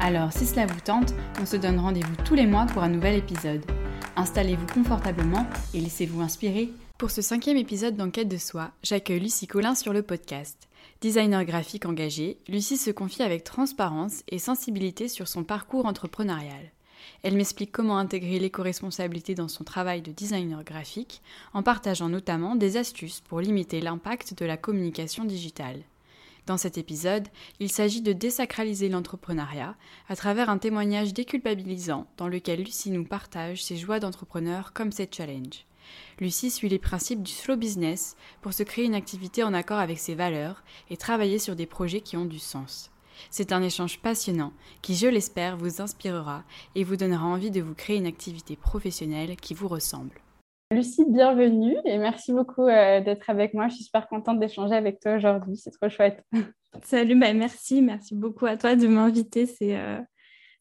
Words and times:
Alors, 0.00 0.32
si 0.32 0.46
cela 0.46 0.66
vous 0.66 0.80
tente, 0.80 1.14
on 1.40 1.46
se 1.46 1.56
donne 1.56 1.78
rendez-vous 1.78 2.16
tous 2.24 2.34
les 2.34 2.46
mois 2.46 2.66
pour 2.66 2.82
un 2.82 2.88
nouvel 2.88 3.16
épisode. 3.16 3.64
Installez-vous 4.16 4.66
confortablement 4.66 5.46
et 5.74 5.80
laissez-vous 5.80 6.20
inspirer. 6.20 6.70
Pour 6.98 7.10
ce 7.10 7.22
cinquième 7.22 7.56
épisode 7.56 7.96
d'Enquête 7.96 8.28
de 8.28 8.36
soi, 8.36 8.70
j'accueille 8.82 9.20
Lucie 9.20 9.46
Collin 9.46 9.74
sur 9.74 9.92
le 9.92 10.02
podcast. 10.02 10.68
Designer 11.00 11.44
graphique 11.44 11.86
engagée, 11.86 12.38
Lucie 12.48 12.76
se 12.76 12.90
confie 12.90 13.22
avec 13.22 13.44
transparence 13.44 14.22
et 14.28 14.38
sensibilité 14.38 15.08
sur 15.08 15.28
son 15.28 15.44
parcours 15.44 15.86
entrepreneurial. 15.86 16.72
Elle 17.22 17.36
m'explique 17.36 17.72
comment 17.72 17.98
intégrer 17.98 18.38
l'éco-responsabilité 18.38 19.34
dans 19.34 19.48
son 19.48 19.64
travail 19.64 20.02
de 20.02 20.12
designer 20.12 20.62
graphique, 20.62 21.22
en 21.52 21.62
partageant 21.62 22.08
notamment 22.08 22.54
des 22.54 22.76
astuces 22.76 23.20
pour 23.20 23.40
limiter 23.40 23.80
l'impact 23.80 24.38
de 24.38 24.46
la 24.46 24.56
communication 24.56 25.24
digitale. 25.24 25.82
Dans 26.46 26.56
cet 26.56 26.78
épisode, 26.78 27.26
il 27.58 27.70
s'agit 27.70 28.02
de 28.02 28.12
désacraliser 28.12 28.88
l'entrepreneuriat 28.88 29.74
à 30.08 30.14
travers 30.14 30.48
un 30.48 30.58
témoignage 30.58 31.12
déculpabilisant 31.12 32.06
dans 32.16 32.28
lequel 32.28 32.62
Lucie 32.62 32.92
nous 32.92 33.04
partage 33.04 33.64
ses 33.64 33.76
joies 33.76 33.98
d'entrepreneur 33.98 34.72
comme 34.72 34.92
ses 34.92 35.08
challenges. 35.10 35.66
Lucie 36.20 36.52
suit 36.52 36.68
les 36.68 36.78
principes 36.78 37.22
du 37.22 37.32
slow 37.32 37.56
business 37.56 38.16
pour 38.42 38.52
se 38.52 38.62
créer 38.62 38.84
une 38.84 38.94
activité 38.94 39.42
en 39.42 39.54
accord 39.54 39.78
avec 39.78 39.98
ses 39.98 40.14
valeurs 40.14 40.62
et 40.88 40.96
travailler 40.96 41.40
sur 41.40 41.56
des 41.56 41.66
projets 41.66 42.00
qui 42.00 42.16
ont 42.16 42.24
du 42.24 42.38
sens. 42.38 42.90
C'est 43.30 43.50
un 43.50 43.62
échange 43.62 43.98
passionnant 43.98 44.52
qui, 44.82 44.94
je 44.94 45.06
l'espère, 45.08 45.56
vous 45.56 45.80
inspirera 45.80 46.44
et 46.76 46.84
vous 46.84 46.96
donnera 46.96 47.26
envie 47.26 47.50
de 47.50 47.62
vous 47.62 47.74
créer 47.74 47.96
une 47.96 48.06
activité 48.06 48.54
professionnelle 48.54 49.36
qui 49.36 49.54
vous 49.54 49.68
ressemble. 49.68 50.20
Lucie, 50.72 51.04
bienvenue 51.08 51.76
et 51.84 51.96
merci 51.96 52.32
beaucoup 52.32 52.66
euh, 52.66 53.00
d'être 53.00 53.30
avec 53.30 53.54
moi. 53.54 53.68
Je 53.68 53.76
suis 53.76 53.84
super 53.84 54.08
contente 54.08 54.40
d'échanger 54.40 54.74
avec 54.74 54.98
toi 54.98 55.14
aujourd'hui. 55.14 55.56
C'est 55.56 55.70
trop 55.70 55.88
chouette. 55.88 56.24
Salut, 56.82 57.14
bah, 57.14 57.32
merci. 57.34 57.80
Merci 57.82 58.16
beaucoup 58.16 58.46
à 58.46 58.56
toi 58.56 58.74
de 58.74 58.88
m'inviter. 58.88 59.46
C'est 59.46 59.78
euh, 59.78 60.00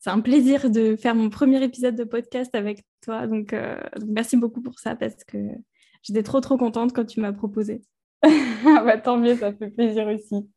un 0.06 0.22
plaisir 0.22 0.70
de 0.70 0.96
faire 0.96 1.16
mon 1.16 1.32
premier 1.32 1.64
épisode 1.64 1.96
de 1.96 2.04
podcast 2.04 2.54
avec 2.54 2.86
toi. 3.02 3.26
Donc, 3.26 3.52
euh, 3.54 3.82
donc 4.00 4.10
merci 4.12 4.38
beaucoup 4.38 4.62
pour 4.62 4.78
ça 4.78 4.96
parce 4.96 5.24
que 5.24 5.40
j'étais 6.04 6.22
trop, 6.22 6.40
trop 6.40 6.58
contente 6.58 6.94
quand 6.94 7.06
tu 7.06 7.20
m'as 7.20 7.34
proposé. 7.34 7.82
bah, 8.64 9.00
tant 9.00 9.18
mieux, 9.18 9.36
ça 9.36 9.54
fait 9.54 9.72
plaisir 9.72 10.08
aussi. 10.08 10.48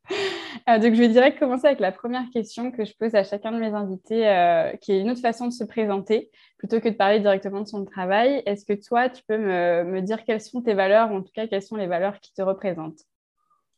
Euh, 0.68 0.78
donc, 0.78 0.94
je 0.94 0.98
vais 0.98 1.08
direct 1.08 1.38
commencer 1.38 1.66
avec 1.66 1.80
la 1.80 1.92
première 1.92 2.28
question 2.30 2.70
que 2.70 2.84
je 2.84 2.94
pose 2.94 3.14
à 3.14 3.24
chacun 3.24 3.52
de 3.52 3.58
mes 3.58 3.72
invités, 3.72 4.28
euh, 4.28 4.72
qui 4.76 4.92
est 4.92 5.00
une 5.00 5.10
autre 5.10 5.20
façon 5.20 5.46
de 5.46 5.52
se 5.52 5.64
présenter, 5.64 6.30
plutôt 6.58 6.80
que 6.80 6.90
de 6.90 6.94
parler 6.94 7.20
directement 7.20 7.62
de 7.62 7.66
son 7.66 7.84
travail. 7.86 8.42
Est-ce 8.44 8.66
que 8.66 8.74
toi, 8.74 9.08
tu 9.08 9.22
peux 9.26 9.38
me, 9.38 10.00
dire 10.02 10.24
quelles 10.24 10.42
sont 10.42 10.60
tes 10.60 10.74
valeurs, 10.74 11.10
ou 11.10 11.16
en 11.16 11.22
tout 11.22 11.32
cas, 11.32 11.46
quelles 11.46 11.62
sont 11.62 11.76
les 11.76 11.86
valeurs 11.86 12.20
qui 12.20 12.34
te 12.34 12.42
représentent? 12.42 13.00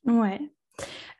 Ouais. 0.05 0.41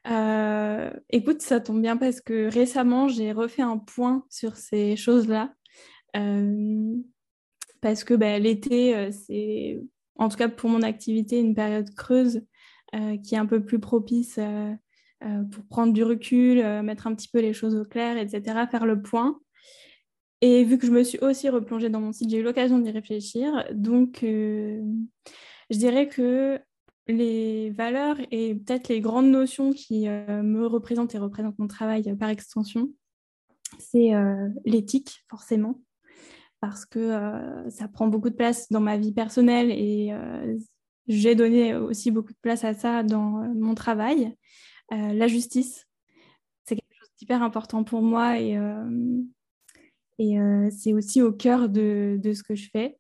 Euh, 0.09 0.91
écoute, 1.11 1.41
ça 1.43 1.61
tombe 1.61 1.83
bien 1.83 1.97
parce 1.97 2.21
que 2.21 2.53
récemment, 2.53 3.07
j'ai 3.07 3.31
refait 3.31 3.63
un 3.63 3.79
point 3.79 4.25
sur 4.29 4.57
ces 4.57 4.97
choses-là. 4.97 5.53
parce 7.81 8.03
que 8.03 8.15
bah, 8.15 8.41
l'été, 8.41 9.13
c'est, 9.13 9.81
en 10.17 10.29
tout 10.29 10.37
cas 10.37 10.49
pour 10.49 10.69
mon 10.69 10.83
activité, 10.83 11.39
une 11.39 11.55
période 11.55 11.95
creuse 11.95 12.43
qui 13.23 13.35
est 13.37 13.39
un 13.39 13.47
peu 13.47 13.65
plus 13.65 13.79
propice 13.79 14.39
euh, 14.39 14.75
pour 15.21 15.65
prendre 15.65 15.93
du 15.93 16.03
recul, 16.03 16.61
euh, 16.61 16.83
mettre 16.83 17.07
un 17.07 17.15
petit 17.15 17.29
peu 17.29 17.41
les 17.41 17.53
choses 17.53 17.77
au 17.77 17.85
clair, 17.85 18.17
etc., 18.17 18.67
faire 18.71 18.87
le 18.87 19.03
point. 19.03 19.39
Et 20.41 20.65
vu 20.65 20.79
que 20.79 20.87
je 20.87 20.93
me 20.93 21.03
suis 21.03 21.19
aussi 21.19 21.51
replongée 21.51 21.91
dans 21.91 22.01
mon 22.01 22.13
site, 22.13 22.31
j'ai 22.31 22.39
eu 22.39 22.43
l'occasion 22.43 22.79
d'y 22.79 22.91
réfléchir. 22.91 23.67
Donc, 23.75 24.23
euh, 24.23 24.83
je 25.69 25.77
dirais 25.77 26.09
que 26.09 26.59
les 27.07 27.71
valeurs 27.71 28.17
et 28.31 28.55
peut-être 28.55 28.89
les 28.89 29.01
grandes 29.01 29.31
notions 29.31 29.73
qui 29.73 30.09
me 30.09 30.65
représentent 30.67 31.15
et 31.15 31.19
représentent 31.19 31.59
mon 31.59 31.67
travail 31.67 32.17
par 32.17 32.29
extension, 32.29 32.89
c'est 33.79 34.13
l'éthique, 34.65 35.25
forcément, 35.29 35.83
parce 36.61 36.87
que 36.87 37.11
ça 37.69 37.89
prend 37.89 38.07
beaucoup 38.07 38.31
de 38.31 38.37
place 38.37 38.71
dans 38.71 38.81
ma 38.81 38.97
vie 38.97 39.13
personnelle 39.13 39.73
et 39.73 40.13
j'ai 41.09 41.35
donné 41.35 41.75
aussi 41.75 42.13
beaucoup 42.13 42.33
de 42.33 42.39
place 42.41 42.63
à 42.63 42.75
ça 42.75 43.03
dans 43.03 43.43
mon 43.55 43.75
travail. 43.75 44.37
Euh, 44.93 45.13
la 45.13 45.29
justice, 45.29 45.87
c'est 46.65 46.75
quelque 46.75 46.99
chose 46.99 47.11
d'hyper 47.19 47.43
important 47.43 47.85
pour 47.85 48.03
moi 48.03 48.39
et, 48.39 48.57
euh, 48.57 49.21
euh, 50.21 50.69
c'est 50.71 50.93
aussi 50.93 51.23
au 51.23 51.33
cœur 51.33 51.69
de, 51.69 52.19
de, 52.23 52.33
ce 52.35 52.43
que 52.43 52.55
je 52.55 52.69
fais. 52.71 52.99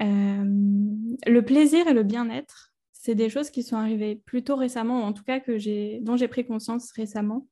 le 0.00 1.40
plaisir 1.40 1.86
et 1.86 1.92
le 1.92 2.02
bien-être, 2.02 2.72
c'est 2.92 3.14
des 3.14 3.28
choses 3.28 3.50
qui 3.50 3.62
sont 3.62 3.76
arrivées 3.76 4.16
plutôt 4.16 4.56
récemment, 4.56 5.00
ou 5.00 5.02
en 5.02 5.12
tout 5.12 5.24
cas 5.24 5.40
que 5.40 6.00
dont 6.00 6.16
j'ai 6.16 6.28
pris 6.28 6.46
conscience 6.46 6.90
récemment. 6.92 7.46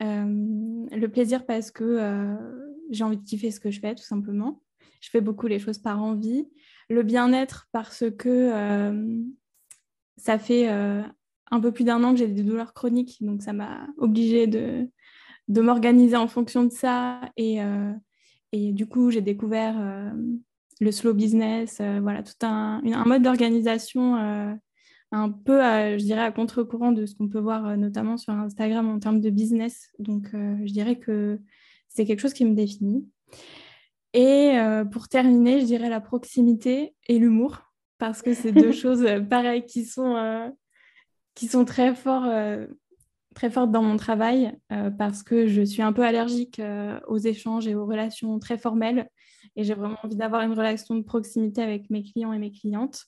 le 0.00 1.06
plaisir 1.06 1.46
parce 1.46 1.70
que 1.70 2.36
j'ai 2.90 3.02
envie 3.02 3.16
de 3.16 3.24
kiffer 3.24 3.50
ce 3.50 3.58
que 3.58 3.70
je 3.70 3.80
fais, 3.80 3.94
tout 3.94 4.04
simplement. 4.04 4.62
Je 5.00 5.10
fais 5.10 5.20
beaucoup 5.20 5.48
les 5.48 5.58
choses 5.58 5.78
par 5.78 6.02
envie. 6.02 6.48
Le 6.88 7.02
bien-être 7.02 7.66
parce 7.72 8.04
que 8.16 8.52
ça 10.16 10.38
fait 10.38 10.68
un 11.50 11.60
peu 11.60 11.72
plus 11.72 11.84
d'un 11.84 12.02
an 12.04 12.12
que 12.12 12.18
j'ai 12.18 12.28
des 12.28 12.42
douleurs 12.42 12.74
chroniques, 12.74 13.18
donc 13.20 13.42
ça 13.42 13.52
m'a 13.52 13.86
obligée 13.98 14.46
de, 14.46 14.88
de 15.48 15.60
m'organiser 15.60 16.16
en 16.16 16.28
fonction 16.28 16.64
de 16.64 16.72
ça. 16.72 17.20
Et, 17.36 17.62
euh, 17.62 17.92
et 18.52 18.72
du 18.72 18.86
coup, 18.86 19.10
j'ai 19.10 19.20
découvert 19.20 19.74
euh, 19.78 20.10
le 20.80 20.92
slow 20.92 21.14
business, 21.14 21.78
euh, 21.80 22.00
voilà, 22.00 22.22
tout 22.22 22.34
un, 22.42 22.82
un 22.84 23.04
mode 23.04 23.22
d'organisation 23.22 24.16
un 25.12 25.30
peu, 25.30 25.60
je 25.60 26.02
dirais, 26.02 26.22
à 26.22 26.32
contre-courant 26.32 26.90
de 26.90 27.06
ce 27.06 27.14
qu'on 27.14 27.28
peut 27.28 27.38
voir 27.38 27.76
notamment 27.76 28.16
sur 28.16 28.32
Instagram 28.32 28.88
en 28.88 28.98
termes 28.98 29.20
de 29.20 29.30
business. 29.30 29.90
Donc, 30.00 30.30
je 30.32 30.72
dirais 30.72 30.98
que 30.98 31.38
c'est 31.88 32.04
quelque 32.04 32.18
chose 32.18 32.32
qui 32.32 32.44
me 32.44 32.54
définit. 32.54 33.06
Et 34.12 34.56
pour 34.90 35.06
terminer, 35.06 35.60
je 35.60 35.66
dirais 35.66 35.88
la 35.88 36.00
proximité 36.00 36.96
et 37.06 37.20
l'humour, 37.20 37.62
parce 37.98 38.22
que 38.22 38.34
c'est 38.34 38.50
deux 38.50 38.72
choses 38.72 39.06
pareilles 39.30 39.66
qui 39.66 39.84
sont 39.84 40.52
qui 41.34 41.48
sont 41.48 41.64
très 41.64 41.94
forts, 41.94 42.24
euh, 42.24 42.66
très 43.34 43.50
fortes 43.50 43.70
dans 43.70 43.82
mon 43.82 43.96
travail 43.96 44.56
euh, 44.72 44.90
parce 44.90 45.22
que 45.22 45.46
je 45.46 45.62
suis 45.62 45.82
un 45.82 45.92
peu 45.92 46.04
allergique 46.04 46.60
euh, 46.60 46.98
aux 47.08 47.18
échanges 47.18 47.66
et 47.66 47.74
aux 47.74 47.86
relations 47.86 48.38
très 48.38 48.58
formelles 48.58 49.08
et 49.56 49.64
j'ai 49.64 49.74
vraiment 49.74 49.98
envie 50.02 50.16
d'avoir 50.16 50.42
une 50.42 50.52
relation 50.52 50.94
de 50.94 51.02
proximité 51.02 51.62
avec 51.62 51.90
mes 51.90 52.02
clients 52.02 52.32
et 52.32 52.38
mes 52.38 52.52
clientes. 52.52 53.04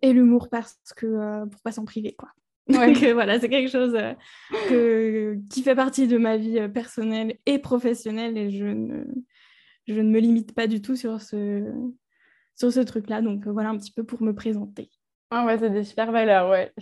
Et 0.00 0.12
l'humour 0.12 0.48
parce 0.48 0.78
que 0.96 1.44
pour 1.46 1.60
pas 1.60 1.72
s'en 1.72 1.84
priver 1.84 2.14
quoi. 2.14 2.30
Donc 2.68 2.96
voilà, 3.12 3.38
c'est 3.38 3.50
quelque 3.50 3.70
chose 3.70 3.94
que, 4.70 5.38
qui 5.50 5.62
fait 5.62 5.74
partie 5.74 6.08
de 6.08 6.16
ma 6.16 6.38
vie 6.38 6.66
personnelle 6.72 7.36
et 7.44 7.58
professionnelle 7.58 8.38
et 8.38 8.50
je 8.50 8.64
ne, 8.64 9.04
je 9.86 10.00
ne 10.00 10.08
me 10.08 10.18
limite 10.18 10.54
pas 10.54 10.66
du 10.66 10.80
tout 10.80 10.96
sur 10.96 11.20
ce, 11.20 11.70
sur 12.54 12.72
ce 12.72 12.80
truc-là. 12.80 13.20
Donc 13.20 13.46
voilà 13.46 13.68
un 13.68 13.76
petit 13.76 13.92
peu 13.92 14.02
pour 14.02 14.22
me 14.22 14.34
présenter. 14.34 14.88
Ah 15.30 15.46
ouais, 15.46 15.58
c'est 15.58 15.70
des 15.70 15.84
super 15.84 16.12
valeurs, 16.12 16.50
ouais. 16.50 16.72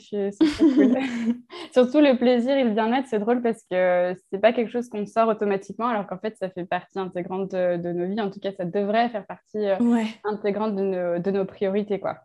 Cool. 0.59 0.95
Surtout 1.73 2.01
le 2.01 2.19
plaisir 2.19 2.57
et 2.57 2.65
le 2.65 2.71
bien-être, 2.71 3.07
c'est 3.09 3.19
drôle 3.19 3.41
parce 3.41 3.63
que 3.71 4.15
c'est 4.31 4.41
pas 4.41 4.53
quelque 4.53 4.71
chose 4.71 4.89
qu'on 4.89 5.07
sort 5.07 5.29
automatiquement, 5.29 5.87
alors 5.87 6.07
qu'en 6.07 6.19
fait, 6.19 6.37
ça 6.37 6.51
fait 6.51 6.67
partie 6.67 6.99
intégrante 6.99 7.53
de, 7.53 7.93
nos 7.93 8.07
vies. 8.07 8.21
En 8.21 8.31
tout 8.31 8.41
cas, 8.41 8.53
ça 8.53 8.65
devrait 8.65 9.09
faire 9.09 9.27
partie 9.27 9.67
euh, 9.67 10.05
intégrante 10.25 10.77
de 10.77 10.83
nos, 10.83 11.19
de 11.19 11.31
nos 11.31 11.45
priorités, 11.45 11.99
quoi. 11.99 12.19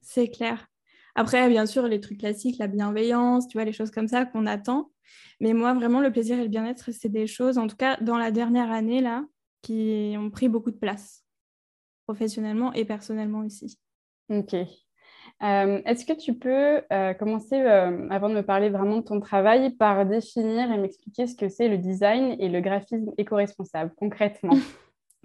C'est 0.00 0.28
clair. 0.28 0.66
Après, 1.14 1.48
bien 1.48 1.66
sûr, 1.66 1.86
les 1.86 2.00
trucs 2.00 2.18
classiques, 2.18 2.58
la 2.58 2.66
bienveillance, 2.66 3.46
tu 3.48 3.58
vois, 3.58 3.64
les 3.64 3.72
choses 3.72 3.90
comme 3.90 4.08
ça 4.08 4.24
qu'on 4.24 4.46
attend. 4.46 4.90
Mais 5.40 5.52
moi, 5.52 5.74
vraiment, 5.74 6.00
le 6.00 6.12
plaisir 6.12 6.38
et 6.38 6.42
le 6.42 6.48
bien-être, 6.48 6.90
c'est 6.92 7.08
des 7.08 7.26
choses, 7.26 7.58
en 7.58 7.66
tout 7.66 7.76
cas, 7.76 7.96
dans 8.00 8.18
la 8.18 8.30
dernière 8.30 8.70
année, 8.70 9.00
là, 9.00 9.24
qui 9.62 10.14
ont 10.18 10.30
pris 10.30 10.48
beaucoup 10.48 10.70
de 10.70 10.76
place, 10.76 11.24
professionnellement 12.06 12.72
et 12.72 12.84
personnellement 12.84 13.40
aussi. 13.40 13.78
Ok. 14.28 14.54
Euh, 15.42 15.80
est-ce 15.86 16.04
que 16.04 16.12
tu 16.12 16.34
peux 16.34 16.82
euh, 16.92 17.14
commencer, 17.14 17.60
euh, 17.60 18.08
avant 18.10 18.28
de 18.28 18.34
me 18.34 18.42
parler 18.42 18.68
vraiment 18.68 18.98
de 18.98 19.04
ton 19.04 19.20
travail, 19.20 19.70
par 19.70 20.04
définir 20.04 20.70
et 20.70 20.78
m'expliquer 20.78 21.26
ce 21.26 21.34
que 21.34 21.48
c'est 21.48 21.68
le 21.68 21.78
design 21.78 22.36
et 22.38 22.48
le 22.48 22.60
graphisme 22.60 23.10
éco-responsable, 23.16 23.92
concrètement? 23.96 24.56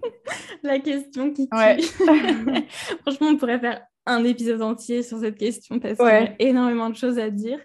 La 0.62 0.78
question 0.78 1.32
qui 1.32 1.48
tue. 1.48 1.82
Franchement, 3.02 3.28
on 3.28 3.36
pourrait 3.36 3.58
faire 3.58 3.82
un 4.06 4.24
épisode 4.24 4.62
entier 4.62 5.02
sur 5.02 5.18
cette 5.18 5.36
question 5.36 5.78
parce 5.80 5.98
qu'il 5.98 6.06
y 6.06 6.10
a 6.10 6.34
énormément 6.38 6.90
de 6.90 6.96
choses 6.96 7.18
à 7.18 7.30
dire. 7.30 7.58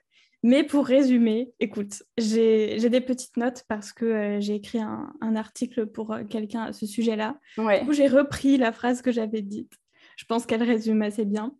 Mais 0.44 0.64
pour 0.64 0.88
résumer, 0.88 1.52
écoute, 1.60 2.02
j'ai 2.18 2.90
des 2.90 3.02
petites 3.02 3.38
notes 3.38 3.64
parce 3.68 3.94
que 3.94 4.06
euh, 4.06 4.40
j'ai 4.40 4.56
écrit 4.56 4.80
un, 4.80 5.36
article 5.36 5.86
pour 5.86 6.14
euh, 6.14 6.24
quelqu'un 6.24 6.64
à 6.64 6.74
ce 6.74 6.88
sujet-là. 6.88 7.38
Ouais. 7.58 7.86
Coup, 7.86 7.94
j'ai 7.94 8.08
repris 8.08 8.58
la 8.58 8.72
phrase 8.72 9.04
que 9.04 9.12
j'avais 9.12 9.44
dite. 9.44 9.72
Je 10.18 10.26
pense 10.26 10.48
qu'elle 10.48 10.64
résume 10.64 11.04
assez 11.04 11.26
bien. 11.26 11.56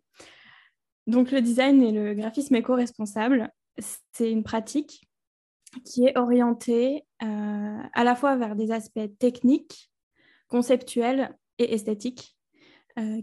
Donc, 1.06 1.30
le 1.30 1.40
design 1.40 1.82
et 1.82 1.92
le 1.92 2.14
graphisme 2.14 2.54
éco-responsable, 2.54 3.50
c'est 4.12 4.30
une 4.30 4.42
pratique 4.42 5.08
qui 5.84 6.04
est 6.04 6.16
orientée 6.18 7.04
euh, 7.22 7.78
à 7.92 8.04
la 8.04 8.14
fois 8.14 8.36
vers 8.36 8.56
des 8.56 8.70
aspects 8.72 9.18
techniques, 9.18 9.90
conceptuels 10.48 11.36
et 11.58 11.74
esthétiques, 11.74 12.36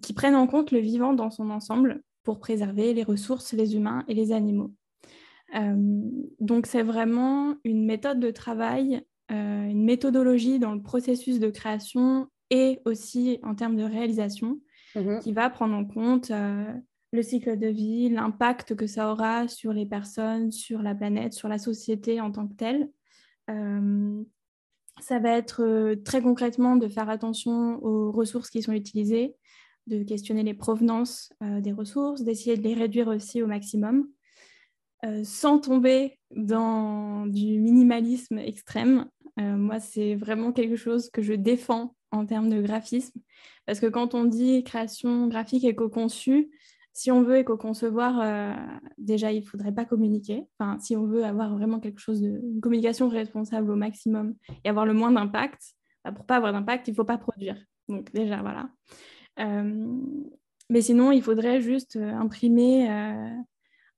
qui 0.02 0.14
prennent 0.14 0.36
en 0.36 0.48
compte 0.48 0.72
le 0.72 0.80
vivant 0.80 1.14
dans 1.14 1.30
son 1.30 1.52
ensemble 1.52 2.02
pour 2.24 2.40
préserver 2.40 2.96
les 2.96 3.04
ressources, 3.04 3.54
les 3.54 3.76
humains 3.76 4.04
et 4.08 4.16
les 4.16 4.32
animaux. 4.32 4.74
Euh, 5.56 5.76
donc 6.40 6.68
c'est 6.68 6.84
vraiment 6.84 7.56
une 7.64 7.86
méthode 7.86 8.20
de 8.20 8.32
travail, 8.32 9.02
euh, 9.32 9.64
une 9.66 9.84
méthodologie 9.84 10.60
dans 10.60 10.74
le 10.74 10.82
processus 10.82 11.40
de 11.40 11.50
création 11.50 12.28
et 12.50 12.80
aussi 12.86 13.40
en 13.44 13.56
termes 13.56 13.76
de 13.76 13.84
réalisation 13.84 14.60
mhm. 14.96 15.20
qui 15.20 15.34
va 15.34 15.50
prendre 15.50 15.76
en 15.76 15.86
compte 15.86 16.32
euh, 16.32 16.72
le 17.12 17.24
cycle 17.24 17.58
de 17.58 17.68
vie, 17.68 18.10
l'impact 18.10 18.76
que 18.76 18.88
ça 18.88 19.12
aura 19.12 19.48
sur 19.48 19.74
les 19.74 19.86
personnes, 19.86 20.52
sur 20.52 20.82
la 20.82 20.94
planète, 20.94 21.34
sur 21.34 21.48
la 21.48 21.58
société 21.58 22.22
en 22.22 22.32
tant 22.32 22.48
que 22.48 22.54
telle. 22.54 22.90
ça 25.02 25.20
va 25.20 25.38
être 25.38 25.96
très 26.06 26.22
concrètement 26.22 26.76
de 26.76 26.88
faire 26.88 27.10
attention 27.10 27.84
aux 27.84 28.12
ressources 28.12 28.50
qui 28.50 28.62
sont 28.62 28.74
utilisées, 28.74 29.36
de 29.88 30.04
questionner 30.04 30.44
les 30.44 30.54
provenances 30.54 31.34
des 31.42 31.72
ressources, 31.72 32.22
d'essayer 32.22 32.58
de 32.58 32.64
les 32.64 32.76
réduire 32.76 33.08
aussi 33.08 33.42
au 33.42 33.48
maximum. 33.48 34.08
Euh, 35.06 35.24
sans 35.24 35.60
tomber 35.60 36.20
dans 36.36 37.26
du 37.26 37.58
minimalisme 37.58 38.38
extrême. 38.38 39.08
Euh, 39.40 39.56
moi, 39.56 39.80
c'est 39.80 40.16
vraiment 40.16 40.52
quelque 40.52 40.76
chose 40.76 41.10
que 41.10 41.22
je 41.22 41.32
défends 41.32 41.96
en 42.12 42.26
termes 42.26 42.50
de 42.50 42.62
graphisme, 42.62 43.22
parce 43.66 43.80
que 43.80 43.86
quand 43.86 44.14
on 44.14 44.26
dit 44.26 44.64
création 44.64 45.28
graphique 45.28 45.64
éco-conçue, 45.64 46.50
si 46.94 47.12
on 47.12 47.24
veut 47.24 47.38
éco-concevoir, 47.38 48.20
euh, 48.22 48.54
déjà, 48.98 49.32
il 49.32 49.42
ne 49.42 49.46
faudrait 49.46 49.72
pas 49.72 49.86
communiquer. 49.86 50.46
Enfin, 50.58 50.80
si 50.80 50.96
on 50.96 51.06
veut 51.06 51.24
avoir 51.24 51.56
vraiment 51.56 51.80
quelque 51.80 52.00
chose 52.00 52.22
de 52.22 52.40
une 52.44 52.62
communication 52.62 53.10
responsable 53.10 53.72
au 53.72 53.76
maximum 53.76 54.36
et 54.64 54.70
avoir 54.70 54.86
le 54.86 54.94
moins 54.94 55.12
d'impact, 55.12 55.62
bah, 56.04 56.12
pour 56.12 56.26
pas 56.26 56.38
avoir 56.38 56.54
d'impact, 56.54 56.88
il 56.88 56.92
ne 56.92 56.96
faut 56.96 57.06
pas 57.06 57.18
produire. 57.18 57.58
Donc 57.88 58.12
déjà, 58.14 58.42
voilà. 58.42 58.70
mais 60.70 60.82
sinon, 60.82 61.12
il 61.12 61.24
faudrait 61.24 61.62
juste 61.62 61.96
imprimer 61.98 62.88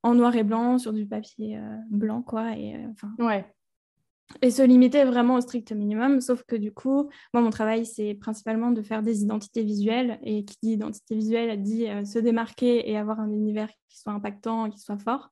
en 0.04 0.16
noir 0.16 0.36
et 0.36 0.44
blanc 0.44 0.78
sur 0.78 0.94
du 0.94 1.06
papier 1.06 1.58
euh, 1.58 1.78
blanc, 1.90 2.22
quoi. 2.22 2.58
Et, 2.58 2.76
euh. 2.76 3.42
Et 4.42 4.52
se 4.52 4.62
limiter 4.62 5.04
vraiment 5.04 5.36
au 5.36 5.42
strict 5.42 5.72
minimum. 5.72 6.22
Sauf 6.22 6.44
que 6.44 6.56
du 6.56 6.72
coup, 6.72 7.10
moi, 7.34 7.42
mon 7.42 7.50
travail, 7.50 7.86
c'est 7.86 8.14
principalement 8.16 8.72
de 8.72 8.82
faire 8.82 9.02
des 9.02 9.22
identités 9.22 9.64
visuelles. 9.64 10.20
Et 10.24 10.46
qui 10.46 10.58
dit 10.64 10.72
identité 10.74 11.16
visuelle 11.16 11.62
dit 11.62 11.88
euh, 11.88 12.06
se 12.06 12.20
démarquer 12.20 12.90
et 12.90 12.98
avoir 12.98 13.20
un 13.20 13.32
univers 13.32 13.70
qui 13.90 14.00
soit 14.00 14.14
impactant, 14.14 14.70
qui 14.70 14.80
soit 14.80 14.98
fort. 14.98 15.30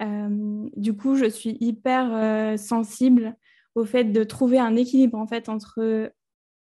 du 0.00 0.96
coup, 0.96 1.14
je 1.16 1.26
suis 1.26 1.56
hyper 1.60 2.58
sensible 2.58 3.36
au 3.74 3.84
fait 3.84 4.04
de 4.04 4.24
trouver 4.24 4.58
un 4.58 4.74
équilibre 4.76 5.18
en 5.18 5.26
fait 5.26 5.48
entre 5.48 6.12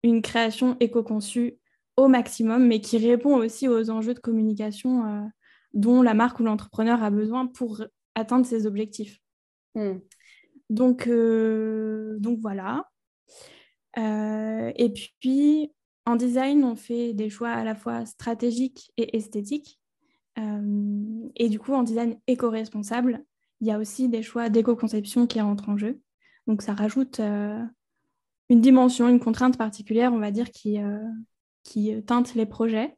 une 0.03 0.21
création 0.21 0.75
éco-conçue 0.79 1.59
au 1.97 2.07
maximum, 2.07 2.65
mais 2.65 2.81
qui 2.81 2.97
répond 2.97 3.35
aussi 3.35 3.67
aux 3.67 3.89
enjeux 3.91 4.15
de 4.15 4.19
communication 4.19 5.29
dont 5.73 6.01
la 6.01 6.13
marque 6.13 6.39
ou 6.39 6.43
l'entrepreneur 6.43 7.03
a 7.03 7.09
besoin 7.09 7.47
pour 7.47 7.83
atteindre 8.15 8.45
ses 8.45 8.65
objectifs. 8.65 9.19
Hmm. 9.75 9.99
Donc, 10.71 11.07
euh, 11.07 12.17
donc 12.19 12.39
voilà. 12.39 12.89
Euh, 13.97 14.71
et 14.77 14.89
puis, 14.89 15.69
en 16.05 16.15
design, 16.15 16.63
on 16.63 16.77
fait 16.77 17.13
des 17.13 17.29
choix 17.29 17.49
à 17.49 17.65
la 17.65 17.75
fois 17.75 18.05
stratégiques 18.05 18.91
et 18.95 19.17
esthétiques. 19.17 19.79
Euh, 20.39 21.27
et 21.35 21.49
du 21.49 21.59
coup, 21.59 21.73
en 21.73 21.83
design 21.83 22.17
éco-responsable, 22.25 23.21
il 23.59 23.67
y 23.67 23.71
a 23.71 23.77
aussi 23.77 24.07
des 24.07 24.23
choix 24.23 24.47
d'éco-conception 24.47 25.27
qui 25.27 25.41
rentrent 25.41 25.67
en 25.67 25.75
jeu. 25.75 25.99
Donc, 26.47 26.61
ça 26.61 26.73
rajoute 26.73 27.19
une 27.19 28.61
dimension, 28.61 29.09
une 29.09 29.19
contrainte 29.19 29.57
particulière, 29.57 30.13
on 30.13 30.19
va 30.19 30.31
dire, 30.31 30.51
qui, 30.51 30.79
qui 31.63 32.01
teintent 32.05 32.33
les 32.33 32.45
projets. 32.45 32.95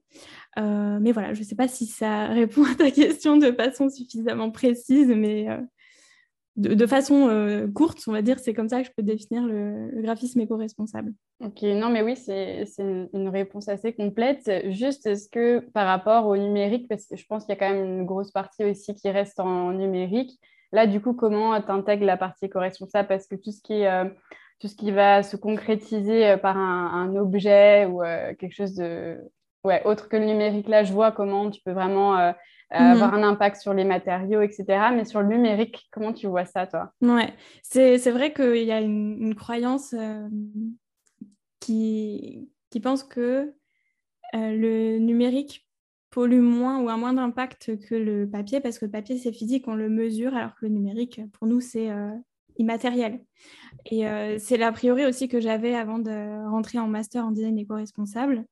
Mais 0.57 1.11
voilà, 1.11 1.33
je 1.33 1.39
ne 1.39 1.45
sais 1.45 1.55
pas 1.55 1.67
si 1.67 1.87
ça 1.87 2.27
répond 2.27 2.65
à 2.65 2.75
ta 2.75 2.91
question 2.91 3.35
de 3.35 3.51
façon 3.51 3.89
suffisamment 3.89 4.51
précise, 4.51 5.07
mais 5.07 5.47
euh, 6.57 6.75
de, 6.75 6.85
façon 6.85 7.69
courte, 7.73 7.99
on 8.07 8.11
va 8.11 8.21
dire, 8.21 8.39
c'est 8.39 8.53
comme 8.53 8.69
ça 8.69 8.81
que 8.81 8.87
je 8.87 8.91
peux 8.95 9.03
définir 9.03 9.43
le, 9.43 10.01
graphisme 10.01 10.41
éco-responsable. 10.41 11.13
Ok, 11.43 11.61
non, 11.63 11.89
mais 11.89 12.01
oui, 12.01 12.15
c'est 12.15 12.65
une, 12.79 13.29
réponse 13.29 13.69
assez 13.69 13.93
complète. 13.93 14.49
Juste, 14.69 15.05
est-ce 15.05 15.29
que 15.29 15.59
par 15.59 15.87
rapport 15.87 16.27
au 16.27 16.37
numérique, 16.37 16.87
parce 16.87 17.05
que 17.05 17.15
je 17.15 17.25
pense 17.25 17.45
qu'il 17.45 17.55
y 17.55 17.57
a 17.57 17.59
quand 17.59 17.73
même 17.73 17.85
une 17.85 18.05
grosse 18.05 18.31
partie 18.31 18.63
aussi 18.63 18.93
qui 18.95 19.09
reste 19.09 19.39
en 19.39 19.71
numérique, 19.73 20.39
là, 20.71 20.87
du 20.87 21.01
coup, 21.01 21.13
comment 21.13 21.59
tu 21.61 21.71
intègres 21.71 22.05
la 22.05 22.17
partie 22.17 22.45
éco-responsable? 22.45 23.07
Parce 23.07 23.27
que 23.27 23.35
tout 23.35 23.51
ce 23.51 23.61
qui 23.61 23.73
est 23.73 24.05
tout 24.63 24.69
ce 24.69 24.75
qui 24.75 24.91
va 24.91 25.23
se 25.23 25.35
concrétiser 25.35 26.25
euh, 26.25 26.37
par 26.37 26.57
un, 26.57 27.13
objet 27.17 27.85
ou 27.85 28.01
euh, 28.01 28.33
quelque 28.35 28.53
chose 28.53 28.75
de 28.75 29.17
ouais, 29.65 29.83
autre 29.83 30.07
que 30.07 30.15
le 30.15 30.23
numérique. 30.23 30.69
Là, 30.69 30.85
je 30.85 30.93
vois 30.93 31.11
comment 31.11 31.51
tu 31.51 31.61
peux 31.65 31.73
vraiment 31.73 32.17
euh, 32.17 32.31
mhm. 32.79 32.91
avoir 32.91 33.13
un 33.13 33.23
impact 33.23 33.61
sur 33.61 33.73
les 33.73 33.83
matériaux, 33.83 34.41
etc. 34.41 34.65
Mais 34.93 35.05
sur 35.05 35.21
le 35.21 35.27
numérique, 35.27 35.87
comment 35.91 36.13
tu 36.13 36.27
vois 36.27 36.45
ça, 36.45 36.67
toi? 36.67 36.91
Ouais, 37.01 37.33
c'est 37.61 38.11
vrai 38.11 38.33
qu'il 38.33 38.63
y 38.63 38.71
a 38.71 38.81
une, 38.81 39.35
croyance 39.35 39.95
qui, 41.59 42.49
qui 42.69 42.79
pense 42.79 43.03
que 43.03 43.53
le 44.33 44.97
numérique 44.97 45.67
pollue 46.09 46.41
moins 46.41 46.79
ou 46.79 46.89
a 46.89 46.97
moins 46.97 47.13
d'impact 47.13 47.79
que 47.87 47.95
le 47.95 48.29
papier 48.29 48.59
parce 48.59 48.77
que 48.77 48.85
le 48.85 48.91
papier 48.91 49.17
c'est 49.17 49.31
physique, 49.31 49.67
on 49.67 49.75
le 49.75 49.89
mesure, 49.89 50.35
alors 50.35 50.55
que 50.55 50.65
le 50.65 50.69
numérique 50.69 51.21
pour 51.33 51.47
nous 51.47 51.61
c'est 51.61 51.89
immatériel. 52.57 53.23
Et 53.85 54.07
euh, 54.07 54.37
c'est 54.39 54.57
l'a 54.57 54.71
priori 54.71 55.05
aussi 55.05 55.27
que 55.27 55.39
j'avais 55.39 55.75
avant 55.75 55.99
de 55.99 56.49
rentrer 56.49 56.79
en 56.79 56.87
master 56.87 57.25
en 57.25 57.31
design 57.31 57.57
éco-responsable. 57.57 58.45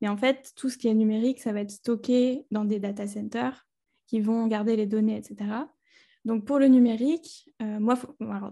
Mais 0.00 0.08
en 0.08 0.16
fait, 0.16 0.52
tout 0.56 0.68
ce 0.68 0.78
qui 0.78 0.88
est 0.88 0.94
numérique, 0.94 1.40
ça 1.40 1.52
va 1.52 1.60
être 1.60 1.70
stocké 1.70 2.44
dans 2.50 2.64
des 2.64 2.78
data 2.78 3.06
centers 3.06 3.66
qui 4.08 4.20
vont 4.20 4.48
garder 4.48 4.74
les 4.74 4.86
données, 4.86 5.16
etc. 5.16 5.36
Donc 6.24 6.44
pour 6.44 6.58
le 6.58 6.66
numérique, 6.66 7.48
euh, 7.62 7.78
moi, 7.78 7.96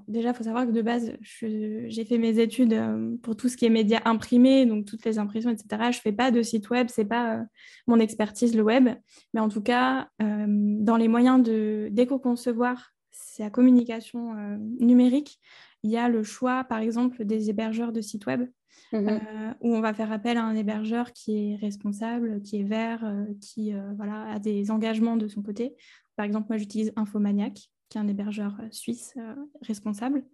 déjà, 0.07 0.31
il 0.31 0.35
faut 0.35 0.45
savoir 0.45 0.67
que 0.67 0.71
de 0.71 0.83
base, 0.83 1.13
j'ai 1.21 2.05
fait 2.05 2.19
mes 2.19 2.39
études 2.39 2.73
euh, 2.73 3.17
pour 3.23 3.37
tout 3.37 3.49
ce 3.49 3.57
qui 3.57 3.67
est 3.67 3.71
médias 3.71 4.01
imprimés, 4.05 4.65
donc 4.65 4.87
toutes 4.87 5.05
les 5.05 5.19
impressions, 5.19 5.51
etc. 5.51 5.67
Je 5.91 5.99
ne 5.99 6.03
fais 6.03 6.13
pas 6.13 6.31
de 6.31 6.43
site 6.43 6.71
web, 6.71 6.89
ce 6.89 7.01
n'est 7.01 7.09
pas 7.09 7.45
mon 7.89 7.99
expertise, 7.99 8.55
le 8.55 8.63
web. 8.63 8.89
Mais 9.35 9.41
en 9.41 9.49
tout 9.49 9.63
cas, 9.63 10.09
dans 10.21 10.97
les 10.97 11.09
moyens 11.09 11.43
d'éco-concevoir 11.43 12.93
la 13.39 13.51
communication 13.51 14.37
euh, 14.37 14.57
numérique, 14.81 15.39
il 15.83 15.91
y 15.91 15.97
a 15.97 16.09
le 16.09 16.23
choix, 16.23 16.65
par 16.65 16.79
exemple, 16.79 17.25
des 17.25 17.51
hébergeurs 17.51 17.93
de 17.93 18.01
sites 18.01 18.27
web, 18.27 18.49
mhm. 18.93 19.09
euh, 19.09 19.55
où 19.61 19.75
on 19.75 19.81
va 19.81 19.95
faire 19.95 20.13
appel 20.13 20.37
à 20.37 20.45
un 20.45 20.55
hébergeur 20.55 21.13
qui 21.13 21.53
est 21.53 21.57
responsable, 21.57 22.43
qui 22.43 22.61
est 22.61 22.65
vert, 22.65 23.05
euh, 23.05 23.25
qui 23.41 23.73
voilà, 23.97 24.31
a 24.31 24.39
des 24.39 24.71
engagements 24.71 25.17
de 25.17 25.29
son 25.29 25.43
côté. 25.43 25.75
Par 26.17 26.27
exemple, 26.27 26.47
moi, 26.49 26.59
j'utilise 26.59 26.93
Infomaniac, 26.97 27.55
qui 27.89 27.99
est 27.99 28.01
un 28.01 28.09
hébergeur 28.09 28.59
suisse 28.71 29.15
responsable. 29.63 30.25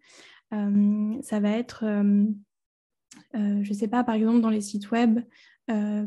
ça 0.50 1.40
va 1.40 1.50
être, 1.50 1.84
je 3.34 3.68
ne 3.68 3.74
sais 3.74 3.88
pas, 3.88 4.04
par 4.04 4.14
exemple, 4.14 4.40
dans 4.40 4.50
les 4.50 4.60
sites 4.60 4.90
web, 4.90 5.20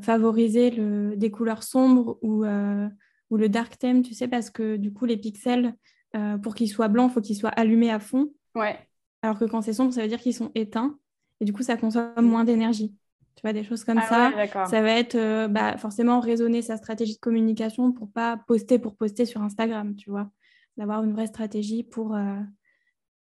favoriser 0.01 0.71
le, 0.71 1.15
des 1.17 1.29
couleurs 1.29 1.63
sombres 1.63 2.17
ou, 2.21 2.45
ou 2.45 3.37
le 3.37 3.49
dark 3.49 3.77
theme, 3.77 4.01
tu 4.01 4.13
sais, 4.13 4.27
parce 4.27 4.49
que 4.49 4.77
du 4.77 4.93
coup, 4.93 5.05
les 5.05 5.17
pixels 5.17 5.75
euh, 6.15 6.37
pour 6.37 6.55
qu'ils 6.55 6.69
soient 6.69 6.87
blancs, 6.87 7.11
il 7.11 7.13
faut 7.13 7.21
qu'ils 7.21 7.35
soient 7.35 7.49
allumés 7.49 7.91
à 7.91 7.99
fond. 7.99 8.31
Ouais. 8.55 8.77
Alors 9.25 9.39
que 9.39 9.45
quand 9.45 9.63
c'est 9.63 9.73
sombre, 9.73 9.91
ça 9.91 10.03
veut 10.03 10.07
dire 10.07 10.19
qu'ils 10.19 10.35
sont 10.35 10.51
éteints. 10.53 10.99
Et 11.39 11.45
du 11.45 11.51
coup, 11.51 11.63
ça 11.63 11.77
consomme 11.77 12.21
moins 12.21 12.43
d'énergie. 12.43 12.95
Tu 13.35 13.41
vois, 13.41 13.53
des 13.53 13.63
choses 13.63 13.83
comme 13.83 13.97
ah 13.97 14.07
ça. 14.47 14.65
ça 14.67 14.81
va 14.83 14.91
être 14.91 15.15
euh, 15.15 15.47
bah, 15.47 15.77
forcément 15.77 16.19
raisonner 16.19 16.61
sa 16.61 16.77
stratégie 16.77 17.15
de 17.15 17.19
communication 17.19 17.91
pour 17.91 18.11
pas 18.11 18.37
poster 18.47 18.77
pour 18.77 18.95
poster 18.95 19.25
sur 19.25 19.41
Instagram, 19.41 19.95
tu 19.95 20.11
vois. 20.11 20.29
D'avoir 20.77 21.03
une 21.03 21.11
vraie 21.11 21.25
stratégie 21.25 21.83
pour, 21.83 22.15
euh, 22.15 22.39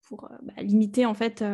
pour 0.07 0.31
bah, 0.43 0.62
limiter, 0.62 1.05
en 1.05 1.14
fait, 1.14 1.45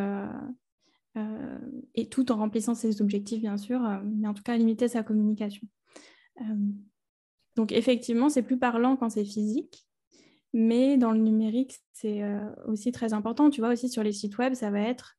et 1.95 2.07
tout 2.07 2.31
en 2.31 2.35
remplissant 2.35 2.75
ses 2.75 3.01
objectifs, 3.01 3.41
bien 3.41 3.57
sûr, 3.57 3.81
mais 4.03 4.27
en 4.27 4.35
tout 4.35 4.43
cas, 4.43 4.55
limiter 4.55 4.87
sa 4.87 5.01
communication. 5.01 5.67
donc, 7.55 7.71
effectivement, 7.71 8.29
c'est 8.29 8.43
plus 8.43 8.59
parlant 8.59 8.95
quand 8.95 9.09
c'est 9.09 9.25
physique. 9.25 9.84
Mais 10.57 10.97
dans 10.97 11.11
le 11.11 11.19
numérique, 11.19 11.81
c'est 11.91 12.23
euh, 12.23 12.39
aussi 12.65 12.93
très 12.93 13.11
important. 13.11 13.49
Tu 13.49 13.59
vois, 13.59 13.71
aussi 13.71 13.89
sur 13.89 14.03
les 14.03 14.13
sites 14.13 14.37
web, 14.37 14.53
ça 14.53 14.71
va 14.71 14.79
être, 14.79 15.17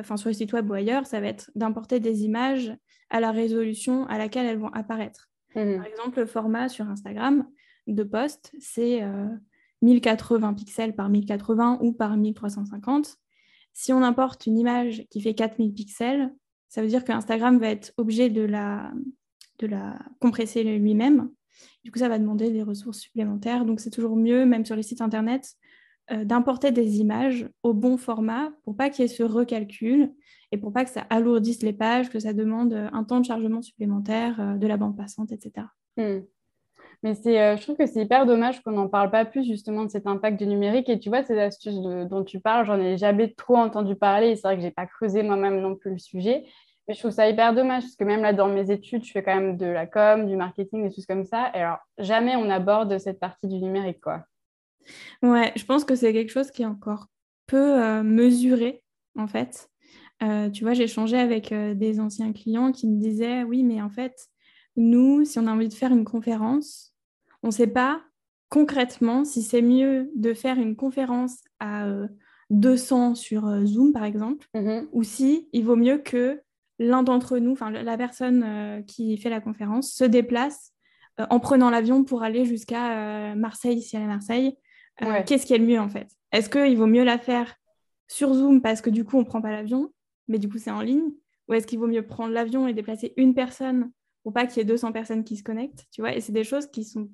enfin 0.00 0.16
sur 0.16 0.30
les 0.30 0.34
sites 0.34 0.54
web 0.54 0.70
ou 0.70 0.72
ailleurs, 0.72 1.06
ça 1.06 1.20
va 1.20 1.26
être 1.26 1.50
d'importer 1.54 2.00
des 2.00 2.24
images 2.24 2.74
à 3.10 3.20
la 3.20 3.30
résolution 3.30 4.06
à 4.06 4.16
laquelle 4.16 4.46
elles 4.46 4.58
vont 4.58 4.72
apparaître. 4.72 5.28
Mmh 5.54 5.76
Par 5.76 5.84
exemple, 5.84 6.20
le 6.20 6.24
format 6.24 6.70
sur 6.70 6.88
Instagram 6.88 7.46
de 7.86 8.02
post, 8.02 8.50
c'est 8.60 9.02
1080 9.82 10.54
pixels 10.54 10.94
par 10.94 11.10
1080 11.10 11.80
ou 11.82 11.92
par 11.92 12.16
1350. 12.16 13.18
Si 13.74 13.92
on 13.92 14.02
importe 14.02 14.46
une 14.46 14.58
image 14.58 15.04
qui 15.10 15.20
fait 15.20 15.34
4000 15.34 15.74
pixels, 15.74 16.34
ça 16.68 16.80
veut 16.80 16.88
dire 16.88 17.04
que 17.04 17.12
Instagram 17.12 17.58
va 17.58 17.68
être 17.68 17.92
obligé 17.98 18.30
de 18.30 18.42
la, 18.42 18.90
de 19.58 19.66
la 19.66 19.98
compresser 20.18 20.64
lui-même. 20.64 21.30
Du 21.84 21.92
coup, 21.92 21.98
ça 21.98 22.08
va 22.08 22.18
demander 22.18 22.50
des 22.50 22.62
ressources 22.62 22.98
supplémentaires. 22.98 23.64
Donc, 23.64 23.80
c'est 23.80 23.90
toujours 23.90 24.16
mieux, 24.16 24.46
même 24.46 24.64
sur 24.64 24.76
les 24.76 24.82
sites 24.82 25.00
Internet, 25.00 25.56
euh, 26.10 26.24
d'importer 26.24 26.70
des 26.70 27.00
images 27.00 27.46
au 27.62 27.74
bon 27.74 27.98
format 27.98 28.50
pour 28.64 28.74
pas 28.74 28.88
qu'il 28.88 29.02
y 29.02 29.04
ait 29.04 29.14
ce 29.14 29.22
recalcul 29.22 30.10
et 30.52 30.56
pour 30.56 30.72
pas 30.72 30.86
que 30.86 30.90
ça 30.90 31.02
alourdisse 31.10 31.62
les 31.62 31.74
pages, 31.74 32.08
que 32.08 32.18
ça 32.18 32.32
demande 32.32 32.72
un 32.72 33.04
temps 33.04 33.20
de 33.20 33.26
chargement 33.26 33.60
supplémentaire, 33.60 34.40
euh, 34.40 34.54
de 34.54 34.66
la 34.66 34.78
bande 34.78 34.96
passante, 34.96 35.32
etc. 35.32 35.66
Hmm. 35.98 36.20
Mais 37.02 37.14
c'est, 37.14 37.38
euh, 37.38 37.56
je 37.58 37.62
trouve 37.62 37.76
que 37.76 37.84
c'est 37.84 38.02
hyper 38.02 38.24
dommage 38.24 38.62
qu'on 38.62 38.70
n'en 38.70 38.88
parle 38.88 39.10
pas 39.10 39.26
plus 39.26 39.44
justement 39.44 39.84
de 39.84 39.90
cet 39.90 40.06
impact 40.06 40.38
du 40.38 40.46
numérique. 40.46 40.88
Et 40.88 40.98
tu 40.98 41.10
vois, 41.10 41.22
ces 41.22 41.38
astuces 41.38 41.78
dont 42.08 42.24
tu 42.24 42.40
parles, 42.40 42.64
j'en 42.64 42.80
ai 42.80 42.96
jamais 42.96 43.34
trop 43.34 43.56
entendu 43.56 43.94
parler. 43.94 44.34
C'est 44.34 44.42
vrai 44.42 44.56
que 44.56 44.62
j'ai 44.62 44.70
pas 44.70 44.86
creusé 44.86 45.22
moi-même 45.22 45.60
non 45.60 45.76
plus 45.76 45.90
le 45.90 45.98
sujet. 45.98 46.46
Mais 46.88 46.94
je 46.94 47.00
trouve 47.00 47.10
ça 47.10 47.28
hyper 47.28 47.54
dommage 47.54 47.82
parce 47.82 47.96
que 47.96 48.04
même 48.04 48.22
là, 48.22 48.32
dans 48.32 48.48
mes 48.48 48.70
études, 48.70 49.04
je 49.04 49.12
fais 49.12 49.22
quand 49.22 49.34
même 49.34 49.58
de 49.58 49.66
la 49.66 49.86
com, 49.86 50.26
du 50.26 50.36
marketing, 50.36 50.88
des 50.88 50.94
choses 50.94 51.04
comme 51.04 51.24
ça. 51.24 51.50
Et 51.54 51.58
alors, 51.58 51.78
jamais 51.98 52.34
on 52.34 52.48
aborde 52.48 52.96
cette 52.98 53.20
partie 53.20 53.46
du 53.46 53.56
numérique, 53.56 54.00
quoi. 54.00 54.24
Ouais, 55.22 55.52
je 55.54 55.64
pense 55.66 55.84
que 55.84 55.94
c'est 55.94 56.14
quelque 56.14 56.32
chose 56.32 56.50
qui 56.50 56.62
est 56.62 56.66
encore 56.66 57.08
peu 57.46 57.82
euh, 57.82 58.02
mesuré, 58.02 58.82
en 59.16 59.26
fait. 59.26 59.68
Euh, 60.22 60.48
tu 60.48 60.64
vois, 60.64 60.72
j'ai 60.72 60.84
échangé 60.84 61.18
avec 61.18 61.52
euh, 61.52 61.74
des 61.74 62.00
anciens 62.00 62.32
clients 62.32 62.72
qui 62.72 62.88
me 62.88 62.98
disaient, 62.98 63.42
oui, 63.42 63.62
mais 63.64 63.82
en 63.82 63.90
fait, 63.90 64.28
nous, 64.76 65.26
si 65.26 65.38
on 65.38 65.46
a 65.46 65.52
envie 65.52 65.68
de 65.68 65.74
faire 65.74 65.92
une 65.92 66.06
conférence, 66.06 66.94
on 67.42 67.48
ne 67.48 67.52
sait 67.52 67.66
pas 67.66 68.00
concrètement 68.48 69.26
si 69.26 69.42
c'est 69.42 69.60
mieux 69.60 70.10
de 70.16 70.32
faire 70.32 70.58
une 70.58 70.74
conférence 70.74 71.44
à 71.60 71.86
200 72.48 73.14
sur 73.14 73.66
Zoom, 73.66 73.92
par 73.92 74.04
exemple, 74.04 74.46
mm-hmm. 74.54 74.86
ou 74.92 75.02
si 75.02 75.48
il 75.52 75.64
vaut 75.64 75.76
mieux 75.76 75.98
que 75.98 76.40
l'un 76.78 77.02
d'entre 77.02 77.38
nous, 77.38 77.52
enfin 77.52 77.70
la 77.70 77.96
personne 77.96 78.44
euh, 78.44 78.82
qui 78.82 79.16
fait 79.16 79.30
la 79.30 79.40
conférence, 79.40 79.92
se 79.92 80.04
déplace 80.04 80.72
euh, 81.20 81.26
en 81.30 81.40
prenant 81.40 81.70
l'avion 81.70 82.04
pour 82.04 82.22
aller 82.22 82.44
jusqu'à 82.44 83.32
euh, 83.32 83.34
Marseille, 83.34 83.82
si 83.82 83.96
elle 83.96 84.02
est 84.02 84.06
à 84.06 84.08
Marseille. 84.08 84.56
Qu'est-ce 85.26 85.46
qui 85.46 85.54
est 85.54 85.58
le 85.58 85.66
mieux 85.66 85.78
en 85.78 85.88
fait? 85.88 86.08
Est-ce 86.32 86.50
qu'il 86.50 86.76
vaut 86.76 86.86
mieux 86.86 87.04
la 87.04 87.18
faire 87.18 87.54
sur 88.08 88.34
Zoom 88.34 88.60
parce 88.60 88.80
que 88.80 88.90
du 88.90 89.04
coup 89.04 89.16
on 89.16 89.20
ne 89.20 89.26
prend 89.26 89.40
pas 89.40 89.52
l'avion, 89.52 89.92
mais 90.26 90.38
du 90.38 90.48
coup 90.48 90.58
c'est 90.58 90.72
en 90.72 90.80
ligne? 90.80 91.12
Ou 91.48 91.54
est-ce 91.54 91.66
qu'il 91.66 91.78
vaut 91.78 91.86
mieux 91.86 92.04
prendre 92.04 92.32
l'avion 92.32 92.66
et 92.66 92.74
déplacer 92.74 93.14
une 93.16 93.32
personne 93.34 93.90
pour 94.22 94.32
pas 94.32 94.46
qu'il 94.46 94.58
y 94.58 94.60
ait 94.60 94.64
200 94.64 94.92
personnes 94.92 95.24
qui 95.24 95.36
se 95.36 95.44
connectent 95.44 95.86
tu 95.92 96.00
vois? 96.00 96.14
Et 96.14 96.20
c'est 96.20 96.32
des 96.32 96.42
choses 96.42 96.66
qui 96.66 96.84
sont 96.84 97.08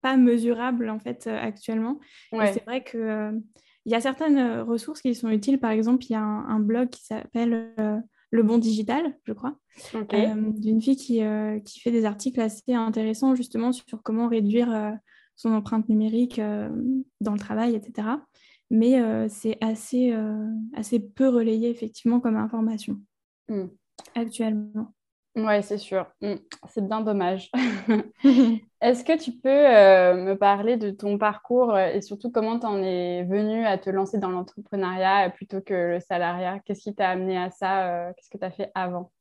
pas 0.00 0.16
mesurables 0.16 0.88
en 0.88 0.98
fait 0.98 1.26
actuellement. 1.26 2.00
c'est 2.32 2.64
vrai 2.64 2.82
que 2.82 3.32
il 3.84 3.92
y 3.92 3.94
a 3.94 4.00
certaines 4.00 4.62
ressources 4.62 5.00
qui 5.00 5.14
sont 5.14 5.28
utiles. 5.28 5.60
Par 5.60 5.70
exemple, 5.70 6.04
il 6.06 6.12
y 6.12 6.16
a 6.16 6.20
un 6.20 6.58
blog 6.58 6.88
qui 6.88 7.04
s'appelle 7.04 7.72
le 8.36 8.42
Bon 8.42 8.58
Digital, 8.58 9.18
je 9.24 9.32
crois, 9.32 9.56
euh, 9.94 10.34
d'une 10.52 10.80
fille 10.80 10.96
qui, 10.96 11.22
euh, 11.22 11.58
qui, 11.60 11.80
fait 11.80 11.90
des 11.90 12.04
articles 12.04 12.40
assez 12.40 12.74
intéressants 12.74 13.34
justement 13.34 13.72
sur 13.72 14.02
comment 14.02 14.28
réduire 14.28 14.72
euh, 14.72 14.92
son 15.34 15.52
empreinte 15.52 15.88
numérique 15.88 16.40
dans 17.20 17.32
le 17.32 17.38
travail, 17.38 17.74
etc. 17.74 18.08
Mais 18.70 19.28
c'est 19.28 19.58
assez, 19.62 20.14
assez 20.74 20.98
peu 20.98 21.28
relayé 21.28 21.68
effectivement 21.68 22.20
comme 22.20 22.36
information 22.36 22.98
hmm. 23.50 23.66
actuellement. 24.14 24.94
Oui, 25.36 25.62
c'est 25.62 25.78
sûr. 25.78 26.06
Mm. 26.22 26.36
C'est 26.68 26.86
bien 26.86 27.02
dommage. 27.02 27.50
Est-ce 28.80 29.04
que 29.04 29.18
tu 29.18 29.32
peux 29.32 29.48
euh, 29.48 30.14
me 30.14 30.34
parler 30.34 30.78
de 30.78 30.90
ton 30.90 31.18
parcours 31.18 31.74
euh, 31.74 31.88
et 31.88 32.00
surtout 32.00 32.30
comment 32.30 32.58
tu 32.58 32.66
en 32.66 32.82
es 32.82 33.22
venu 33.24 33.66
à 33.66 33.76
te 33.76 33.90
lancer 33.90 34.18
dans 34.18 34.30
l'entrepreneuriat 34.30 35.30
plutôt 35.30 35.60
que 35.60 35.74
le 35.74 36.00
salariat? 36.00 36.60
Qu'est-ce 36.60 36.82
qui 36.82 36.94
t'a 36.94 37.10
amené 37.10 37.36
à 37.36 37.50
ça 37.50 37.86
euh, 37.86 38.12
Qu'est-ce 38.16 38.30
que 38.30 38.38
tu 38.38 38.44
as 38.44 38.50
fait 38.50 38.70
avant? 38.74 39.12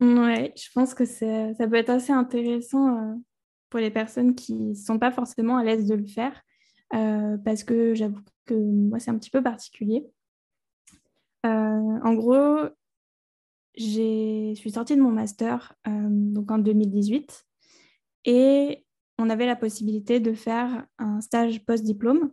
Oui, 0.00 0.52
je 0.56 0.68
pense 0.74 0.92
que 0.92 1.06
ça 1.06 1.68
peut 1.68 1.76
être 1.76 1.88
assez 1.88 2.12
intéressant 2.12 3.18
pour 3.70 3.80
les 3.80 3.90
personnes 3.90 4.34
qui 4.34 4.54
ne 4.54 4.74
sont 4.74 4.98
pas 4.98 5.10
forcément 5.10 5.56
à 5.56 5.64
l'aise 5.64 5.86
de 5.86 5.94
le 5.94 6.06
faire 6.06 6.42
parce 6.90 7.64
que 7.64 7.94
j'avoue 7.94 8.20
que 8.44 8.52
moi, 8.52 8.98
c'est 8.98 9.10
un 9.10 9.16
petit 9.16 9.30
peu 9.30 9.42
particulier. 9.42 10.06
en 11.44 12.12
gros, 12.12 12.68
je 13.76 14.54
suis 14.54 14.70
sortie 14.70 14.96
de 14.96 15.02
mon 15.02 15.10
master 15.10 15.74
euh, 15.86 16.08
donc 16.08 16.50
en 16.50 16.58
2018 16.58 17.46
et 18.24 18.84
on 19.18 19.30
avait 19.30 19.46
la 19.46 19.56
possibilité 19.56 20.20
de 20.20 20.32
faire 20.32 20.86
un 20.98 21.20
stage 21.20 21.64
post-diplôme 21.64 22.32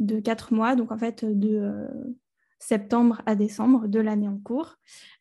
de 0.00 0.20
quatre 0.20 0.52
mois, 0.52 0.74
donc 0.74 0.90
en 0.90 0.98
fait 0.98 1.24
de 1.24 1.56
euh, 1.56 1.88
septembre 2.58 3.22
à 3.26 3.36
décembre 3.36 3.86
de 3.86 4.00
l'année 4.00 4.28
en 4.28 4.38
cours, 4.38 4.76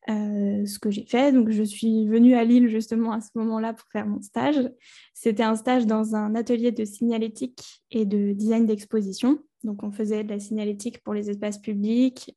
euh, 0.09 0.65
ce 0.65 0.79
que 0.79 0.89
j'ai 0.89 1.05
fait. 1.05 1.31
Donc 1.31 1.49
je 1.49 1.63
suis 1.63 2.07
venue 2.07 2.33
à 2.33 2.43
Lille 2.43 2.67
justement 2.67 3.11
à 3.11 3.21
ce 3.21 3.29
moment-là 3.35 3.73
pour 3.73 3.87
faire 3.91 4.07
mon 4.07 4.21
stage. 4.21 4.71
C'était 5.13 5.43
un 5.43 5.55
stage 5.55 5.85
dans 5.85 6.15
un 6.15 6.33
atelier 6.35 6.71
de 6.71 6.85
signalétique 6.85 7.83
et 7.91 8.05
de 8.05 8.33
design 8.33 8.65
d'exposition. 8.65 9.39
Donc 9.63 9.83
on 9.83 9.91
faisait 9.91 10.23
de 10.23 10.29
la 10.29 10.39
signalétique 10.39 11.03
pour 11.03 11.13
les 11.13 11.29
espaces 11.29 11.59
publics 11.59 12.35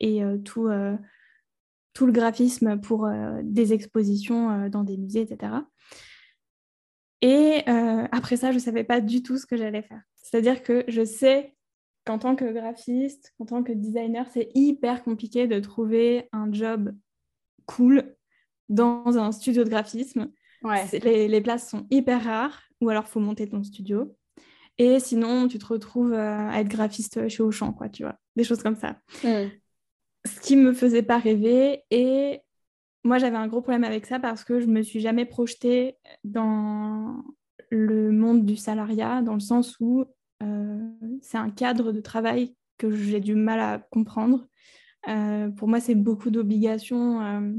et 0.00 0.22
tout 0.44 0.68
tout 1.96 2.04
le 2.04 2.12
graphisme 2.12 2.78
pour 2.78 3.06
euh, 3.06 3.40
des 3.42 3.72
expositions 3.72 4.50
euh, 4.50 4.68
dans 4.68 4.84
des 4.84 4.98
musées, 4.98 5.22
etc. 5.22 5.52
Et 7.22 7.62
euh, 7.68 8.06
après 8.12 8.36
ça, 8.36 8.50
je 8.50 8.56
ne 8.56 8.62
savais 8.62 8.84
pas 8.84 9.00
du 9.00 9.22
tout 9.22 9.38
ce 9.38 9.46
que 9.46 9.56
j'allais 9.56 9.80
faire. 9.80 10.02
C'est-à-dire 10.14 10.62
que 10.62 10.84
je 10.88 11.06
sais 11.06 11.56
qu'en 12.04 12.18
tant 12.18 12.36
que 12.36 12.52
graphiste, 12.52 13.34
en 13.38 13.46
tant 13.46 13.62
que 13.62 13.72
designer, 13.72 14.26
c'est 14.30 14.50
hyper 14.54 15.02
compliqué 15.04 15.46
de 15.46 15.58
trouver 15.58 16.28
un 16.32 16.52
job 16.52 16.94
cool 17.64 18.14
dans 18.68 19.16
un 19.16 19.32
studio 19.32 19.64
de 19.64 19.70
graphisme. 19.70 20.30
Les, 21.02 21.40
places 21.40 21.70
sont 21.70 21.86
hyper 21.90 22.24
rares, 22.24 22.60
ou 22.82 22.90
alors 22.90 23.04
il 23.06 23.10
faut 23.10 23.20
monter 23.20 23.48
ton 23.48 23.62
studio. 23.62 24.14
Et 24.76 25.00
sinon, 25.00 25.48
tu 25.48 25.58
te 25.58 25.64
retrouves 25.64 26.12
à 26.12 26.60
être 26.60 26.68
graphiste 26.68 27.26
chez 27.28 27.42
Auchan, 27.42 27.72
quoi, 27.72 27.88
tu 27.88 28.02
vois, 28.02 28.18
des 28.34 28.44
choses 28.44 28.62
comme 28.62 28.76
ça. 28.76 29.00
Hmm 29.24 29.48
ce 30.26 30.40
qui 30.40 30.56
me 30.56 30.72
faisait 30.72 31.02
pas 31.02 31.18
rêver. 31.18 31.82
Et 31.90 32.40
moi, 33.04 33.18
j'avais 33.18 33.36
un 33.36 33.46
gros 33.46 33.62
problème 33.62 33.84
avec 33.84 34.06
ça 34.06 34.18
parce 34.18 34.44
que 34.44 34.60
je 34.60 34.66
me 34.66 34.82
suis 34.82 35.00
jamais 35.00 35.24
projetée 35.24 35.96
dans 36.24 37.22
le 37.70 38.10
monde 38.12 38.44
du 38.44 38.56
salariat, 38.56 39.22
dans 39.22 39.34
le 39.34 39.40
sens 39.40 39.76
où 39.80 40.04
euh, 40.42 40.88
c'est 41.22 41.38
un 41.38 41.50
cadre 41.50 41.92
de 41.92 42.00
travail 42.00 42.54
que 42.78 42.90
j'ai 42.90 43.20
du 43.20 43.34
mal 43.34 43.60
à 43.60 43.78
comprendre. 43.90 44.46
Euh, 45.08 45.48
pour 45.50 45.68
moi, 45.68 45.80
c'est 45.80 45.94
beaucoup 45.94 46.30
d'obligations, 46.30 47.20
euh, 47.22 47.52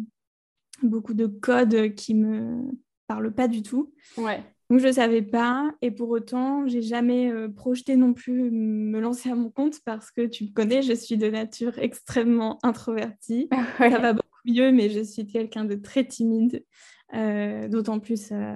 beaucoup 0.83 1.13
de 1.13 1.27
codes 1.27 1.93
qui 1.95 2.13
me 2.13 2.71
parlent 3.07 3.33
pas 3.33 3.47
du 3.47 3.63
tout. 3.63 3.93
Ouais. 4.17 4.43
Donc, 4.69 4.79
je 4.79 4.87
ne 4.87 4.91
savais 4.91 5.21
pas. 5.21 5.71
Et 5.81 5.91
pour 5.91 6.09
autant, 6.09 6.67
j'ai 6.67 6.81
jamais 6.81 7.31
euh, 7.31 7.47
projeté 7.47 7.95
non 7.95 8.13
plus 8.13 8.51
me 8.51 8.99
lancer 8.99 9.29
à 9.29 9.35
mon 9.35 9.49
compte 9.49 9.79
parce 9.85 10.11
que 10.11 10.25
tu 10.25 10.45
me 10.45 10.49
connais, 10.51 10.81
je 10.81 10.93
suis 10.93 11.17
de 11.17 11.29
nature 11.29 11.77
extrêmement 11.79 12.59
introvertie. 12.63 13.49
Ça 13.77 13.99
va 13.99 14.13
beaucoup 14.13 14.27
mieux, 14.45 14.71
mais 14.71 14.89
je 14.89 15.01
suis 15.01 15.25
quelqu'un 15.25 15.65
de 15.65 15.75
très 15.75 16.05
timide, 16.05 16.65
euh, 17.13 17.67
d'autant 17.69 17.99
plus 17.99 18.29
euh, 18.31 18.55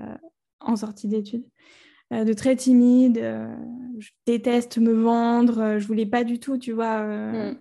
en 0.59 0.75
sortie 0.75 1.07
d'études. 1.07 1.45
de 2.11 2.33
très 2.33 2.55
timide, 2.57 3.17
je 3.97 4.09
déteste 4.25 4.77
me 4.79 4.91
vendre, 4.91 5.77
je 5.79 5.87
voulais 5.87 6.05
pas 6.05 6.23
du 6.23 6.39
tout, 6.39 6.57
tu 6.57 6.73
vois, 6.73 7.03
mm 7.03 7.55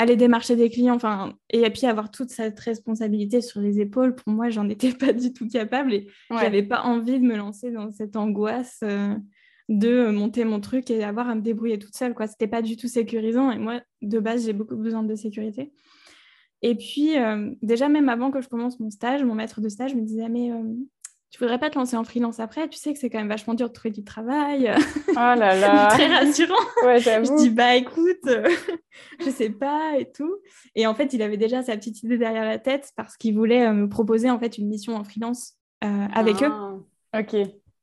aller 0.00 0.16
démarcher 0.16 0.56
des 0.56 0.70
clients, 0.70 0.94
enfin, 0.94 1.34
et 1.50 1.68
puis 1.68 1.84
avoir 1.84 2.10
toute 2.10 2.30
cette 2.30 2.58
responsabilité 2.58 3.42
sur 3.42 3.60
les 3.60 3.80
épaules, 3.80 4.14
pour 4.14 4.32
moi, 4.32 4.48
j'en 4.48 4.66
étais 4.70 4.92
pas 4.98 5.12
du 5.12 5.34
tout 5.34 5.46
capable 5.46 5.92
et 5.92 6.06
j'avais 6.30 6.62
pas 6.62 6.82
envie 6.84 7.20
de 7.20 7.24
me 7.24 7.36
lancer 7.36 7.70
dans 7.70 7.92
cette 7.92 8.16
angoisse 8.16 8.80
euh, 8.82 9.14
de 9.68 10.10
monter 10.10 10.44
mon 10.44 10.58
truc 10.58 10.90
et 10.90 11.04
avoir 11.04 11.28
à 11.28 11.34
me 11.34 11.42
débrouiller 11.42 11.78
toute 11.78 11.94
seule, 11.94 12.14
quoi. 12.14 12.26
C'était 12.26 12.48
pas 12.48 12.62
du 12.62 12.78
tout 12.78 12.88
sécurisant 12.88 13.50
et 13.50 13.58
moi, 13.58 13.82
de 14.00 14.18
base, 14.18 14.46
j'ai 14.46 14.54
beaucoup 14.54 14.74
besoin 14.74 15.02
de 15.02 15.14
sécurité. 15.14 15.70
Et 16.62 16.74
puis, 16.76 17.18
euh, 17.18 17.50
déjà, 17.60 17.90
même 17.90 18.08
avant 18.08 18.30
que 18.30 18.40
je 18.40 18.48
commence 18.48 18.80
mon 18.80 18.90
stage, 18.90 19.22
mon 19.22 19.34
maître 19.34 19.60
de 19.60 19.68
stage 19.68 19.94
me 19.94 20.00
disait, 20.00 20.30
mais 20.30 20.50
euh, 20.50 20.62
tu 21.30 21.38
voudrais 21.38 21.58
pas 21.58 21.70
te 21.70 21.78
lancer 21.78 21.96
en 21.96 22.02
freelance 22.02 22.40
après? 22.40 22.68
Tu 22.68 22.76
sais 22.76 22.92
que 22.92 22.98
c'est 22.98 23.08
quand 23.08 23.18
même 23.18 23.28
vachement 23.28 23.54
dur 23.54 23.68
de 23.68 23.72
trouver 23.72 23.92
du 23.92 24.02
travail. 24.02 24.72
Oh 25.10 25.12
là 25.14 25.54
là 25.54 25.86
Très 25.90 26.08
rassurant. 26.08 26.54
Ouais, 26.84 26.98
je 26.98 27.36
dis 27.36 27.50
bah 27.50 27.76
écoute, 27.76 28.18
je 29.24 29.30
sais 29.30 29.50
pas 29.50 29.96
et 29.96 30.10
tout. 30.10 30.38
Et 30.74 30.88
en 30.88 30.94
fait, 30.94 31.12
il 31.12 31.22
avait 31.22 31.36
déjà 31.36 31.62
sa 31.62 31.76
petite 31.76 32.02
idée 32.02 32.18
derrière 32.18 32.44
la 32.44 32.58
tête 32.58 32.90
parce 32.96 33.16
qu'il 33.16 33.36
voulait 33.36 33.64
euh, 33.64 33.72
me 33.72 33.88
proposer 33.88 34.28
en 34.28 34.40
fait 34.40 34.58
une 34.58 34.66
mission 34.66 34.96
en 34.96 35.04
freelance 35.04 35.54
euh, 35.84 36.06
avec 36.12 36.42
eux. 36.42 36.50
Ah, 36.50 37.20
ok. 37.20 37.36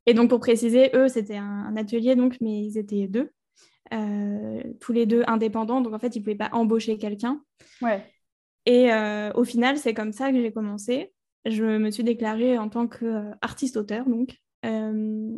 Et 0.06 0.14
donc 0.14 0.30
pour 0.30 0.40
préciser, 0.40 0.90
eux 0.94 1.08
c'était 1.08 1.38
un, 1.38 1.74
atelier 1.78 2.16
donc, 2.16 2.38
mais 2.42 2.66
ils 2.66 2.78
étaient 2.78 3.08
deux, 3.08 3.32
euh, 3.94 4.62
tous 4.82 4.92
les 4.92 5.06
deux 5.06 5.24
indépendants. 5.26 5.80
Donc 5.80 5.94
en 5.94 6.00
fait, 6.00 6.18
ils 6.18 6.22
pouvaient 6.22 6.36
pas 6.36 6.50
embaucher 6.52 6.98
quelqu'un. 6.98 7.42
Ouais. 7.82 8.04
Et 8.66 8.90
au 9.36 9.46
final, 9.46 9.78
c'est 9.78 9.94
comme 9.94 10.12
ça 10.12 10.30
que 10.30 10.42
j'ai 10.42 10.52
commencé 10.52 11.14
je 11.46 11.64
me 11.64 11.92
suis 11.92 12.04
déclarée 12.04 12.58
en 12.58 12.70
tant 12.70 12.88
qu'artiste-auteur, 12.88 14.06
donc, 14.06 14.38
euh, 14.66 15.32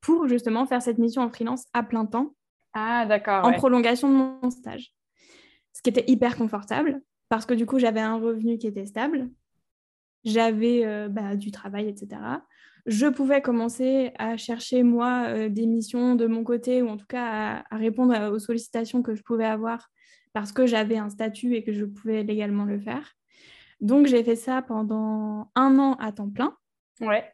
pour 0.00 0.28
justement 0.28 0.66
faire 0.66 0.82
cette 0.82 0.98
mission 0.98 1.22
en 1.22 1.30
freelance 1.30 1.64
à 1.72 1.82
plein 1.82 2.06
temps. 2.06 2.34
Ah, 2.74 3.06
d'accord. 3.06 3.44
En 3.44 3.52
prolongation 3.52 4.10
de 4.10 4.14
mon 4.14 4.50
stage. 4.50 4.92
Ce 5.72 5.82
qui 5.82 5.90
était 5.90 6.04
hyper 6.06 6.36
confortable 6.36 7.00
parce 7.28 7.46
que 7.46 7.54
du 7.54 7.66
coup, 7.66 7.78
j'avais 7.78 8.00
un 8.00 8.16
revenu 8.16 8.58
qui 8.58 8.66
était 8.66 8.86
stable. 8.86 9.28
J'avais 10.24 10.84
euh, 10.84 11.08
bah, 11.08 11.36
du 11.36 11.50
travail, 11.50 11.88
etc. 11.88 12.20
Je 12.86 13.06
pouvais 13.06 13.42
commencer 13.42 14.12
à 14.18 14.36
chercher, 14.36 14.82
moi, 14.82 15.26
euh, 15.28 15.48
des 15.48 15.66
missions 15.66 16.14
de 16.14 16.26
mon 16.26 16.42
côté 16.42 16.82
ou 16.82 16.88
en 16.88 16.96
tout 16.96 17.06
cas 17.06 17.64
à, 17.70 17.76
répondre 17.76 18.32
aux 18.32 18.38
sollicitations 18.38 19.02
que 19.02 19.14
je 19.14 19.22
pouvais 19.22 19.44
avoir 19.44 19.88
parce 20.32 20.52
que 20.52 20.66
j'avais 20.66 20.96
un 20.96 21.10
statut 21.10 21.54
et 21.54 21.64
que 21.64 21.72
je 21.72 21.84
pouvais 21.84 22.22
légalement 22.22 22.64
le 22.64 22.80
faire. 22.80 23.14
Donc, 23.80 24.06
j'ai 24.06 24.24
fait 24.24 24.36
ça 24.36 24.62
pendant 24.62 25.50
un 25.54 25.78
an 25.78 25.94
à 25.94 26.12
temps 26.12 26.30
plein. 26.30 26.56
Ouais. 27.00 27.24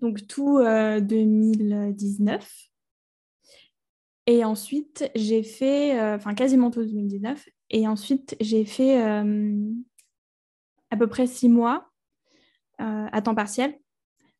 Donc, 0.00 0.26
tout 0.26 0.58
2019. 0.58 2.42
Euh, 2.42 2.46
et 4.26 4.44
ensuite, 4.44 5.10
j'ai 5.14 5.42
fait, 5.42 5.98
euh, 5.98 6.16
enfin 6.16 6.34
quasiment 6.34 6.70
tout 6.70 6.82
2019. 6.82 7.48
Et 7.70 7.88
ensuite, 7.88 8.36
j'ai 8.40 8.64
fait 8.64 9.02
euh, 9.02 9.70
à 10.90 10.96
peu 10.96 11.06
près 11.06 11.26
six 11.26 11.48
mois 11.48 11.88
à 12.78 13.22
temps 13.22 13.36
partiel. 13.36 13.78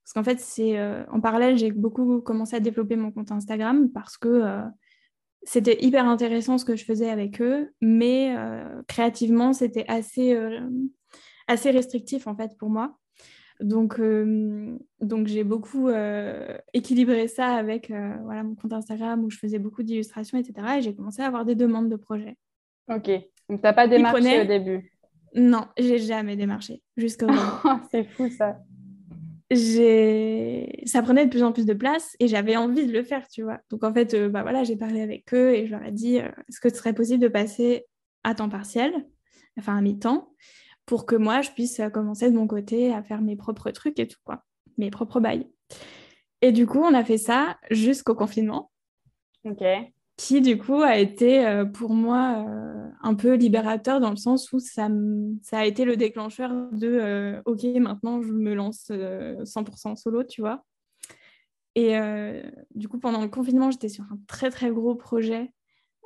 Parce 0.02 0.14
qu'en 0.14 0.25
fait, 0.25 0.40
c'est 0.40 0.76
en 1.12 1.21
parallèle, 1.21 1.56
j'ai 1.56 1.71
beaucoup 1.71 2.21
commencé 2.21 2.56
à 2.56 2.61
développer 2.61 2.97
mon 2.97 3.12
compte 3.12 3.30
Instagram 3.30 3.88
parce 3.92 4.18
que 4.18 4.61
c'était 5.44 5.80
hyper 5.85 6.09
intéressant 6.09 6.59
ce 6.59 6.64
que 6.64 6.75
je 6.75 6.85
faisais 6.85 7.09
avec 7.09 7.40
eux, 7.40 7.73
mais 7.80 8.35
créativement, 8.88 9.52
c'était 9.52 9.85
assez, 9.87 10.37
assez 11.49 11.70
restrictif 11.70 12.26
en 12.26 12.37
fait 12.37 12.56
pour 12.58 12.70
moi. 12.70 12.99
Donc, 13.62 14.00
euh, 14.00 14.76
donc 15.00 15.28
j'ai 15.28 15.44
beaucoup 15.44 15.88
euh, 15.88 16.58
équilibré 16.75 17.28
ça 17.28 17.54
avec 17.54 17.90
euh, 17.90 18.14
voilà, 18.25 18.42
mon 18.42 18.54
compte 18.54 18.72
Instagram 18.72 19.25
où 19.25 19.30
je 19.30 19.38
faisais 19.38 19.58
beaucoup 19.58 19.82
d'illustrations, 19.82 20.38
etc. 20.38 20.78
Et 20.78 20.82
j'ai 20.82 20.94
commencé 20.94 21.22
à 21.22 21.26
avoir 21.26 21.44
des 21.44 21.54
demandes 21.54 21.88
de 21.88 21.96
projets. 21.96 22.37
Ok. 22.88 23.08
Donc, 23.49 23.61
tu 23.61 23.62
n'as 23.62 23.72
pas 23.72 23.87
démarché 23.87 24.42
au 24.42 24.44
début? 24.44 24.92
Non, 25.34 25.66
j'ai 25.78 25.99
jamais 25.99 26.37
démarché 26.37 26.82
jusqu'au 26.96 27.26
moment. 27.26 27.61
C'est 27.90 28.04
fou 28.04 28.28
ça. 28.28 28.58
Ça 29.54 31.02
prenait 31.02 31.26
de 31.26 31.30
plus 31.30 31.42
en 31.42 31.52
plus 31.52 31.66
de 31.66 31.75
place 31.75 32.16
et 32.18 32.26
j'avais 32.26 32.56
envie 32.56 32.87
de 32.87 32.92
le 32.92 33.02
faire, 33.02 33.28
tu 33.28 33.42
vois. 33.42 33.61
Donc, 33.70 33.84
en 33.84 33.92
fait, 33.92 34.16
bah, 34.28 34.42
voilà, 34.42 34.64
j'ai 34.64 34.76
parlé 34.76 35.02
avec 35.02 35.32
eux 35.34 35.54
et 35.54 35.66
je 35.66 35.72
leur 35.72 35.84
ai 35.84 35.92
dit 35.92 36.16
est-ce 36.16 36.58
que 36.58 36.70
ce 36.70 36.76
serait 36.76 36.94
possible 36.94 37.22
de 37.22 37.28
passer 37.28 37.84
à 38.25 38.34
temps 38.34 38.49
partiel, 38.49 38.92
enfin 39.58 39.76
à 39.76 39.80
mi-temps 39.82 40.32
pour 40.92 41.06
que 41.06 41.16
moi, 41.16 41.40
je 41.40 41.50
puisse 41.52 41.80
euh, 41.80 41.88
commencer 41.88 42.30
de 42.30 42.37
mon 42.37 42.46
côté 42.46 42.92
à 42.92 43.02
faire 43.02 43.22
mes 43.22 43.34
propres 43.34 43.70
trucs 43.70 43.99
et 43.99 44.06
tout, 44.06 44.18
quoi, 44.25 44.44
mes 44.76 44.90
propres 44.90 45.20
bails. 45.20 45.49
Et 46.42 46.52
du 46.52 46.66
coup, 46.66 46.80
on 46.80 46.92
a 46.92 47.02
fait 47.02 47.16
ça 47.16 47.56
jusqu'au 47.70 48.14
confinement. 48.14 48.70
Ok. 49.46 49.64
Qui, 50.18 50.42
du 50.42 50.58
coup, 50.58 50.82
a 50.82 50.99
été 50.99 51.46
euh, 51.46 51.64
pour 51.64 51.94
moi 51.94 52.44
euh, 52.46 52.90
un 53.00 53.14
peu 53.14 53.37
libérateur 53.37 54.00
dans 54.00 54.11
le 54.11 54.16
sens 54.16 54.52
où 54.52 54.58
ça, 54.58 54.90
ça 55.40 55.61
a 55.61 55.64
été 55.64 55.87
le 55.87 55.96
déclencheur 55.96 56.50
de 56.72 57.40
OK, 57.46 57.64
maintenant, 57.80 58.20
je 58.20 58.30
me 58.30 58.52
lance 58.52 58.90
100% 58.90 59.96
solo, 59.96 60.25
tu 60.25 60.42
vois. 60.42 60.62
Et 61.75 61.94
du 62.75 62.87
coup, 62.87 62.99
pendant 62.99 63.22
le 63.22 63.30
confinement, 63.30 63.70
j'étais 63.70 63.88
sur 63.88 64.04
un 64.04 64.18
très, 64.26 64.50
très 64.50 64.70
gros 64.70 64.94
projet 64.94 65.54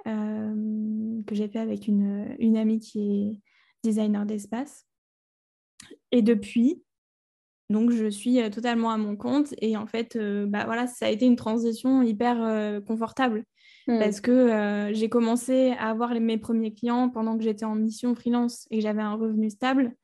que 0.05 1.33
j'ai 1.33 1.49
fait 1.49 1.59
avec 1.59 1.89
une, 1.89 2.37
une 2.39 2.57
amie 2.57 2.79
qui 2.79 3.01
est 3.01 3.46
designer 3.83 4.27
d'espace. 4.27 4.87
Et 6.13 6.23
depuis, 6.23 6.83
donc 7.69 7.91
je 7.91 8.09
suis 8.09 8.41
euh, 8.41 8.49
totalement 8.49 8.91
à 8.91 8.97
mon 8.97 9.17
compte 9.17 9.55
et 9.61 9.77
en 9.77 9.87
fait, 9.87 10.17
euh, 10.17 10.47
bah 10.47 10.65
voilà, 10.67 10.87
ça 10.87 11.07
a 11.07 11.09
été 11.11 11.27
une 11.27 11.37
transition 11.37 12.03
hyper 12.03 12.41
euh, 12.43 12.81
confortable 12.81 13.45
hmm. 13.89 13.99
parce 13.99 14.21
que 14.21 14.91
j'ai 14.93 15.09
commencé 15.09 15.73
à 15.79 15.91
avoir 15.91 16.15
mes 16.15 16.39
premiers 16.39 16.73
clients 16.73 17.09
pendant 17.09 17.37
que 17.37 17.43
j'étais 17.43 17.65
en 17.65 17.75
mission 17.75 18.15
freelance 18.15 18.67
et 18.71 18.77
que 18.77 18.83
j'avais 18.83 19.03
un 19.03 19.15
revenu 19.15 19.51
stable. 19.51 19.95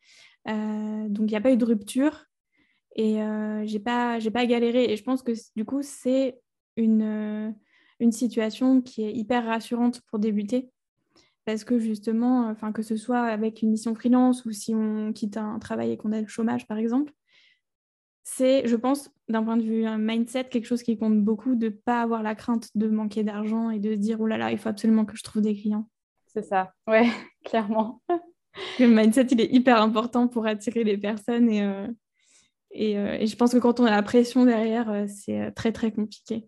donc 0.46 1.30
il 1.30 1.32
n'y 1.32 1.36
a 1.36 1.40
pas 1.40 1.52
eu 1.52 1.56
de 1.56 1.64
rupture 1.64 2.24
et 2.96 3.18
j'ai 3.64 3.78
pas 3.78 4.18
j'ai 4.18 4.30
pas 4.30 4.44
galéré 4.44 4.92
et 4.92 4.96
je 4.96 5.04
pense 5.04 5.22
que 5.22 5.32
du 5.56 5.64
coup 5.64 5.82
c'est 5.82 6.40
une 6.76 7.54
une 8.00 8.12
situation 8.12 8.82
qui 8.82 9.04
est 9.04 9.12
hyper 9.12 9.46
rassurante 9.46 10.00
pour 10.10 10.18
débuter 10.18 10.71
parce 11.44 11.64
que 11.64 11.78
justement, 11.78 12.48
enfin 12.48 12.72
que 12.72 12.82
ce 12.82 12.96
soit 12.96 13.22
avec 13.22 13.62
une 13.62 13.70
mission 13.70 13.94
freelance 13.94 14.44
ou 14.44 14.52
si 14.52 14.74
on 14.74 15.12
quitte 15.12 15.36
un 15.36 15.58
travail 15.58 15.92
et 15.92 15.96
qu'on 15.96 16.12
a 16.12 16.20
le 16.20 16.28
chômage 16.28 16.66
par 16.66 16.78
exemple, 16.78 17.12
c'est, 18.24 18.66
je 18.68 18.76
pense, 18.76 19.10
d'un 19.28 19.42
point 19.42 19.56
de 19.56 19.62
vue 19.62 19.84
un 19.84 19.98
mindset, 19.98 20.44
quelque 20.44 20.66
chose 20.66 20.82
qui 20.82 20.96
compte 20.96 21.20
beaucoup 21.20 21.54
de 21.54 21.66
ne 21.66 21.70
pas 21.70 22.02
avoir 22.02 22.22
la 22.22 22.34
crainte 22.34 22.68
de 22.74 22.88
manquer 22.88 23.24
d'argent 23.24 23.70
et 23.70 23.78
de 23.78 23.94
se 23.94 23.98
dire 23.98 24.20
oh 24.20 24.26
là 24.26 24.38
là, 24.38 24.52
il 24.52 24.58
faut 24.58 24.68
absolument 24.68 25.04
que 25.04 25.16
je 25.16 25.22
trouve 25.22 25.42
des 25.42 25.54
clients. 25.54 25.88
C'est 26.26 26.42
ça, 26.42 26.72
ouais, 26.86 27.08
clairement. 27.44 28.00
Le 28.78 28.86
mindset, 28.86 29.26
il 29.30 29.40
est 29.40 29.52
hyper 29.52 29.80
important 29.80 30.28
pour 30.28 30.46
attirer 30.46 30.84
les 30.84 30.98
personnes 30.98 31.50
et, 31.50 31.62
euh, 31.62 31.88
et, 32.70 32.98
euh, 32.98 33.16
et, 33.18 33.26
je 33.26 33.36
pense 33.36 33.52
que 33.52 33.58
quand 33.58 33.80
on 33.80 33.84
a 33.84 33.90
la 33.90 34.02
pression 34.02 34.44
derrière, 34.44 34.90
euh, 34.90 35.06
c'est 35.08 35.50
très 35.52 35.72
très 35.72 35.90
compliqué. 35.90 36.46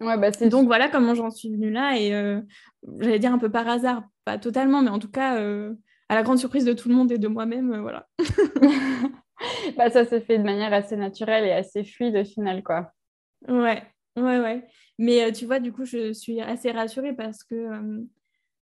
Ouais, 0.00 0.18
bah 0.18 0.30
Donc 0.30 0.66
voilà 0.66 0.88
comment 0.88 1.14
j'en 1.14 1.30
suis 1.30 1.50
venue 1.50 1.70
là 1.70 1.96
et 1.96 2.10
j'allais 2.98 3.20
dire 3.20 3.32
un 3.32 3.38
peu 3.38 3.50
par 3.50 3.66
hasard, 3.68 4.02
pas 4.24 4.38
totalement, 4.38 4.82
mais 4.82 4.90
en 4.90 4.98
tout 4.98 5.10
cas, 5.10 5.38
euh, 5.38 5.74
à 6.08 6.14
la 6.14 6.22
grande 6.22 6.38
surprise 6.38 6.64
de 6.64 6.72
tout 6.72 6.88
le 6.88 6.94
monde 6.94 7.12
et 7.12 7.18
de 7.18 7.28
moi-même, 7.28 7.72
euh, 7.72 7.80
voilà. 7.80 8.08
bah, 9.76 9.90
ça 9.90 10.04
s'est 10.04 10.20
fait 10.20 10.38
de 10.38 10.44
manière 10.44 10.72
assez 10.72 10.96
naturelle 10.96 11.44
et 11.44 11.52
assez 11.52 11.84
fluide 11.84 12.16
au 12.16 12.24
final, 12.24 12.62
quoi. 12.62 12.92
Ouais, 13.48 13.82
ouais, 14.16 14.38
ouais. 14.40 14.66
Mais 14.98 15.24
euh, 15.24 15.32
tu 15.32 15.46
vois, 15.46 15.60
du 15.60 15.72
coup, 15.72 15.84
je 15.84 16.12
suis 16.12 16.40
assez 16.40 16.70
rassurée 16.70 17.14
parce 17.14 17.44
que 17.44 17.70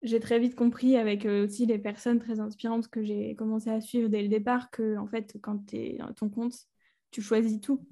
j'ai 0.01 0.19
très 0.19 0.39
vite 0.39 0.55
compris 0.55 0.95
avec 0.95 1.25
aussi 1.25 1.65
les 1.65 1.77
personnes 1.77 2.19
très 2.19 2.39
inspirantes 2.39 2.87
que 2.87 3.03
j'ai 3.03 3.35
commencé 3.35 3.69
à 3.69 3.81
suivre 3.81 4.09
dès 4.09 4.21
le 4.21 4.29
départ 4.29 4.69
que, 4.71 4.97
en 4.97 5.07
fait, 5.07 5.37
quand 5.41 5.65
tu 5.65 5.77
es 5.77 5.97
à 5.99 6.13
ton 6.13 6.29
compte, 6.29 6.55
tu 7.11 7.21
choisis 7.21 7.59
tout. 7.59 7.85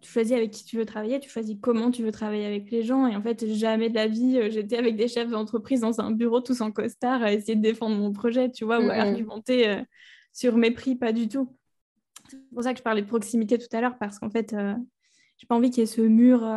Tu 0.00 0.10
choisis 0.10 0.32
avec 0.32 0.50
qui 0.50 0.64
tu 0.64 0.78
veux 0.78 0.86
travailler, 0.86 1.20
tu 1.20 1.28
choisis 1.28 1.56
comment 1.60 1.90
tu 1.90 2.02
veux 2.02 2.12
travailler 2.12 2.46
avec 2.46 2.70
les 2.70 2.82
gens. 2.82 3.06
Et 3.06 3.14
en 3.14 3.22
fait, 3.22 3.46
jamais 3.54 3.90
de 3.90 3.94
la 3.94 4.06
vie, 4.06 4.38
euh, 4.38 4.50
j'étais 4.50 4.78
avec 4.78 4.96
des 4.96 5.08
chefs 5.08 5.28
d'entreprise 5.28 5.80
dans 5.80 6.00
un 6.00 6.10
bureau 6.10 6.40
tous 6.40 6.62
en 6.62 6.72
costard 6.72 7.22
à 7.22 7.32
essayer 7.32 7.54
de 7.54 7.60
défendre 7.60 7.96
mon 7.96 8.12
projet, 8.12 8.50
tu 8.50 8.64
vois, 8.64 8.80
ou 8.80 8.88
à 8.88 8.94
argumenter 8.94 9.68
euh, 9.68 9.82
sur 10.32 10.56
mes 10.56 10.70
prix, 10.70 10.96
pas 10.96 11.12
du 11.12 11.28
tout. 11.28 11.54
C'est 12.30 12.38
pour 12.50 12.62
ça 12.62 12.72
que 12.72 12.78
je 12.78 12.82
parlais 12.82 13.02
de 13.02 13.06
proximité 13.06 13.58
tout 13.58 13.68
à 13.72 13.80
l'heure, 13.80 13.98
parce 13.98 14.18
qu'en 14.18 14.30
fait, 14.30 14.54
euh, 14.54 14.74
j'ai 15.36 15.46
pas 15.46 15.54
envie 15.54 15.70
qu'il 15.70 15.80
y 15.80 15.82
ait 15.82 15.86
ce 15.86 16.00
mur 16.00 16.48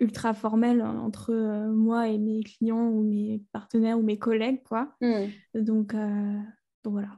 ultra 0.00 0.34
formel 0.34 0.82
entre 0.82 1.32
moi 1.70 2.08
et 2.08 2.18
mes 2.18 2.42
clients 2.42 2.88
ou 2.88 3.02
mes 3.02 3.42
partenaires 3.52 3.98
ou 3.98 4.02
mes 4.02 4.18
collègues, 4.18 4.62
quoi. 4.64 4.94
Mm. 5.00 5.26
Donc, 5.54 5.94
donc 5.94 6.92
voilà. 6.92 7.08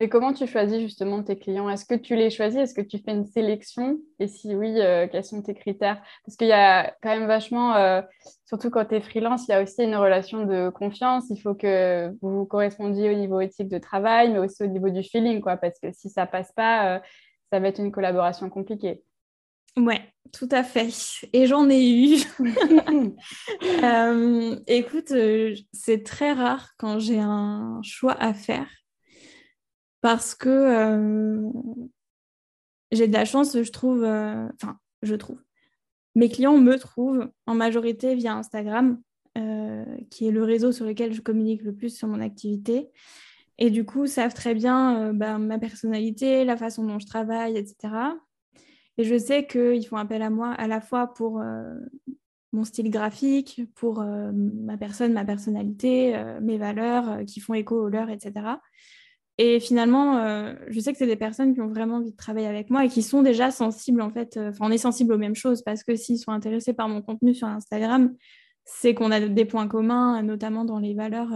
Et 0.00 0.08
comment 0.08 0.32
tu 0.32 0.46
choisis 0.46 0.80
justement 0.80 1.24
tes 1.24 1.36
clients? 1.36 1.68
Est-ce 1.68 1.84
que 1.84 1.96
tu 1.96 2.14
les 2.14 2.30
choisis? 2.30 2.60
Est-ce 2.60 2.74
que 2.74 2.80
tu 2.80 2.98
fais 2.98 3.10
une 3.10 3.26
sélection? 3.26 3.98
Et 4.20 4.28
si 4.28 4.54
oui, 4.54 4.80
euh, 4.80 5.08
quels 5.10 5.24
sont 5.24 5.42
tes 5.42 5.54
critères? 5.54 6.00
Parce 6.24 6.36
qu'il 6.36 6.46
y 6.46 6.52
a 6.52 6.94
quand 7.02 7.08
même 7.08 7.26
vachement, 7.26 7.74
euh, 7.74 8.00
surtout 8.46 8.70
quand 8.70 8.84
tu 8.84 8.94
es 8.94 9.00
freelance, 9.00 9.48
il 9.48 9.50
y 9.50 9.54
a 9.54 9.62
aussi 9.62 9.82
une 9.82 9.96
relation 9.96 10.44
de 10.44 10.70
confiance. 10.70 11.24
Il 11.30 11.40
faut 11.40 11.54
que 11.54 12.10
vous 12.22 12.38
vous 12.38 12.46
correspondiez 12.46 13.10
au 13.10 13.18
niveau 13.18 13.40
éthique 13.40 13.68
de 13.68 13.78
travail, 13.78 14.30
mais 14.30 14.38
aussi 14.38 14.62
au 14.62 14.68
niveau 14.68 14.88
du 14.88 15.02
feeling, 15.02 15.40
quoi. 15.40 15.56
Parce 15.56 15.80
que 15.80 15.90
si 15.92 16.10
ça 16.10 16.26
passe 16.26 16.52
pas, 16.52 16.96
euh, 16.96 17.00
ça 17.52 17.58
va 17.58 17.66
être 17.66 17.80
une 17.80 17.90
collaboration 17.90 18.48
compliquée. 18.50 19.02
Ouais, 19.76 20.00
tout 20.32 20.48
à 20.52 20.62
fait. 20.62 20.90
Et 21.32 21.46
j'en 21.46 21.68
ai 21.68 21.90
eu. 21.90 22.18
écoute, 24.68 25.12
c'est 25.72 26.04
très 26.04 26.34
rare 26.34 26.70
quand 26.78 27.00
j'ai 27.00 27.18
un 27.18 27.80
choix 27.82 28.16
à 28.20 28.32
faire 28.32 28.68
parce 30.00 30.34
que 30.34 30.48
euh, 30.48 31.50
j'ai 32.92 33.08
de 33.08 33.12
la 33.12 33.24
chance, 33.24 33.60
je 33.60 33.70
trouve, 33.70 34.04
euh, 34.04 34.48
enfin, 34.54 34.78
je 35.02 35.14
trouve. 35.14 35.40
Mes 36.14 36.28
clients 36.28 36.58
me 36.58 36.76
trouvent 36.78 37.30
en 37.46 37.54
majorité 37.54 38.14
via 38.14 38.34
Instagram, 38.34 39.00
euh, 39.36 39.84
qui 40.10 40.26
est 40.26 40.30
le 40.30 40.42
réseau 40.42 40.72
sur 40.72 40.84
lequel 40.84 41.12
je 41.12 41.20
communique 41.20 41.62
le 41.62 41.74
plus 41.74 41.96
sur 41.96 42.08
mon 42.08 42.20
activité. 42.20 42.88
Et 43.58 43.70
du 43.70 43.84
coup, 43.84 44.06
savent 44.06 44.34
très 44.34 44.54
bien 44.54 45.12
bah, 45.12 45.38
ma 45.38 45.58
personnalité, 45.58 46.44
la 46.44 46.56
façon 46.56 46.84
dont 46.84 47.00
je 47.00 47.06
travaille, 47.06 47.56
etc. 47.56 47.92
Et 48.96 49.04
je 49.04 49.18
sais 49.18 49.46
qu'ils 49.46 49.84
font 49.86 49.96
appel 49.96 50.22
à 50.22 50.30
moi 50.30 50.52
à 50.52 50.68
la 50.68 50.80
fois 50.80 51.12
pour 51.12 51.42
mon 52.52 52.64
style 52.64 52.88
graphique, 52.90 53.62
pour 53.74 54.00
ma 54.00 54.76
personne, 54.76 55.12
ma 55.12 55.24
personnalité, 55.24 56.16
mes 56.40 56.56
valeurs 56.56 57.24
qui 57.26 57.40
font 57.40 57.54
écho 57.54 57.82
aux 57.82 57.88
leurs, 57.88 58.10
etc. 58.10 58.58
Et 59.40 59.60
finalement, 59.60 60.16
euh, 60.16 60.52
je 60.66 60.80
sais 60.80 60.90
que 60.90 60.98
c'est 60.98 61.06
des 61.06 61.16
personnes 61.16 61.54
qui 61.54 61.60
ont 61.60 61.68
vraiment 61.68 61.96
envie 61.96 62.10
de 62.10 62.16
travailler 62.16 62.48
avec 62.48 62.70
moi 62.70 62.84
et 62.84 62.88
qui 62.88 63.04
sont 63.04 63.22
déjà 63.22 63.52
sensibles, 63.52 64.02
en 64.02 64.10
fait. 64.10 64.36
Euh, 64.36 64.50
enfin, 64.50 64.66
on 64.66 64.72
est 64.72 64.78
sensible 64.78 65.12
aux 65.12 65.18
mêmes 65.18 65.36
choses 65.36 65.62
parce 65.62 65.84
que 65.84 65.94
s'ils 65.94 66.18
sont 66.18 66.32
intéressés 66.32 66.72
par 66.72 66.88
mon 66.88 67.02
contenu 67.02 67.34
sur 67.34 67.46
Instagram, 67.46 68.12
c'est 68.64 68.94
qu'on 68.94 69.12
a 69.12 69.20
des 69.20 69.44
points 69.44 69.68
communs, 69.68 70.22
notamment 70.22 70.64
dans 70.64 70.80
les 70.80 70.92
valeurs 70.92 71.32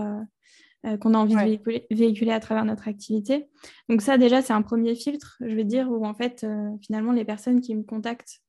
euh, 0.84 0.96
qu'on 0.96 1.14
a 1.14 1.18
envie 1.18 1.34
de 1.36 1.86
véhiculer, 1.92 2.32
à 2.32 2.40
travers 2.40 2.64
notre 2.64 2.88
activité. 2.88 3.46
Donc 3.88 4.02
ça, 4.02 4.18
déjà, 4.18 4.42
c'est 4.42 4.52
un 4.52 4.62
premier 4.62 4.96
filtre, 4.96 5.36
je 5.40 5.54
vais 5.54 5.64
dire, 5.64 5.88
où 5.88 6.04
en 6.04 6.12
fait, 6.12 6.44
finalement, 6.84 7.12
les 7.12 7.24
personnes 7.24 7.60
qui 7.60 7.74
me 7.76 7.84
contactent 7.84 8.42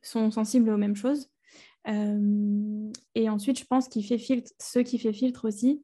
sont 0.00 0.30
sensibles 0.30 0.70
aux 0.70 0.76
mêmes 0.76 0.94
choses. 0.94 1.28
et 1.86 3.28
ensuite, 3.28 3.58
je 3.58 3.64
pense 3.66 3.88
qu'il 3.88 4.06
fait 4.06 4.16
filtre, 4.16 4.52
ce 4.60 4.78
qui 4.78 5.00
fait 5.00 5.12
filtre 5.12 5.48
aussi, 5.48 5.82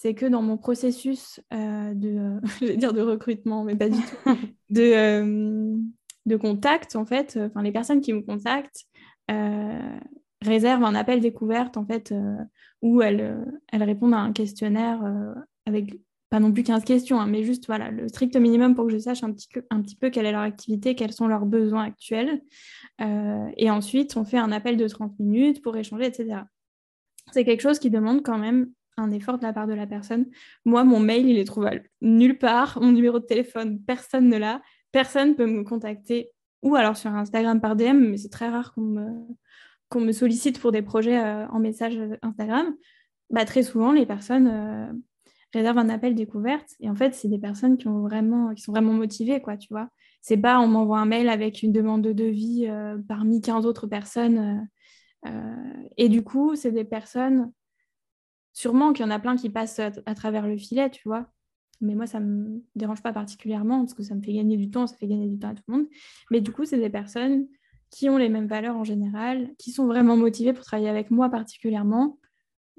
c'est 0.00 0.14
que 0.14 0.26
dans 0.26 0.42
mon 0.42 0.56
processus 0.56 1.40
de, 1.50 2.40
dire 2.76 2.92
de 2.92 3.00
recrutement, 3.00 3.64
mais 3.64 3.74
pas 3.74 3.88
du 3.88 3.98
tout, 3.98 4.30
de, 4.70 5.76
de 6.24 6.36
contact, 6.36 6.94
en 6.94 7.04
fait, 7.04 7.36
enfin 7.42 7.62
les 7.62 7.72
personnes 7.72 8.00
qui 8.00 8.12
me 8.12 8.22
contactent 8.22 8.86
réservent 10.40 10.84
un 10.84 10.94
appel 10.94 11.20
découverte, 11.20 11.76
en 11.76 11.84
fait, 11.84 12.14
où 12.80 13.02
elles, 13.02 13.44
elles 13.72 13.82
répondent 13.82 14.14
à 14.14 14.18
un 14.18 14.32
questionnaire 14.32 15.02
avec 15.66 15.98
pas 16.30 16.40
non 16.40 16.52
plus 16.52 16.62
15 16.62 16.84
questions, 16.84 17.20
hein, 17.20 17.26
mais 17.26 17.42
juste 17.42 17.66
voilà, 17.66 17.90
le 17.90 18.08
strict 18.08 18.36
minimum 18.36 18.74
pour 18.74 18.86
que 18.86 18.92
je 18.92 18.98
sache 18.98 19.22
un 19.22 19.32
petit, 19.32 19.48
peu, 19.48 19.64
un 19.70 19.80
petit 19.80 19.96
peu 19.96 20.10
quelle 20.10 20.26
est 20.26 20.32
leur 20.32 20.42
activité, 20.42 20.94
quels 20.94 21.12
sont 21.12 21.26
leurs 21.26 21.46
besoins 21.46 21.84
actuels. 21.84 22.42
Euh, 23.00 23.48
et 23.56 23.70
ensuite, 23.70 24.16
on 24.16 24.24
fait 24.24 24.38
un 24.38 24.52
appel 24.52 24.76
de 24.76 24.86
30 24.86 25.18
minutes 25.18 25.62
pour 25.62 25.76
échanger, 25.76 26.06
etc. 26.06 26.40
C'est 27.32 27.44
quelque 27.44 27.60
chose 27.60 27.78
qui 27.78 27.90
demande 27.90 28.22
quand 28.22 28.38
même 28.38 28.70
un 28.98 29.10
effort 29.12 29.38
de 29.38 29.44
la 29.44 29.52
part 29.52 29.66
de 29.66 29.74
la 29.74 29.86
personne. 29.86 30.26
Moi, 30.64 30.84
mon 30.84 31.00
mail, 31.00 31.28
il 31.28 31.38
est 31.38 31.44
trouvable 31.44 31.84
nulle 32.00 32.38
part. 32.38 32.78
Mon 32.80 32.92
numéro 32.92 33.18
de 33.18 33.24
téléphone, 33.24 33.80
personne 33.80 34.28
ne 34.28 34.36
l'a. 34.36 34.60
Personne 34.92 35.34
peut 35.36 35.46
me 35.46 35.64
contacter 35.64 36.30
ou 36.62 36.74
alors 36.74 36.96
sur 36.96 37.14
Instagram 37.14 37.60
par 37.60 37.76
DM, 37.76 37.98
mais 38.10 38.16
c'est 38.16 38.30
très 38.30 38.48
rare 38.48 38.72
qu'on 38.74 38.82
me, 38.82 40.00
me 40.00 40.12
sollicite 40.12 40.60
pour 40.60 40.72
des 40.72 40.82
projets 40.82 41.18
euh, 41.18 41.46
en 41.48 41.58
message 41.60 41.98
Instagram. 42.22 42.74
Bah, 43.30 43.44
très 43.44 43.62
souvent, 43.62 43.92
les 43.92 44.06
personnes 44.06 44.48
euh, 44.48 44.92
réserve 45.54 45.78
un 45.78 45.88
appel 45.88 46.14
découverte. 46.14 46.70
Et 46.80 46.90
en 46.90 46.94
fait, 46.94 47.14
c'est 47.14 47.28
des 47.28 47.38
personnes 47.38 47.76
qui, 47.76 47.88
ont 47.88 48.00
vraiment, 48.00 48.54
qui 48.54 48.62
sont 48.62 48.72
vraiment 48.72 48.92
motivées, 48.92 49.40
quoi, 49.40 49.56
tu 49.56 49.68
vois. 49.70 49.88
C'est 50.20 50.36
pas 50.36 50.60
on 50.60 50.66
m'envoie 50.66 50.98
un 50.98 51.06
mail 51.06 51.28
avec 51.28 51.62
une 51.62 51.72
demande 51.72 52.02
de 52.02 52.12
devis 52.12 52.66
euh, 52.68 52.98
parmi 53.06 53.40
15 53.40 53.66
autres 53.66 53.86
personnes. 53.86 54.68
Et 55.96 56.08
du 56.08 56.22
coup, 56.22 56.54
c'est 56.54 56.70
des 56.70 56.84
personnes, 56.84 57.52
sûrement 58.52 58.92
qu'il 58.92 59.04
y 59.04 59.08
en 59.08 59.10
a 59.10 59.18
plein 59.18 59.36
qui 59.36 59.50
passent 59.50 59.80
à, 59.80 60.14
travers 60.14 60.46
le 60.46 60.56
filet, 60.56 60.90
tu 60.90 61.02
vois. 61.06 61.26
Mais 61.80 61.94
moi, 61.94 62.06
ça 62.06 62.18
ne 62.18 62.26
me 62.26 62.62
dérange 62.74 63.02
pas 63.02 63.12
particulièrement 63.12 63.80
parce 63.80 63.94
que 63.94 64.02
ça 64.02 64.14
me 64.14 64.22
fait 64.22 64.32
gagner 64.32 64.56
du 64.56 64.70
temps, 64.70 64.86
ça 64.86 64.96
fait 64.96 65.06
gagner 65.06 65.28
du 65.28 65.38
temps 65.38 65.50
à 65.50 65.54
tout 65.54 65.62
le 65.68 65.74
monde. 65.74 65.86
Mais 66.30 66.40
du 66.40 66.50
coup, 66.50 66.64
c'est 66.64 66.78
des 66.78 66.90
personnes 66.90 67.46
qui 67.90 68.08
ont 68.08 68.18
les 68.18 68.28
mêmes 68.28 68.48
valeurs 68.48 68.76
en 68.76 68.84
général, 68.84 69.50
qui 69.58 69.70
sont 69.70 69.86
vraiment 69.86 70.16
motivées 70.16 70.52
pour 70.52 70.64
travailler 70.64 70.88
avec 70.88 71.10
moi 71.10 71.30
particulièrement 71.30 72.18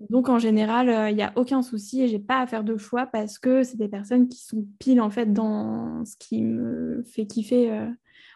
donc 0.08 0.30
en 0.30 0.40
général, 0.40 0.88
il 0.88 0.94
euh, 0.94 1.12
n'y 1.12 1.24
a 1.24 1.34
aucun 1.36 1.62
souci 1.62 2.02
et 2.02 2.08
j'ai 2.08 2.20
pas 2.20 2.40
à 2.40 2.48
faire 2.48 2.64
de 2.64 2.78
choix 2.78 3.06
parce 3.06 3.38
que 3.38 3.64
c'est 3.64 3.78
des 3.78 3.90
personnes 3.90 4.30
qui 4.30 4.40
sont 4.40 4.66
pile 4.80 5.02
en 5.02 5.10
fait 5.10 5.34
dans 5.34 6.06
ce 6.06 6.16
qui 6.18 6.42
me 6.42 7.04
fait 7.04 7.26
kiffer 7.26 7.72
euh, 7.72 7.90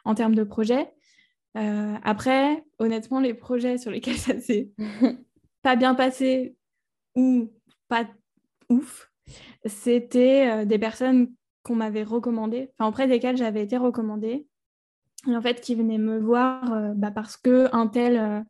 en 0.04 0.13
termes 0.13 0.36
de 0.36 0.43
projet. 0.43 0.91
Euh, 1.56 1.96
après, 2.04 2.65
honnêtement, 2.80 3.22
les 3.22 3.34
projets 3.34 3.78
sur 3.78 3.91
lesquels 3.91 4.17
ça 4.17 4.39
s'est 4.39 4.72
pas 5.62 5.78
bien 5.78 5.96
passé 5.96 6.56
ou 7.15 7.52
pas 7.88 8.08
ouf, 8.69 9.12
c'était 9.65 10.65
des 10.65 10.80
personnes 10.80 11.32
qu'on 11.63 11.76
m'avait 11.76 12.04
recommandées, 12.04 12.71
enfin 12.78 12.89
auprès 12.89 13.08
desquelles 13.08 13.38
j'avais 13.38 13.63
été 13.63 13.78
recommandée, 13.78 14.47
et 15.28 15.36
en 15.36 15.41
fait 15.41 15.62
qui 15.62 15.76
venaient 15.76 15.97
me 15.97 16.19
voir 16.19 16.93
bah, 16.95 17.12
parce 17.12 17.38
que 17.38 17.73
un 17.73 17.88
tel 17.88 18.45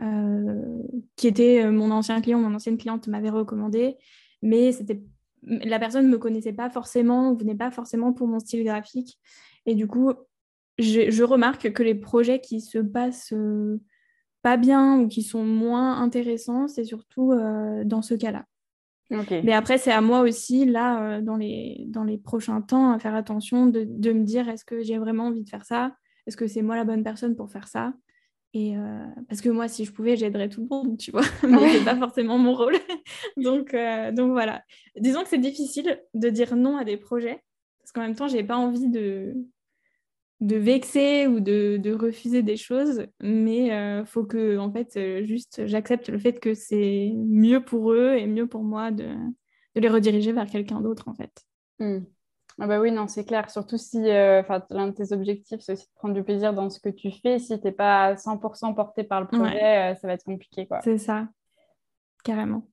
euh, 0.00 0.82
qui 1.16 1.26
était 1.26 1.64
euh, 1.64 1.72
mon 1.72 1.90
ancien 1.90 2.20
client, 2.20 2.38
mon 2.38 2.54
ancienne 2.54 2.78
cliente 2.78 3.08
m'avait 3.08 3.30
recommandé, 3.30 3.96
mais 4.42 4.70
c'était 4.70 5.02
la 5.42 5.78
personne 5.80 6.06
ne 6.06 6.10
me 6.10 6.18
connaissait 6.18 6.52
pas 6.52 6.70
forcément, 6.70 7.34
venait 7.34 7.56
pas 7.56 7.70
forcément 7.70 8.12
pour 8.12 8.28
mon 8.28 8.38
style 8.38 8.64
graphique. 8.64 9.18
Et 9.66 9.74
du 9.74 9.86
coup, 9.86 10.12
je, 10.78 11.22
remarque 11.22 11.72
que 11.72 11.82
les 11.82 11.94
projets 11.94 12.40
qui 12.40 12.60
se 12.60 12.78
passent 12.78 13.32
euh, 13.32 13.80
pas 14.42 14.56
bien 14.56 15.00
ou 15.00 15.08
qui 15.08 15.22
sont 15.22 15.44
moins 15.44 16.00
intéressants, 16.00 16.68
c'est 16.68 16.84
surtout 16.84 17.34
dans 17.84 18.02
ce 18.02 18.14
cas-là. 18.14 18.44
Mais 19.10 19.52
après, 19.52 19.78
c'est 19.78 19.90
à 19.90 20.00
moi 20.00 20.20
aussi, 20.20 20.64
là, 20.64 21.20
dans, 21.20 21.36
les, 21.36 21.84
dans 21.88 22.04
les 22.04 22.18
prochains 22.18 22.60
temps, 22.60 22.92
à 22.92 22.98
faire 22.98 23.14
attention 23.14 23.66
de, 23.66 23.84
de 23.88 24.12
me 24.12 24.24
dire 24.24 24.48
est-ce 24.48 24.64
que 24.64 24.82
j'ai 24.82 24.98
vraiment 24.98 25.26
envie 25.26 25.44
de 25.44 25.48
faire 25.48 25.64
ça? 25.64 25.92
Est-ce 26.26 26.36
que 26.36 26.46
c'est 26.46 26.62
moi 26.62 26.76
la 26.76 26.84
bonne 26.84 27.02
personne 27.02 27.34
pour 27.34 27.50
faire 27.50 27.68
ça? 27.68 27.94
Et 28.54 28.76
euh, 28.76 29.04
parce 29.28 29.40
que 29.40 29.48
moi, 29.50 29.68
si 29.68 29.84
je 29.84 29.92
pouvais, 29.92 30.16
j'aiderais 30.16 30.48
tout 30.48 30.62
le 30.62 30.68
monde, 30.68 30.98
tu 30.98 31.10
vois? 31.10 31.22
Mais 31.42 31.70
c'est 31.70 31.84
pas 31.84 31.96
forcément 31.96 32.38
mon 32.38 32.54
rôle. 32.54 32.76
donc, 33.36 33.74
euh, 33.74 34.10
donc 34.12 34.32
voilà. 34.32 34.62
Disons 34.96 35.22
que 35.22 35.28
c'est 35.28 35.38
difficile 35.38 36.02
de 36.14 36.28
dire 36.28 36.56
non 36.56 36.76
à 36.76 36.84
des 36.84 36.96
projets. 36.96 37.42
Parce 37.80 37.92
qu'en 37.92 38.02
même 38.02 38.14
temps, 38.14 38.28
j'ai 38.28 38.44
pas 38.44 38.56
envie 38.56 38.88
de, 38.88 39.34
de 40.40 40.56
vexer 40.56 41.26
ou 41.26 41.40
de, 41.40 41.78
de 41.78 41.92
refuser 41.92 42.42
des 42.42 42.56
choses. 42.56 43.06
Mais 43.20 43.66
il 43.66 43.72
euh, 43.72 44.04
faut 44.04 44.24
que, 44.24 44.58
en 44.58 44.72
fait, 44.72 45.24
juste 45.24 45.66
j'accepte 45.66 46.08
le 46.08 46.18
fait 46.18 46.38
que 46.38 46.54
c'est 46.54 47.12
mieux 47.16 47.64
pour 47.64 47.92
eux 47.92 48.14
et 48.16 48.26
mieux 48.26 48.46
pour 48.46 48.62
moi 48.62 48.90
de, 48.90 49.14
de 49.74 49.80
les 49.80 49.88
rediriger 49.88 50.32
vers 50.32 50.48
quelqu'un 50.48 50.80
d'autre, 50.80 51.08
en 51.08 51.14
fait. 51.14 51.32
Mmh. 51.80 51.98
Ah 52.60 52.66
bah 52.66 52.80
oui, 52.80 52.90
non, 52.90 53.06
c'est 53.06 53.24
clair. 53.24 53.50
Surtout 53.50 53.78
si 53.78 53.98
euh, 54.10 54.42
l'un 54.70 54.88
de 54.88 54.92
tes 54.92 55.12
objectifs, 55.12 55.60
c'est 55.60 55.74
aussi 55.74 55.86
de 55.86 55.94
prendre 55.94 56.14
du 56.14 56.24
plaisir 56.24 56.52
dans 56.52 56.70
ce 56.70 56.80
que 56.80 56.88
tu 56.88 57.12
fais. 57.12 57.38
Si 57.38 57.58
tu 57.58 57.64
n'es 57.64 57.72
pas 57.72 58.16
100% 58.16 58.74
porté 58.74 59.04
par 59.04 59.20
le 59.20 59.28
projet, 59.28 59.92
euh, 59.92 59.94
ça 59.94 60.08
va 60.08 60.14
être 60.14 60.24
compliqué. 60.24 60.66
C'est 60.82 60.98
ça, 60.98 61.28
carrément. 62.24 62.68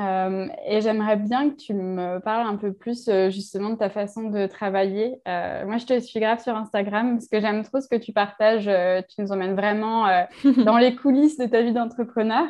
Euh, 0.00 0.46
et 0.66 0.80
j'aimerais 0.80 1.16
bien 1.16 1.50
que 1.50 1.56
tu 1.56 1.74
me 1.74 2.18
parles 2.18 2.46
un 2.46 2.56
peu 2.56 2.72
plus 2.72 3.10
justement 3.28 3.70
de 3.70 3.76
ta 3.76 3.90
façon 3.90 4.30
de 4.30 4.46
travailler. 4.46 5.20
moi, 5.26 5.76
je 5.76 5.86
te 5.86 6.00
suis 6.00 6.18
grave 6.20 6.42
sur 6.42 6.56
Instagram 6.56 7.14
parce 7.14 7.28
que 7.28 7.40
j'aime 7.40 7.62
trop 7.62 7.80
ce 7.80 7.88
que 7.88 7.96
tu 7.96 8.12
partages. 8.12 8.70
tu 9.08 9.20
nous 9.20 9.32
emmènes 9.32 9.54
vraiment 9.54 10.06
dans 10.64 10.78
les 10.78 10.96
coulisses 10.96 11.36
de 11.36 11.46
ta 11.46 11.62
vie 11.62 11.72
d'entrepreneur. 11.72 12.46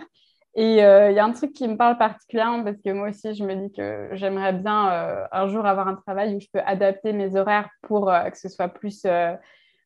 Et 0.54 0.84
euh, 0.84 1.10
il 1.10 1.16
y 1.16 1.18
a 1.18 1.24
un 1.24 1.32
truc 1.32 1.52
qui 1.54 1.66
me 1.66 1.76
parle 1.76 1.96
particulièrement 1.96 2.62
parce 2.62 2.76
que 2.82 2.90
moi 2.90 3.08
aussi, 3.08 3.34
je 3.34 3.42
me 3.42 3.54
dis 3.54 3.72
que 3.72 4.10
j'aimerais 4.12 4.52
bien 4.52 4.90
euh, 4.92 5.24
un 5.32 5.48
jour 5.48 5.64
avoir 5.64 5.88
un 5.88 5.94
travail 5.94 6.34
où 6.36 6.40
je 6.40 6.48
peux 6.52 6.60
adapter 6.66 7.14
mes 7.14 7.36
horaires 7.36 7.70
pour 7.82 8.10
euh, 8.10 8.28
que 8.28 8.36
ce 8.36 8.50
soit 8.50 8.68
plus, 8.68 9.06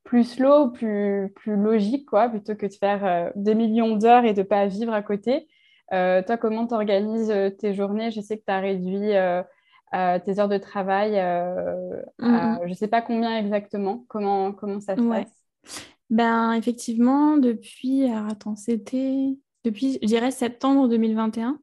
plus 0.02 0.24
slow, 0.24 0.70
plus, 0.70 1.32
plus 1.36 1.56
logique, 1.56 2.06
quoi, 2.06 2.28
plutôt 2.28 2.56
que 2.56 2.66
de 2.66 2.72
faire 2.72 3.32
des 3.36 3.54
millions 3.54 3.96
d'heures 3.96 4.24
et 4.24 4.32
de 4.32 4.40
ne 4.40 4.46
pas 4.46 4.66
vivre 4.66 4.92
à 4.92 5.02
côté. 5.02 5.46
Toi, 5.90 6.36
comment 6.36 6.66
tu 6.66 6.74
organises 6.74 7.32
tes 7.58 7.74
journées? 7.74 8.10
Je 8.10 8.20
sais 8.20 8.38
que 8.38 8.44
tu 8.46 8.52
as 8.52 8.60
réduit 8.60 9.12
tes 9.92 10.40
heures 10.40 10.48
de 10.48 10.58
travail, 10.58 11.12
mm-hmm. 11.12 12.58
je 12.64 12.68
ne 12.68 12.74
sais 12.74 12.88
pas 12.88 13.02
combien 13.02 13.38
exactement. 13.38 14.04
Comment, 14.08 14.52
comment 14.52 14.80
ça 14.80 14.96
se 14.96 15.02
passe? 15.02 15.32
Ben, 16.10 16.52
Effectivement, 16.52 17.36
depuis, 17.36 18.04
attends, 18.10 18.56
c'était 18.56 19.36
depuis, 19.66 19.98
je 20.00 20.06
dirais, 20.06 20.30
septembre 20.30 20.88
2021, 20.88 21.58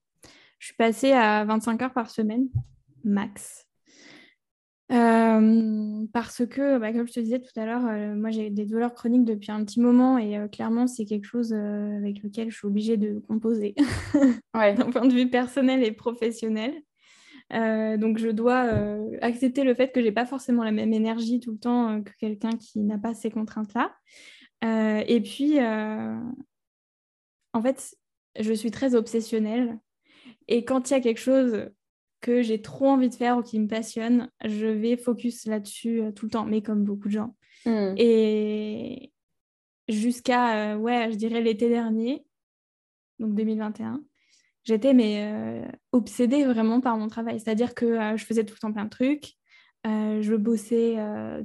je 0.60 0.68
suis 0.68 0.76
passée 0.76 1.14
à 1.14 1.46
25 1.46 1.82
heures 1.82 1.94
par 1.94 2.10
semaine, 2.10 2.48
max. 3.06 3.63
Euh, 4.94 6.06
parce 6.14 6.46
que, 6.46 6.78
bah, 6.78 6.94
comme 6.94 7.08
je 7.08 7.14
te 7.14 7.20
disais 7.20 7.40
tout 7.40 7.60
à 7.60 7.66
l'heure, 7.66 7.86
euh, 7.88 8.16
moi 8.16 8.30
j'ai 8.30 8.52
des 8.52 8.66
douleurs 8.66 8.94
chroniques 8.94 9.26
depuis 9.26 9.52
un 9.52 9.66
petit 9.66 9.80
moment 9.80 10.20
et 10.20 10.38
euh, 10.38 10.48
clairement 10.48 10.86
c'est 10.86 11.06
quelque 11.06 11.26
chose 11.26 11.54
avec 11.54 12.22
lequel 12.22 12.52
je 12.52 12.58
suis 12.58 12.68
obligée 12.68 12.98
de 12.98 13.20
composer 13.20 13.74
d'un 14.54 14.92
point 14.92 15.08
de 15.08 15.14
vue 15.14 15.30
personnel 15.30 15.84
et 15.84 15.92
professionnel. 15.92 16.74
donc 17.50 18.20
je 18.20 18.30
dois 18.30 18.70
accepter 19.22 19.64
le 19.64 19.74
fait 19.74 19.92
que 19.92 20.02
j'ai 20.02 20.12
pas 20.12 20.26
forcément 20.26 20.64
la 20.64 20.72
même 20.72 20.94
énergie 20.94 21.40
tout 21.40 21.54
le 21.54 21.60
temps 21.60 22.04
que 22.04 22.12
quelqu'un 22.20 22.52
qui 22.52 22.80
n'a 22.80 23.00
pas 23.00 23.14
ces 23.14 23.32
contraintes-là. 23.32 23.96
et 25.08 25.22
puis 25.22 25.60
en 25.60 27.62
fait, 27.62 27.96
je 28.40 28.54
suis 28.54 28.72
très 28.72 28.96
obsessionnelle. 28.96 29.80
Et 30.48 30.66
quand 30.66 30.90
il 30.90 30.94
y 30.94 30.98
a 30.98 31.00
quelque 31.00 31.20
chose 31.20 31.70
que 32.24 32.42
j'ai 32.42 32.62
trop 32.62 32.88
envie 32.88 33.10
de 33.10 33.16
faire 33.16 33.38
ou 33.38 33.44
qui 33.44 33.60
me 33.60 33.68
passionne, 33.68 34.32
je 34.46 34.66
vais 34.66 34.96
focus 34.96 35.46
là-dessus 35.46 36.02
euh, 36.02 36.12
tout 36.12 36.26
le 36.26 36.32
temps, 36.32 36.46
mais 36.46 36.62
comme 36.62 36.86
beaucoup 36.86 37.10
de 37.10 37.14
gens. 37.14 37.36
Hmm. 37.66 37.94
Et 37.98 39.12
jusqu'à, 39.90 40.74
euh, 40.74 40.78
ouais, 40.78 41.12
je 41.12 41.18
dirais 41.18 41.42
l'été 41.42 41.68
dernier, 41.68 42.26
donc 43.20 43.36
2021, 43.36 44.02
j'étais 44.64 44.94
mais 44.94 45.22
euh, 45.22 45.68
obsédée 45.92 46.46
vraiment 46.46 46.80
par 46.80 46.98
mon 46.98 47.10
travail. 47.10 47.42
C'est-à-dire 47.42 47.76
que 47.76 48.16
je 48.16 48.24
faisais 48.24 48.46
tout 48.46 48.54
le 48.56 48.60
temps 48.60 48.72
plein 48.72 48.86
de 48.86 48.90
trucs. 48.90 49.34
je 49.84 50.36
bossais 50.36 50.96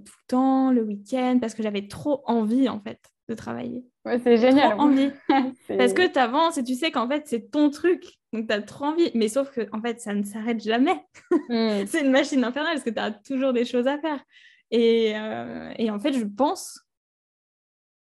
tout 0.04 0.14
le 0.22 0.28
temps, 0.28 0.70
le 0.70 0.82
week-end, 0.82 1.38
parce 1.40 1.54
que 1.54 1.64
j'avais 1.64 1.88
trop 1.88 2.22
envie 2.26 2.68
en 2.68 2.80
fait 2.80 3.00
de 3.28 3.34
travailler. 3.34 3.84
Ouais, 4.08 4.18
c'est 4.18 4.38
génial. 4.38 4.72
Trop 4.72 4.80
envie. 4.80 5.10
Parce 5.68 5.92
que 5.92 6.10
tu 6.10 6.18
avances 6.18 6.56
et 6.56 6.64
tu 6.64 6.74
sais 6.74 6.90
qu'en 6.90 7.06
fait, 7.08 7.24
c'est 7.26 7.50
ton 7.50 7.68
truc. 7.68 8.04
Donc, 8.32 8.48
tu 8.48 8.54
as 8.54 8.62
trop 8.62 8.86
envie. 8.86 9.10
Mais 9.14 9.28
sauf 9.28 9.50
que, 9.50 9.68
en 9.72 9.82
fait, 9.82 10.00
ça 10.00 10.14
ne 10.14 10.22
s'arrête 10.22 10.62
jamais. 10.62 11.04
Hmm. 11.48 11.84
c'est 11.86 12.00
une 12.00 12.10
machine 12.10 12.42
infernale 12.42 12.74
parce 12.74 12.84
que 12.84 12.90
tu 12.90 12.98
as 12.98 13.12
toujours 13.12 13.52
des 13.52 13.66
choses 13.66 13.86
à 13.86 13.98
faire. 13.98 14.24
Et, 14.70 15.12
euh, 15.14 15.72
et 15.76 15.90
en 15.90 15.98
fait, 15.98 16.12
je 16.14 16.24
pense 16.24 16.80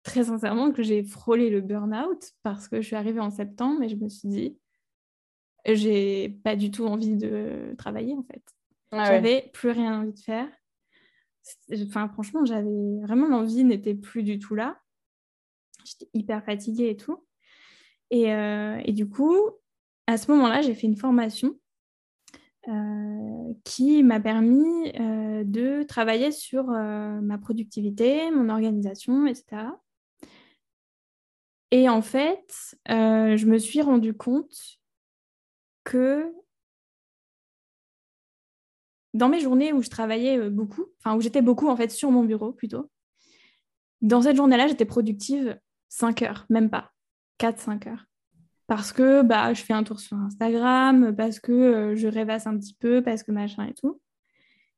très 0.04 0.24
sincèrement 0.24 0.72
que 0.72 0.82
j'ai 0.82 1.04
frôlé 1.04 1.52
le 1.52 1.62
burn-out 1.62 2.32
parce 2.42 2.68
que 2.68 2.82
je 2.82 2.88
suis 2.88 2.96
arrivée 2.96 3.20
en 3.20 3.30
septembre 3.30 3.84
et 3.84 3.90
je 3.90 3.96
me 3.96 4.10
suis 4.10 4.28
dit, 4.28 4.58
j'ai 5.66 6.30
pas 6.44 6.56
du 6.56 6.72
tout 6.72 6.86
envie 6.88 7.16
de 7.16 7.76
travailler, 7.78 8.16
en 8.16 8.24
fait. 8.24 8.42
Ah 8.92 9.06
j'avais 9.06 9.50
plus 9.54 9.70
rien 9.70 10.02
envie 10.02 10.14
de 10.14 10.20
faire. 10.20 10.48
Enfin, 11.72 12.10
franchement, 12.10 12.44
j'avais 12.44 13.00
vraiment 13.04 13.28
l'envie 13.28 13.64
n'était 13.64 13.96
plus 13.96 14.24
du 14.24 14.40
tout 14.40 14.56
là. 14.56 14.78
J'étais 15.86 16.10
hyper 16.14 16.44
fatiguée 16.44 16.90
et 16.90 16.98
tout. 16.98 17.26
Et, 18.10 18.30
et 18.30 18.92
du 18.92 19.08
coup, 19.08 19.38
à 20.08 20.18
ce 20.18 20.30
moment-là, 20.32 20.62
j'ai 20.62 20.76
fait 20.76 20.88
une 20.88 20.98
formation 20.98 21.58
qui 23.64 24.04
m'a 24.04 24.20
permis 24.20 24.92
de 24.92 25.84
travailler 25.84 26.32
sur 26.32 26.66
ma 26.66 27.38
productivité, 27.38 28.30
mon 28.32 28.50
organisation, 28.50 29.26
etc. 29.26 29.64
Et 31.72 31.88
en 31.88 32.02
fait, 32.02 32.76
je 32.88 33.46
me 33.46 33.58
suis 33.58 33.82
rendu 33.82 34.14
compte 34.14 34.80
que 35.84 36.32
dans 39.14 39.30
mes 39.30 39.40
journées 39.40 39.74
où 39.74 39.82
je 39.82 39.90
travaillais 39.90 40.50
beaucoup, 40.50 40.86
enfin 41.00 41.16
où 41.16 41.22
j'étais 41.22 41.42
beaucoup 41.42 41.68
en 41.68 41.76
fait 41.76 41.92
sur 41.92 42.12
mon 42.12 42.24
bureau 42.24 42.52
plutôt, 42.52 42.90
dans 44.02 44.22
cette 44.22 44.36
journée-là, 44.36 44.68
j'étais 44.68 44.86
productive 44.86 45.60
5 45.92 46.24
heures, 46.24 46.46
même 46.50 46.70
pas, 46.70 46.92
4-5 47.40 47.88
heures 47.88 48.06
parce 48.72 48.94
que 48.94 49.22
bah, 49.22 49.54
je 49.54 49.62
fais 49.62 49.74
un 49.74 49.84
tour 49.84 50.00
sur 50.00 50.16
Instagram, 50.16 51.14
parce 51.14 51.42
que 51.42 51.52
euh, 51.52 51.96
je 51.98 52.08
rêvasse 52.08 52.48
un 52.48 52.58
petit 52.58 52.74
peu, 52.74 53.04
parce 53.04 53.22
que 53.22 53.34
machin 53.34 53.66
et 53.66 53.74
tout. 53.74 54.00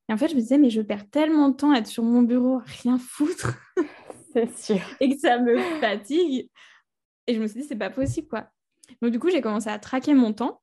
Et 0.09 0.13
en 0.13 0.17
fait, 0.17 0.29
je 0.29 0.33
me 0.33 0.39
disais, 0.39 0.57
mais 0.57 0.71
je 0.71 0.81
perds 0.81 1.07
tellement 1.11 1.49
de 1.49 1.55
temps 1.55 1.69
à 1.69 1.77
être 1.77 1.85
sur 1.85 2.01
mon 2.01 2.23
bureau, 2.23 2.59
rien 2.81 2.97
foutre. 2.97 3.53
C'est 4.33 4.51
sûr. 4.57 4.79
et 4.99 5.13
que 5.13 5.19
ça 5.19 5.37
me 5.37 5.59
fatigue. 5.79 6.49
Et 7.27 7.35
je 7.35 7.39
me 7.39 7.45
suis 7.45 7.61
dit, 7.61 7.67
c'est 7.67 7.75
pas 7.75 7.91
possible, 7.91 8.27
quoi. 8.27 8.49
Donc, 8.99 9.11
du 9.11 9.19
coup, 9.19 9.29
j'ai 9.29 9.41
commencé 9.41 9.69
à 9.69 9.77
traquer 9.77 10.15
mon 10.15 10.33
temps, 10.33 10.62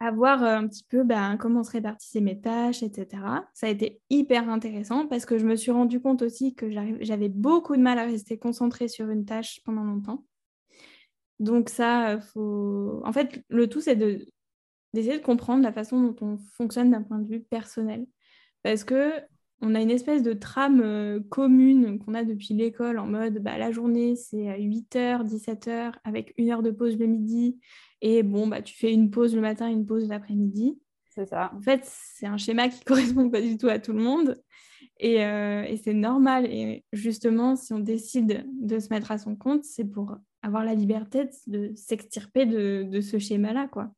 à 0.00 0.10
voir 0.10 0.42
euh, 0.42 0.56
un 0.56 0.68
petit 0.68 0.84
peu 0.84 1.04
bah, 1.04 1.36
comment 1.38 1.64
se 1.64 1.70
répartissaient 1.70 2.20
mes 2.20 2.40
tâches, 2.40 2.82
etc. 2.82 3.22
Ça 3.54 3.66
a 3.66 3.70
été 3.70 4.00
hyper 4.10 4.48
intéressant 4.48 5.06
parce 5.06 5.24
que 5.24 5.38
je 5.38 5.46
me 5.46 5.56
suis 5.56 5.70
rendu 5.70 6.00
compte 6.00 6.22
aussi 6.22 6.54
que 6.54 6.70
j'avais 7.00 7.28
beaucoup 7.28 7.76
de 7.76 7.82
mal 7.82 7.98
à 7.98 8.04
rester 8.04 8.38
concentrée 8.38 8.88
sur 8.88 9.08
une 9.10 9.24
tâche 9.24 9.60
pendant 9.64 9.84
longtemps. 9.84 10.24
Donc 11.38 11.68
ça, 11.68 12.18
faut... 12.20 13.02
En 13.04 13.12
fait, 13.12 13.42
le 13.48 13.68
tout, 13.68 13.80
c'est 13.80 13.96
de... 13.96 14.26
d'essayer 14.92 15.18
de 15.18 15.24
comprendre 15.24 15.62
la 15.62 15.72
façon 15.72 16.00
dont 16.00 16.16
on 16.20 16.38
fonctionne 16.38 16.90
d'un 16.90 17.02
point 17.02 17.18
de 17.18 17.28
vue 17.28 17.40
personnel. 17.40 18.06
Parce 18.62 18.84
que 18.84 19.12
on 19.62 19.74
a 19.74 19.80
une 19.80 19.90
espèce 19.90 20.22
de 20.22 20.32
trame 20.32 20.80
euh, 20.82 21.20
commune 21.30 21.98
qu'on 21.98 22.14
a 22.14 22.24
depuis 22.24 22.54
l'école 22.54 22.98
en 22.98 23.06
mode 23.06 23.38
bah, 23.38 23.58
la 23.58 23.70
journée 23.70 24.16
c'est 24.16 24.58
8h, 24.58 25.24
17h 25.24 25.92
avec 26.04 26.34
une 26.36 26.50
heure 26.50 26.62
de 26.62 26.70
pause 26.70 26.98
le 26.98 27.06
midi 27.06 27.58
et 28.02 28.22
bon 28.22 28.46
bah 28.46 28.62
tu 28.62 28.74
fais 28.74 28.92
une 28.92 29.10
pause 29.10 29.34
le 29.34 29.40
matin, 29.40 29.68
une 29.68 29.86
pause 29.86 30.08
l'après-midi. 30.08 30.78
C'est 31.08 31.26
ça. 31.26 31.50
En 31.56 31.62
fait, 31.62 31.80
c'est 31.84 32.26
un 32.26 32.36
schéma 32.36 32.68
qui 32.68 32.80
correspond 32.84 33.30
pas 33.30 33.40
du 33.40 33.56
tout 33.56 33.68
à 33.68 33.78
tout 33.78 33.94
le 33.94 34.02
monde 34.02 34.36
et, 34.98 35.24
euh, 35.24 35.62
et 35.64 35.76
c'est 35.76 35.94
normal. 35.94 36.46
Et 36.46 36.84
justement, 36.92 37.56
si 37.56 37.72
on 37.72 37.78
décide 37.78 38.46
de 38.60 38.78
se 38.78 38.88
mettre 38.90 39.10
à 39.10 39.18
son 39.18 39.36
compte, 39.36 39.64
c'est 39.64 39.84
pour 39.84 40.16
avoir 40.42 40.64
la 40.64 40.74
liberté 40.74 41.28
de, 41.46 41.72
s'extirper 41.74 42.46
de, 42.46 43.00
ce 43.00 43.18
schéma-là, 43.18 43.68
quoi. 43.68 43.90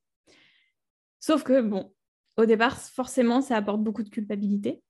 Sauf 1.21 1.43
que, 1.43 1.61
bon, 1.61 1.93
au 2.37 2.47
départ, 2.47 2.79
forcément, 2.79 3.41
ça 3.41 3.57
apporte 3.57 3.83
beaucoup 3.83 4.03
de 4.03 4.09
culpabilité. 4.09 4.81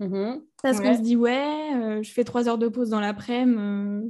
Mm-hmm. 0.00 0.42
Parce 0.62 0.80
qu'on 0.80 0.94
se 0.94 1.00
dit, 1.00 1.16
ouais, 1.16 1.74
euh, 1.74 2.02
je 2.02 2.12
fais 2.12 2.24
trois 2.24 2.48
heures 2.48 2.58
de 2.58 2.68
pause 2.68 2.90
dans 2.90 3.00
l'après-midi, 3.00 3.58
euh, 3.58 4.02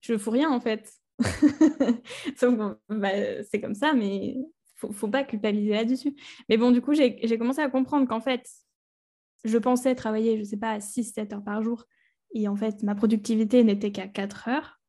je 0.00 0.12
ne 0.12 0.18
fous 0.18 0.30
rien, 0.30 0.50
en 0.50 0.60
fait. 0.60 0.92
Bah, 2.88 3.10
c'est 3.50 3.60
comme 3.60 3.74
ça, 3.74 3.94
mais 3.94 4.36
faut, 4.76 4.92
faut 4.92 5.08
pas 5.08 5.24
culpabiliser 5.24 5.74
là-dessus. 5.74 6.16
Mais 6.48 6.56
bon, 6.56 6.70
du 6.70 6.80
coup, 6.80 6.94
j'ai 6.94 7.38
commencé 7.38 7.60
à 7.60 7.70
comprendre 7.70 8.08
qu'en 8.08 8.20
fait, 8.20 8.48
je 9.44 9.58
pensais 9.58 9.94
travailler, 9.94 10.38
je 10.38 10.44
sais 10.44 10.56
pas, 10.56 10.78
6-7 10.78 11.34
heures 11.34 11.44
par 11.44 11.62
jour. 11.62 11.84
Et 12.34 12.48
en 12.48 12.56
fait, 12.56 12.82
ma 12.82 12.94
productivité 12.94 13.62
n'était 13.64 13.92
qu'à 13.92 14.08
4 14.08 14.48
heures. 14.48 14.80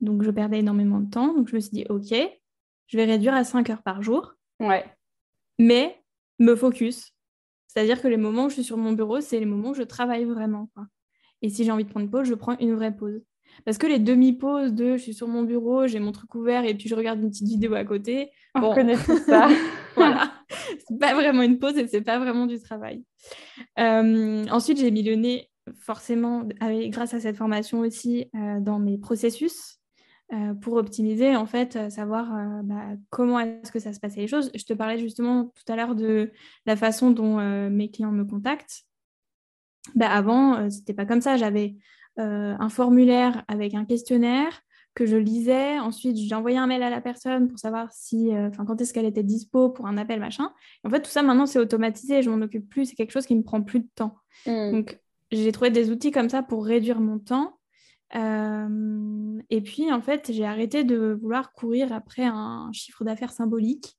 Donc, 0.00 0.22
je 0.22 0.30
perdais 0.30 0.58
énormément 0.58 1.00
de 1.00 1.10
temps. 1.10 1.34
Donc, 1.34 1.48
je 1.48 1.54
me 1.54 1.60
suis 1.60 1.70
dit, 1.70 1.86
OK, 1.88 2.14
je 2.86 2.96
vais 2.96 3.04
réduire 3.04 3.34
à 3.34 3.44
5 3.44 3.70
heures 3.70 3.82
par 3.82 4.02
jour. 4.02 4.34
Ouais. 4.60 4.84
Mais 5.58 6.02
me 6.38 6.54
focus. 6.54 7.15
C'est-à-dire 7.76 8.00
que 8.00 8.08
les 8.08 8.16
moments 8.16 8.46
où 8.46 8.48
je 8.48 8.54
suis 8.54 8.64
sur 8.64 8.78
mon 8.78 8.92
bureau, 8.92 9.20
c'est 9.20 9.38
les 9.38 9.44
moments 9.44 9.70
où 9.70 9.74
je 9.74 9.82
travaille 9.82 10.24
vraiment. 10.24 10.70
Et 11.42 11.50
si 11.50 11.62
j'ai 11.62 11.70
envie 11.70 11.84
de 11.84 11.90
prendre 11.90 12.04
une 12.04 12.10
pause, 12.10 12.26
je 12.26 12.32
prends 12.32 12.56
une 12.58 12.74
vraie 12.74 12.96
pause. 12.96 13.20
Parce 13.66 13.76
que 13.76 13.86
les 13.86 13.98
demi-pauses 13.98 14.72
de 14.72 14.96
je 14.96 15.02
suis 15.02 15.12
sur 15.12 15.28
mon 15.28 15.42
bureau, 15.42 15.86
j'ai 15.86 15.98
mon 16.00 16.10
truc 16.10 16.34
ouvert 16.34 16.64
et 16.64 16.74
puis 16.74 16.88
je 16.88 16.94
regarde 16.94 17.20
une 17.20 17.28
petite 17.28 17.46
vidéo 17.46 17.74
à 17.74 17.84
côté. 17.84 18.30
On 18.54 18.72
connaît 18.72 18.96
tout 18.96 19.18
ça. 19.26 19.50
voilà. 19.94 20.32
C'est 20.88 20.98
pas 20.98 21.12
vraiment 21.12 21.42
une 21.42 21.58
pause 21.58 21.76
et 21.76 21.86
c'est 21.86 22.00
pas 22.00 22.18
vraiment 22.18 22.46
du 22.46 22.58
travail. 22.58 23.04
Euh, 23.78 24.46
ensuite, 24.50 24.78
j'ai 24.78 24.90
mis 24.90 25.02
le 25.02 25.16
nez 25.16 25.50
forcément, 25.78 26.48
grâce 26.88 27.12
à 27.12 27.20
cette 27.20 27.36
formation 27.36 27.80
aussi, 27.80 28.30
euh, 28.34 28.58
dans 28.58 28.78
mes 28.78 28.96
processus. 28.96 29.80
Euh, 30.32 30.54
pour 30.54 30.74
optimiser, 30.74 31.36
en 31.36 31.46
fait, 31.46 31.76
euh, 31.76 31.88
savoir 31.88 32.34
euh, 32.34 32.60
bah, 32.64 32.96
comment 33.10 33.38
est-ce 33.38 33.70
que 33.70 33.78
ça 33.78 33.92
se 33.92 34.00
passait 34.00 34.22
les 34.22 34.26
choses. 34.26 34.50
Je 34.56 34.64
te 34.64 34.72
parlais 34.72 34.98
justement 34.98 35.52
tout 35.54 35.72
à 35.72 35.76
l'heure 35.76 35.94
de 35.94 36.32
la 36.66 36.74
façon 36.74 37.12
dont 37.12 37.38
mes 37.70 37.90
clients 37.90 38.10
me 38.10 38.24
contactent. 38.24 38.82
Bah, 39.94 40.10
avant, 40.10 40.68
c'était 40.68 40.94
pas 40.94 41.06
comme 41.06 41.20
ça. 41.20 41.36
J'avais 41.36 41.76
un 42.16 42.68
formulaire 42.68 43.44
avec 43.46 43.74
un 43.74 43.84
questionnaire 43.84 44.62
que 44.94 45.06
je 45.06 45.16
lisais. 45.16 45.78
Ensuite, 45.78 46.16
j'envoyais 46.16 46.56
un 46.56 46.66
mail 46.66 46.82
à 46.82 46.90
la 46.90 47.00
personne 47.00 47.46
pour 47.46 47.58
savoir 47.58 47.92
si, 47.92 48.30
enfin, 48.32 48.64
quand 48.64 48.80
est-ce 48.80 48.92
qu'elle 48.92 49.04
était 49.04 49.22
dispo 49.22 49.68
pour 49.68 49.86
un 49.86 49.96
appel, 49.96 50.18
machin. 50.18 50.50
en 50.84 50.90
fait, 50.90 51.02
tout 51.02 51.10
ça, 51.10 51.22
maintenant, 51.22 51.46
c'est 51.46 51.60
automatisé. 51.60 52.22
Je 52.22 52.30
m'en 52.30 52.42
occupe 52.44 52.68
plus. 52.68 52.86
C'est 52.86 52.96
quelque 52.96 53.12
chose 53.12 53.26
qui 53.26 53.36
me 53.36 53.42
prend 53.42 53.62
plus 53.62 53.80
de 53.80 53.88
temps. 53.94 54.16
Mmh. 54.46 54.72
Donc, 54.72 55.00
j'ai 55.30 55.52
trouvé 55.52 55.70
des 55.70 55.90
outils 55.90 56.10
comme 56.10 56.30
ça 56.30 56.42
pour 56.42 56.64
réduire 56.64 57.00
mon 57.00 57.18
temps 57.18 57.55
euh, 58.14 59.40
et 59.50 59.60
puis, 59.60 59.92
en 59.92 60.00
fait, 60.00 60.30
j'ai 60.32 60.44
arrêté 60.44 60.84
de 60.84 61.18
vouloir 61.20 61.52
courir 61.52 61.92
après 61.92 62.24
un 62.24 62.70
chiffre 62.72 63.04
d'affaires 63.04 63.32
symbolique. 63.32 63.96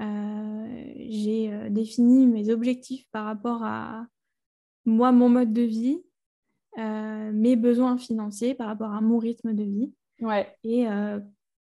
Euh, 0.00 0.92
j'ai 1.08 1.68
défini 1.70 2.26
mes 2.26 2.50
objectifs 2.50 3.06
par 3.12 3.26
rapport 3.26 3.62
à 3.62 4.06
moi, 4.86 5.12
mon 5.12 5.28
mode 5.28 5.52
de 5.52 5.62
vie, 5.62 6.02
mes 6.76 7.56
besoins 7.56 7.96
financiers 7.96 8.54
par 8.54 8.66
rapport 8.66 8.92
à 8.92 9.00
mon 9.00 9.18
rythme 9.18 9.54
de 9.54 9.62
vie. 9.62 9.92
Ouais. 10.20 10.52
Et 10.64 10.86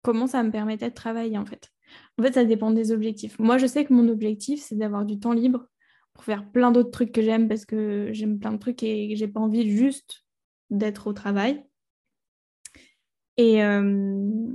comment 0.03 0.27
ça 0.27 0.43
me 0.43 0.51
permettait 0.51 0.91
de 0.91 0.95
travailler, 0.95 1.39
en 1.39 1.47
fait. 1.47 1.71
En 2.19 2.23
fait, 2.23 2.33
ça 2.35 2.45
dépend 2.45 2.71
des 2.71 2.93
objectifs. 2.93 3.39
Moi, 3.39 3.59
je 3.59 3.67
sais 3.67 3.85
que 3.85 3.93
mon 3.93 4.09
objectif, 4.09 4.61
c'est 4.61 4.77
d'avoir 4.77 5.05
du 5.05 5.19
temps 5.19 5.33
libre 5.33 5.67
pour 6.13 6.25
faire 6.25 6.51
plein 6.51 6.73
d'autres 6.73 6.91
trucs 6.91 7.13
que 7.13 7.23
j'aime 7.23 7.49
parce 7.49 7.65
que 7.65 8.09
j'aime 8.13 8.39
plein 8.39 8.53
de 8.53 8.59
trucs 8.59 8.83
et 8.83 9.15
j'ai 9.15 9.29
pas 9.29 9.41
envie 9.41 9.71
juste 9.71 10.25
d'être 10.71 11.07
au 11.07 11.13
travail. 11.13 11.65
Et, 13.39 13.63
euh, 13.63 14.51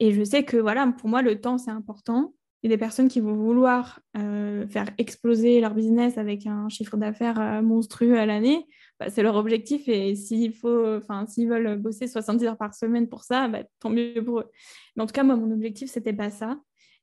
et 0.00 0.12
je 0.12 0.22
sais 0.24 0.44
que 0.44 0.56
voilà, 0.56 0.86
pour 0.98 1.08
moi, 1.08 1.22
le 1.22 1.40
temps, 1.40 1.56
c'est 1.56 1.70
important. 1.70 2.34
Il 2.62 2.70
y 2.70 2.72
a 2.72 2.76
des 2.76 2.80
personnes 2.80 3.08
qui 3.08 3.20
vont 3.20 3.34
vouloir 3.34 4.00
euh, 4.16 4.66
faire 4.66 4.90
exploser 4.98 5.60
leur 5.60 5.74
business 5.74 6.18
avec 6.18 6.46
un 6.46 6.68
chiffre 6.68 6.96
d'affaires 6.96 7.40
euh, 7.40 7.62
monstrueux 7.62 8.18
à 8.18 8.26
l'année. 8.26 8.66
Bah, 8.98 9.08
c'est 9.08 9.22
leur 9.22 9.36
objectif 9.36 9.88
et 9.88 10.16
s'ils 10.16 10.52
veulent 10.52 11.76
bosser 11.78 12.08
70 12.08 12.44
heures 12.46 12.56
par 12.56 12.74
semaine 12.74 13.08
pour 13.08 13.22
ça, 13.22 13.46
bah, 13.46 13.62
tant 13.78 13.90
mieux 13.90 14.22
pour 14.24 14.40
eux. 14.40 14.50
Mais 14.96 15.04
en 15.04 15.06
tout 15.06 15.12
cas, 15.12 15.22
moi, 15.22 15.36
mon 15.36 15.52
objectif, 15.52 15.90
c'était 15.90 16.14
pas 16.14 16.30
ça. 16.30 16.58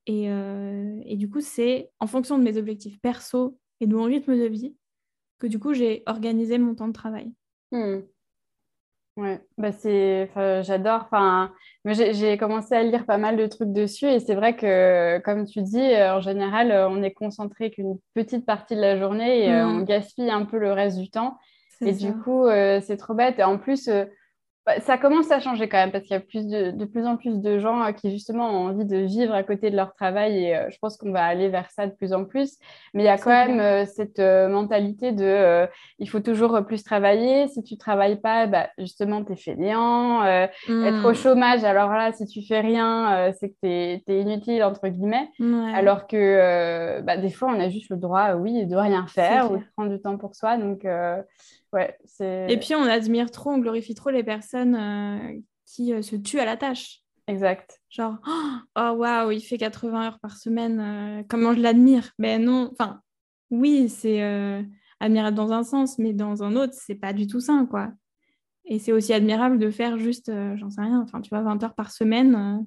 Et, 0.06 0.26
et 0.26 1.16
du 1.16 1.30
coup, 1.30 1.40
c'est 1.40 1.90
en 2.02 2.08
fonction 2.08 2.38
de 2.38 2.44
mes 2.44 2.58
objectifs 2.58 3.00
perso 3.00 3.58
et 3.80 3.88
de 3.88 3.96
mon 3.96 4.04
rythme 4.04 4.38
de 4.38 4.48
vie 4.48 4.76
que 5.40 5.48
du 5.48 5.60
coup, 5.60 5.74
j'ai 5.74 6.04
organisé 6.08 6.58
mon 6.58 6.76
temps 6.76 6.90
de 6.90 6.94
travail. 6.94 7.32
Hmm. 7.72 8.02
Ouais, 9.16 9.40
bah 9.60 9.72
c'est, 9.72 10.32
j'adore. 10.64 11.02
Enfin, 11.06 11.52
j'ai 11.86 12.38
commencé 12.38 12.74
à 12.74 12.82
lire 12.82 13.06
pas 13.06 13.20
mal 13.20 13.38
de 13.38 13.46
trucs 13.46 13.72
dessus 13.72 14.08
et 14.08 14.20
c'est 14.20 14.34
vrai 14.34 14.56
que, 14.56 15.20
comme 15.20 15.46
tu 15.46 15.62
dis, 15.62 15.80
euh, 15.80 16.16
en 16.16 16.22
général, 16.22 16.72
euh, 16.72 16.90
on 16.90 17.04
est 17.04 17.14
concentré 17.14 17.70
qu'une 17.70 18.00
petite 18.16 18.46
partie 18.46 18.76
de 18.76 18.82
la 18.82 18.98
journée 18.98 19.46
et 19.46 19.52
euh, 19.52 19.68
on 19.68 19.82
mmh. 19.82 19.86
gaspille 19.86 20.32
un 20.32 20.46
peu 20.46 20.58
le 20.58 20.72
reste 20.72 20.98
du 20.98 21.12
temps. 21.12 21.38
Et 21.82 21.92
du 21.92 22.14
coup, 22.14 22.48
c'est 22.48 22.96
trop 22.96 23.14
bête. 23.14 23.40
Et 23.40 23.44
en 23.44 23.58
plus, 23.58 23.90
bah, 24.66 24.80
ça 24.80 24.98
commence 24.98 25.30
à 25.30 25.42
changer 25.42 25.68
quand 25.68 25.78
même 25.78 25.92
parce 25.92 26.06
qu'il 26.06 26.14
y 26.14 26.18
a 26.18 26.22
plus 26.22 26.48
de, 26.48 26.86
plus 26.86 27.06
en 27.06 27.18
plus 27.18 27.42
de 27.42 27.60
gens 27.60 27.84
euh, 27.84 27.92
qui 27.92 28.12
justement 28.12 28.50
ont 28.50 28.70
envie 28.70 28.86
de 28.86 28.98
vivre 28.98 29.34
à 29.34 29.44
côté 29.44 29.70
de 29.70 29.76
leur 29.76 29.94
travail 29.94 30.42
et 30.42 30.56
euh, 30.56 30.70
je 30.70 30.78
pense 30.80 30.96
qu'on 30.96 31.12
va 31.12 31.26
aller 31.26 31.50
vers 31.50 31.70
ça 31.70 31.86
de 31.86 31.92
plus 31.92 32.14
en 32.14 32.24
plus. 32.24 32.58
Mais 32.94 33.04
il 33.04 33.06
y 33.06 33.10
a 33.10 33.18
quand 33.18 33.30
même 33.30 33.60
euh, 33.60 33.86
cette 33.86 34.20
mentalité 34.20 35.12
de 35.12 35.68
il 36.00 36.10
faut 36.10 36.22
toujours 36.22 36.64
plus 36.66 36.84
travailler. 36.84 37.48
Si 37.50 37.62
tu 37.62 37.78
travailles 37.78 38.22
pas, 38.22 38.48
bah, 38.48 38.70
justement, 38.78 39.24
tu 39.26 39.34
es 39.34 39.36
fainéant. 39.36 40.24
Être 40.24 41.06
au 41.06 41.12
hmm. 41.12 41.16
chômage, 41.16 41.64
alors 41.64 41.90
là, 41.92 42.14
si 42.14 42.26
tu 42.26 42.42
fais 42.46 42.62
rien, 42.62 43.32
c'est 43.40 43.50
que 43.50 43.56
tu 43.62 43.68
es, 43.68 44.22
inutile, 44.22 44.64
entre 44.64 44.88
guillemets. 44.88 45.30
Alors 45.76 46.08
que 46.08 47.02
bah, 47.02 47.18
des 47.18 47.32
fois, 47.32 47.50
on 47.50 47.60
a 47.60 47.70
juste 47.70 47.90
le 47.90 47.98
droit, 47.98 48.34
oui, 48.34 48.66
de 48.66 48.76
rien 48.76 49.06
faire 49.08 49.52
ou 49.52 49.58
de 49.58 49.64
prendre 49.76 49.92
du 49.92 50.02
temps 50.02 50.18
pour 50.18 50.36
soi. 50.36 50.58
Donc, 50.58 50.86
Ouais, 51.74 51.98
Et 52.20 52.58
puis 52.60 52.76
on 52.76 52.84
admire 52.84 53.32
trop, 53.32 53.50
on 53.50 53.58
glorifie 53.58 53.96
trop 53.96 54.12
les 54.12 54.24
personnes 54.24 54.76
euh, 54.76 55.40
qui 55.66 55.92
euh, 55.92 56.04
se 56.04 56.16
tuent 56.16 56.40
à 56.40 56.46
la 56.46 56.56
tâche. 56.56 57.00
Exact. 57.28 57.82
Genre, 57.90 58.18
oh 58.78 58.92
waouh, 58.92 59.32
il 59.32 59.42
fait 59.42 59.58
80 59.58 60.06
heures 60.06 60.20
par 60.20 60.38
semaine, 60.38 60.80
euh, 60.80 61.24
comment 61.28 61.54
je 61.54 61.60
l'admire? 61.60 62.12
Mais 62.20 62.38
non, 62.38 62.70
enfin, 62.72 63.02
oui, 63.50 63.90
c'est 63.90 64.22
admirable 65.00 65.36
dans 65.36 65.52
un 65.52 65.64
sens, 65.64 65.98
mais 65.98 66.14
dans 66.14 66.44
un 66.44 66.56
autre, 66.56 66.74
c'est 66.76 66.96
pas 66.96 67.14
du 67.14 67.26
tout 67.26 67.40
ça, 67.40 67.66
quoi. 67.70 67.92
Et 68.66 68.78
c'est 68.78 68.92
aussi 68.92 69.12
admirable 69.12 69.58
de 69.58 69.70
faire 69.70 69.98
juste, 69.98 70.32
j'en 70.56 70.70
sais 70.70 70.82
rien, 70.82 71.02
enfin, 71.02 71.22
tu 71.22 71.30
vois, 71.30 71.42
20 71.42 71.64
heures 71.64 71.76
par 71.76 71.92
semaine. 71.92 72.66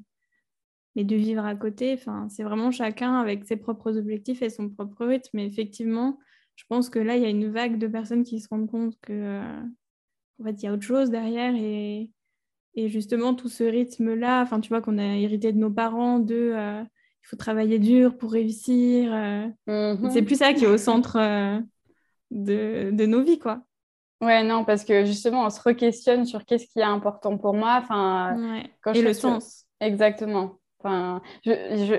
mais 0.97 1.05
de 1.05 1.17
vivre 1.17 1.45
à 1.45 1.55
côté. 1.55 1.95
Enfin, 1.95 2.29
c'est 2.29 2.43
vraiment 2.43 2.71
chacun 2.71 3.15
avec 3.21 3.45
ses 3.45 3.57
propres 3.57 3.97
objectifs 3.97 4.43
et 4.43 4.51
son 4.51 4.69
propre 4.69 5.07
rythme. 5.07 5.31
Mais 5.35 5.47
effectivement, 5.47 6.19
je 6.57 6.65
pense 6.69 6.89
que 6.89 6.99
là, 6.99 7.17
il 7.17 7.23
y 7.23 7.27
a 7.27 7.31
une 7.31 7.51
vague 7.51 7.79
de 7.79 7.87
personnes 7.87 8.25
qui 8.25 8.41
se 8.41 8.49
rendent 8.49 8.71
compte 8.71 8.99
que 9.01 9.13
euh, 9.13 9.63
en 10.41 10.45
fait, 10.45 10.63
il 10.63 10.65
y 10.65 10.69
a 10.69 10.73
autre 10.73 10.83
chose 10.83 11.11
derrière 11.11 11.55
et, 11.55 12.11
et 12.75 12.89
justement 12.89 13.35
tout 13.35 13.49
ce 13.49 13.65
rythme-là, 13.65 14.43
enfin, 14.43 14.61
tu 14.61 14.71
vois 14.71 14.81
qu'on 14.81 14.99
a 14.99 15.05
hérité 15.05 15.53
de 15.53 15.59
nos 15.59 15.71
parents 15.71 16.19
de 16.19 16.53
euh, 16.55 16.83
il 16.83 17.29
faut 17.29 17.37
travailler 17.37 17.79
dur 17.79 18.17
pour 18.17 18.33
réussir. 18.33 19.13
Euh. 19.13 19.47
Mm-hmm. 19.67 20.11
C'est 20.11 20.23
plus 20.23 20.37
ça 20.37 20.55
qui 20.55 20.65
est 20.65 20.69
au 20.69 20.79
centre 20.79 21.19
de, 22.31 22.91
de, 22.91 23.07
nos 23.07 23.23
vies, 23.23 23.39
quoi. 23.39 23.63
Ouais, 24.23 24.43
non, 24.45 24.65
parce 24.65 24.85
que 24.85 25.05
justement, 25.05 25.45
on 25.45 25.51
se 25.51 25.61
re-questionne 25.61 26.25
sur 26.25 26.45
qu'est-ce 26.45 26.67
qui 26.67 26.79
est 26.79 26.85
important 26.85 27.37
pour 27.37 27.53
moi. 27.53 27.81
Enfin, 27.83 28.63
quand 28.81 28.93
et 28.93 29.03
le 29.03 29.13
sens. 29.13 29.67
Exactement. 29.81 30.59
Enfin, 30.81 31.23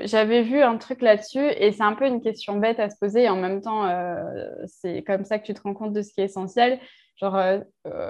j'avais 0.04 0.44
vu 0.44 0.62
un 0.62 0.78
truc 0.78 1.02
là-dessus 1.02 1.46
et 1.58 1.72
c'est 1.72 1.84
un 1.84 1.94
peu 1.94 2.06
une 2.06 2.22
question 2.22 2.58
bête 2.58 2.80
à 2.80 2.90
se 2.90 2.98
poser 2.98 3.24
et 3.24 3.30
en 3.30 3.36
même 3.36 3.62
temps, 3.62 3.86
euh, 3.86 4.24
c'est 4.68 5.04
comme 5.04 5.26
ça 5.26 5.40
que 5.40 5.46
tu 5.46 5.54
te 5.54 5.62
rends 5.62 5.74
compte 5.74 5.94
de 5.94 6.02
ce 6.02 6.14
qui 6.14 6.22
est 6.22 6.26
essentiel. 6.26 6.80
Genre, 7.16 7.36
euh, 7.36 7.60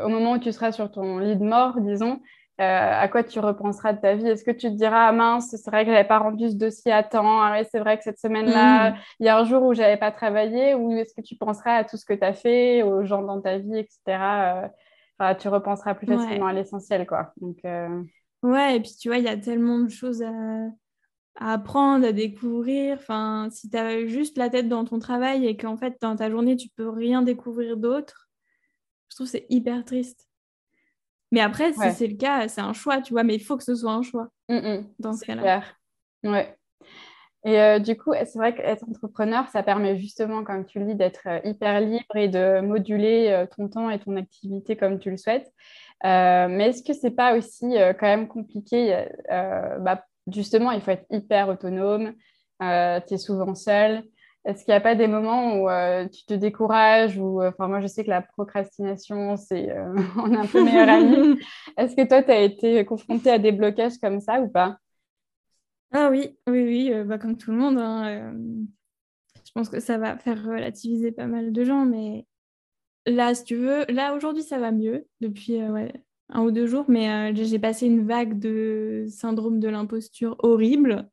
au 0.04 0.10
moment 0.10 0.34
où 0.34 0.38
tu 0.38 0.52
seras 0.52 0.74
sur 0.74 0.92
ton 0.92 1.20
lit 1.20 1.38
de 1.38 1.44
mort, 1.44 1.80
disons, 1.80 2.20
euh, 2.60 3.02
à 3.02 3.08
quoi 3.08 3.24
tu 3.24 3.40
repenseras 3.40 3.94
de 3.94 4.02
ta 4.02 4.16
vie? 4.16 4.28
Est-ce 4.28 4.44
que 4.44 4.52
tu 4.52 4.68
te 4.68 4.76
diras, 4.76 5.08
ah, 5.08 5.12
mince, 5.14 5.56
c'est 5.56 5.72
vrai 5.72 5.84
que 5.84 5.92
je 5.92 5.96
n'avais 5.96 6.08
pas 6.08 6.20
rendu 6.20 6.50
ce 6.50 6.56
dossier 6.56 6.92
à 6.92 7.04
temps, 7.04 7.42
ah 7.42 7.64
c'est 7.64 7.80
vrai 7.80 7.98
que 7.98 8.04
cette 8.04 8.20
semaine-là, 8.20 8.92
mm. 8.92 8.96
il 9.22 9.26
y 9.26 9.30
a 9.30 9.38
un 9.38 9.46
jour 9.46 9.64
où 9.64 9.74
je 9.74 9.82
n'avais 9.82 9.98
pas 9.98 10.12
travaillé, 10.12 10.76
ou 10.76 10.92
est-ce 10.92 11.14
que 11.14 11.22
tu 11.22 11.38
penseras 11.38 11.76
à 11.76 11.84
tout 11.86 11.96
ce 11.96 12.04
que 12.04 12.14
tu 12.14 12.26
as 12.26 12.34
fait, 12.34 12.84
aux 12.84 13.06
gens 13.06 13.22
dans 13.22 13.40
ta 13.40 13.58
vie, 13.58 13.78
etc. 13.78 14.70
tu 15.40 15.48
repenseras 15.48 15.96
plus 15.96 16.08
facilement 16.08 16.48
à 16.48 16.54
l'essentiel, 16.54 17.08
quoi. 17.08 17.32
Donc, 17.38 17.60
Ouais, 18.48 18.78
et 18.78 18.80
puis 18.80 18.94
tu 18.98 19.10
vois, 19.10 19.18
il 19.18 19.26
y 19.26 19.30
a 19.30 19.36
tellement 19.36 19.80
de 19.80 19.90
choses 19.90 20.24
à, 20.24 20.70
apprendre, 21.36 22.08
à 22.08 22.14
découvrir. 22.14 22.96
Enfin, 22.98 23.50
si 23.52 23.70
tu 23.70 23.76
as 23.76 24.08
juste 24.08 24.38
la 24.38 24.50
tête 24.50 24.70
dans 24.70 24.86
ton 24.86 25.00
travail 25.00 25.46
et 25.46 25.58
qu'en 25.58 25.76
fait, 25.76 25.98
dans 26.00 26.16
ta 26.16 26.30
journée, 26.32 26.56
tu 26.56 26.70
peux 26.70 26.90
rien 26.90 27.22
découvrir 27.22 27.76
d'autre, 27.76 28.30
je 29.10 29.18
trouve 29.18 29.28
que 29.28 29.32
c'est 29.32 29.48
hyper 29.50 29.84
triste. 29.84 30.30
Mais 31.34 31.42
après, 31.42 31.74
si 31.74 31.92
c'est 31.94 32.08
le 32.08 32.16
cas, 32.16 32.48
c'est 32.48 32.62
un 32.62 32.72
choix, 32.72 33.02
tu 33.02 33.12
vois, 33.12 33.24
mais 33.24 33.36
il 33.36 33.44
faut 33.44 33.58
que 33.58 33.64
ce 33.66 33.76
soit 33.76 33.92
un 33.92 34.02
choix 34.02 34.30
mmh, 34.48 34.56
mmh. 34.56 34.94
dans 35.00 35.12
ce 35.12 35.26
cas-là. 35.26 35.62
Ouais. 36.24 36.58
Et 37.44 37.60
euh, 37.60 37.80
du 37.80 37.98
coup, 37.98 38.14
c'est 38.14 38.38
vrai 38.38 38.56
qu'être 38.56 38.84
entrepreneur, 38.88 39.48
ça 39.50 39.62
permet 39.62 39.98
justement, 39.98 40.46
comme 40.46 40.66
tu 40.66 40.80
le 40.80 40.86
dis, 40.86 40.96
d'être 40.96 41.28
euh, 41.28 41.40
hyper 41.44 41.82
libre 41.82 42.16
et 42.16 42.30
de 42.30 42.62
moduler 42.62 43.28
euh, 43.30 43.46
ton 43.46 43.68
temps 43.68 43.90
et 43.90 44.00
ton 44.00 44.16
activité 44.16 44.78
comme 44.78 45.00
tu 45.00 45.12
le 45.12 45.18
souhaites. 45.18 45.52
Euh, 46.06 46.48
mais 46.50 46.70
est-ce 46.70 46.84
que 46.84 46.94
c'est 46.94 47.12
pas 47.12 47.36
aussi 47.36 47.78
euh, 47.78 47.94
quand 47.94 48.06
même 48.06 48.28
compliqué 48.28 49.06
euh, 49.32 49.80
bah, 49.80 50.06
Justement, 50.32 50.72
il 50.72 50.82
faut 50.82 50.92
être 50.92 51.06
hyper 51.10 51.50
autonome, 51.50 52.14
tu 52.60 53.14
es 53.14 53.18
souvent 53.18 53.56
seul. 53.56 54.04
Est-ce 54.46 54.64
qu'il 54.64 54.74
n'y 54.74 54.78
a 54.78 54.82
pas 54.82 54.96
des 54.96 55.08
moments 55.08 55.56
où 55.56 55.70
tu 56.10 56.26
te 56.26 56.34
décourages 56.34 57.18
ou 57.18 57.42
enfin 57.44 57.68
moi 57.68 57.82
je 57.82 57.88
sais 57.88 58.04
que 58.04 58.10
la 58.10 58.22
procrastination 58.22 59.36
c'est 59.38 59.74
on 60.18 60.34
est 60.34 60.38
un 60.38 60.46
peu 60.46 60.64
meilleur 60.64 60.90
ami. 60.90 61.40
Est-ce 61.78 61.96
que 61.96 62.06
toi 62.06 62.24
tu 62.24 62.32
as 62.32 62.42
été 62.42 62.84
confronté 62.86 63.30
à 63.30 63.40
des 63.40 63.54
blocages 63.54 63.98
comme 64.02 64.20
ça 64.20 64.42
ou 64.42 64.50
pas? 64.50 64.78
Ah 65.94 66.10
oui, 66.12 66.38
oui 66.48 66.64
oui, 66.64 67.04
bah, 67.06 67.18
comme 67.18 67.38
tout 67.38 67.52
le 67.52 67.58
monde 67.58 67.78
hein, 67.78 68.34
je 69.46 69.52
pense 69.54 69.70
que 69.70 69.80
ça 69.80 69.98
va 69.98 70.18
faire 70.18 70.44
relativiser 70.44 71.14
pas 71.14 71.28
mal 71.28 71.54
de 71.54 71.64
gens 71.64 71.86
mais 71.86 72.26
Là, 73.08 73.34
si 73.34 73.46
tu 73.46 73.56
veux, 73.56 73.86
là 73.86 74.14
aujourd'hui 74.14 74.44
ça 74.44 74.60
va 74.60 74.72
mieux 74.72 75.08
depuis 75.22 75.62
euh, 75.62 75.88
un 76.28 76.42
ou 76.44 76.52
deux 76.52 76.68
jours, 76.68 76.84
mais 76.90 77.10
euh, 77.10 77.32
j'ai 77.34 77.58
passé 77.58 77.86
une 77.88 78.06
vague 78.06 78.38
de 78.38 79.06
syndrome 79.08 79.62
de 79.62 79.70
l'imposture 79.70 80.36
horrible. 80.40 81.10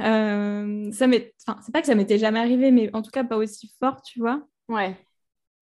Euh, 0.00 0.90
ça 0.90 1.06
enfin, 1.06 1.60
c'est 1.62 1.72
pas 1.72 1.80
que 1.80 1.86
ça 1.86 1.94
m'était 1.94 2.18
jamais 2.18 2.40
arrivé, 2.40 2.72
mais 2.72 2.90
en 2.92 3.02
tout 3.02 3.12
cas 3.12 3.22
pas 3.22 3.36
aussi 3.36 3.72
fort, 3.78 4.02
tu 4.02 4.18
vois. 4.18 4.44
Ouais. 4.68 4.96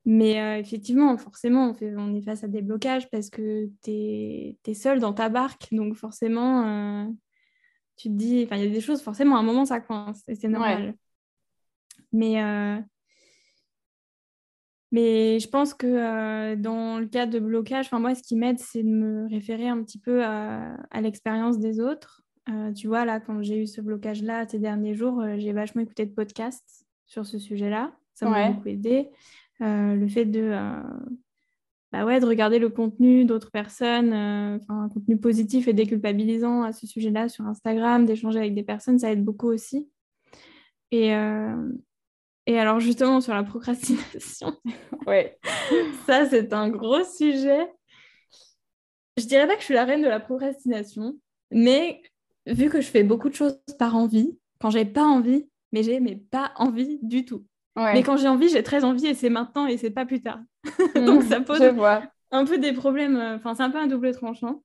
Mais 0.07 0.59
effectivement, 0.59 1.15
forcément, 1.19 1.69
on, 1.69 1.75
fait, 1.75 1.95
on 1.95 2.15
est 2.15 2.23
face 2.23 2.43
à 2.43 2.49
des 2.49 2.63
blocages 2.63 3.11
parce 3.11 3.29
que 3.29 3.69
tu 3.85 3.91
es, 3.91 4.75
seul 4.75 4.99
dans 4.99 5.13
ta 5.13 5.29
barque. 5.29 5.69
Donc 5.73 5.95
forcément, 5.95 7.15
tu 7.97 8.09
te 8.09 8.15
dis, 8.15 8.45
enfin, 8.47 8.57
il 8.57 8.65
y 8.65 8.67
a 8.67 8.71
des 8.71 8.81
choses, 8.81 9.03
forcément, 9.03 9.37
à 9.37 9.41
un 9.41 9.43
moment, 9.43 9.67
ça 9.67 9.79
coince 9.79 10.23
et 10.27 10.37
c'est 10.37 10.49
normal. 10.49 10.95
Mais 12.13 12.41
mais 14.93 15.39
je 15.39 15.49
pense 15.49 15.73
que 15.73 15.87
euh, 15.87 16.57
dans 16.57 16.99
le 16.99 17.07
cas 17.07 17.27
de 17.27 17.39
blocage, 17.39 17.91
moi, 17.93 18.15
ce 18.15 18.23
qui 18.23 18.35
m'aide, 18.35 18.59
c'est 18.59 18.83
de 18.83 18.89
me 18.89 19.29
référer 19.29 19.69
un 19.69 19.83
petit 19.83 19.99
peu 19.99 20.25
à, 20.25 20.77
l'expérience 21.01 21.59
des 21.59 21.81
autres. 21.81 22.23
Euh, 22.49 22.73
tu 22.73 22.89
vois, 22.89 23.05
là, 23.05 23.21
quand 23.21 23.43
j'ai 23.43 23.63
eu 23.63 23.67
ce 23.67 23.81
blocage-là 23.81 24.49
ces 24.49 24.59
derniers 24.59 24.95
jours, 24.95 25.21
euh, 25.21 25.37
j'ai 25.39 25.53
vachement 25.53 25.83
écouté 25.83 26.07
de 26.07 26.13
podcasts 26.13 26.87
sur 27.07 27.25
ce 27.25 27.39
sujet-là. 27.39 27.93
Ça 28.15 28.29
m'a 28.29 28.51
beaucoup 28.51 28.69
aidé. 28.69 29.09
le 29.61 30.09
fait 30.09 30.27
de, 30.27 30.53
bah 31.91 32.05
ouais, 32.05 32.21
de 32.21 32.27
regarder 32.27 32.59
le 32.59 32.69
contenu 32.69 33.25
d'autres 33.25 33.51
personnes, 33.51 34.13
un 34.13 34.89
contenu 34.93 35.17
positif 35.17 35.69
et 35.69 35.73
déculpabilisant 35.73 36.63
à 36.63 36.73
ce 36.73 36.87
sujet-là 36.87 37.31
sur 37.31 37.47
Instagram, 37.47 38.05
d'échanger 38.05 38.41
avec 38.41 38.55
des 38.55 38.63
personnes, 38.63 38.99
ça 38.99 39.11
aide 39.11 39.25
beaucoup 39.25 39.49
aussi. 39.49 39.89
Et, 40.91 41.15
et 42.47 42.59
alors 42.59 42.81
justement 42.81 43.21
sur 43.21 43.35
la 43.35 43.43
procrastination, 43.43 44.57
ouais. 45.07 45.39
ça 46.07 46.27
c'est 46.29 46.53
un 46.53 46.69
gros 46.69 47.05
sujet. 47.05 47.71
Je 49.17 49.27
dirais 49.27 49.47
pas 49.47 49.55
que 49.55 49.61
je 49.61 49.67
suis 49.67 49.75
la 49.75 49.85
reine 49.85 50.03
de 50.03 50.09
la 50.09 50.21
procrastination, 50.21 51.17
mais 51.51 52.03
vu 52.47 52.71
que 52.71 52.81
je 52.81 52.89
fais 52.89 53.03
beaucoup 53.03 53.29
de 53.29 53.35
choses 53.35 53.59
par 53.79 53.97
envie, 53.97 54.39
quand 54.61 54.71
j'ai 54.71 54.85
pas 54.85 55.05
envie, 55.05 55.49
mais 55.73 55.83
j'ai 55.83 56.01
mais 56.01 56.17
pas 56.17 56.53
envie 56.57 56.99
du 57.03 57.25
tout. 57.25 57.45
Mais 57.77 58.03
quand 58.03 58.17
j'ai 58.17 58.29
envie, 58.29 58.49
j'ai 58.49 58.63
très 58.63 58.85
envie 58.85 59.07
et 59.07 59.15
c'est 59.15 59.31
maintenant 59.31 59.67
et 59.67 59.79
c'est 59.79 59.91
pas 59.91 60.05
plus 60.05 60.21
tard. 60.21 60.41
Donc 60.95 61.23
ça 61.23 61.41
pose 61.41 61.63
un 62.31 62.45
peu 62.45 62.59
des 62.59 62.73
problèmes. 62.73 63.17
Euh, 63.17 63.37
enfin, 63.37 63.55
c'est 63.55 63.63
un 63.63 63.71
peu 63.71 63.79
un 63.79 63.87
double 63.87 64.13
tranchant. 64.13 64.63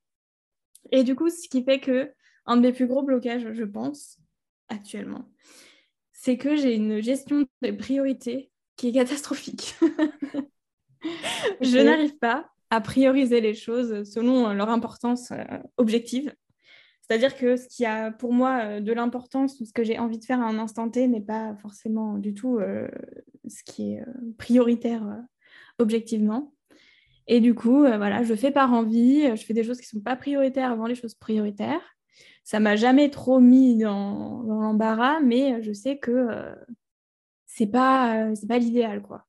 Et 0.92 1.02
du 1.02 1.14
coup, 1.14 1.30
ce 1.30 1.48
qui 1.48 1.64
fait 1.64 1.80
que 1.80 2.12
un 2.46 2.56
de 2.56 2.62
mes 2.62 2.72
plus 2.72 2.86
gros 2.86 3.02
blocages, 3.02 3.52
je 3.52 3.64
pense, 3.64 4.18
actuellement, 4.68 5.28
c'est 6.26 6.38
que 6.38 6.56
j'ai 6.56 6.74
une 6.74 7.00
gestion 7.00 7.46
des 7.62 7.72
priorités 7.72 8.50
qui 8.74 8.88
est 8.88 8.92
catastrophique. 8.92 9.76
Je 11.60 11.78
n'arrive 11.78 12.18
pas 12.18 12.50
à 12.68 12.80
prioriser 12.80 13.40
les 13.40 13.54
choses 13.54 14.02
selon 14.12 14.52
leur 14.52 14.68
importance 14.68 15.30
euh, 15.30 15.44
objective. 15.76 16.34
C'est-à-dire 17.00 17.36
que 17.36 17.56
ce 17.56 17.68
qui 17.68 17.86
a 17.86 18.10
pour 18.10 18.32
moi 18.32 18.58
euh, 18.64 18.80
de 18.80 18.92
l'importance 18.92 19.60
ou 19.60 19.66
ce 19.66 19.72
que 19.72 19.84
j'ai 19.84 20.00
envie 20.00 20.18
de 20.18 20.24
faire 20.24 20.40
à 20.40 20.46
un 20.46 20.58
instant 20.58 20.90
T 20.90 21.06
n'est 21.06 21.20
pas 21.20 21.54
forcément 21.62 22.18
du 22.18 22.34
tout 22.34 22.58
euh, 22.58 22.88
ce 23.46 23.62
qui 23.62 23.92
est 23.92 24.04
prioritaire 24.36 25.04
objectivement. 25.78 26.52
Et 27.28 27.38
du 27.38 27.54
coup, 27.54 27.82
voilà, 27.82 28.24
je 28.24 28.34
fais 28.34 28.50
par 28.50 28.72
envie, 28.72 29.28
je 29.36 29.44
fais 29.44 29.54
des 29.54 29.62
choses 29.62 29.80
qui 29.80 29.94
ne 29.94 30.00
sont 30.00 30.04
pas 30.04 30.16
prioritaires 30.16 30.72
avant 30.72 30.88
les 30.88 30.96
choses 30.96 31.14
prioritaires 31.14 31.95
ça 32.46 32.60
m'a 32.60 32.76
jamais 32.76 33.10
trop 33.10 33.40
mis 33.40 33.76
dans, 33.76 34.42
l'embarras, 34.44 35.18
mais 35.18 35.60
je 35.64 35.72
sais 35.72 35.98
que 35.98 36.12
euh, 36.12 36.54
c'est 37.44 37.66
pas, 37.66 38.28
euh, 38.28 38.34
c'est 38.36 38.46
pas 38.46 38.58
l'idéal, 38.58 39.02
quoi. 39.02 39.26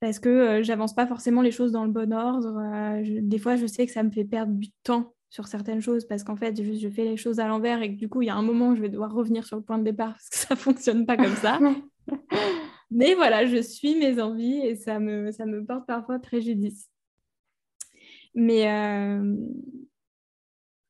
Parce 0.00 0.18
que 0.18 0.28
euh, 0.28 0.62
j'avance 0.62 0.94
pas 0.94 1.06
forcément 1.06 1.40
les 1.40 1.50
choses 1.50 1.72
dans 1.72 1.86
le 1.86 1.90
bon 1.90 2.12
ordre. 2.12 2.60
des 3.02 3.38
fois, 3.38 3.56
je 3.56 3.66
sais 3.66 3.86
que 3.86 3.92
ça 3.92 4.02
me 4.02 4.10
fait 4.10 4.26
perdre 4.26 4.52
du 4.52 4.70
temps 4.82 5.14
sur 5.30 5.46
certaines 5.46 5.80
choses 5.80 6.04
parce 6.06 6.24
qu'en 6.24 6.36
fait, 6.36 6.62
je, 6.62 6.74
je, 6.74 6.88
fais 6.90 7.04
les 7.04 7.16
choses 7.16 7.40
à 7.40 7.48
l'envers 7.48 7.80
et 7.80 7.94
que 7.94 7.98
du 7.98 8.10
coup, 8.10 8.20
il 8.20 8.26
y 8.26 8.30
a 8.30 8.36
un 8.36 8.42
moment 8.42 8.68
où 8.68 8.76
je 8.76 8.82
vais 8.82 8.90
devoir 8.90 9.10
revenir 9.10 9.46
sur 9.46 9.56
le 9.56 9.62
point 9.62 9.78
de 9.78 9.84
départ 9.84 10.12
parce 10.12 10.28
que 10.28 10.36
ça 10.48 10.56
fonctionne 10.56 11.06
pas 11.06 11.16
comme 11.16 11.36
ça. 11.36 11.58
Mais 12.90 13.14
voilà, 13.14 13.46
je 13.46 13.62
suis 13.62 13.96
mes 13.96 14.20
envies 14.20 14.58
et 14.58 14.76
ça 14.76 14.98
me, 14.98 15.32
ça 15.32 15.46
me 15.46 15.64
porte 15.64 15.86
parfois 15.86 16.18
préjudice. 16.18 16.90
Mais, 18.34 18.66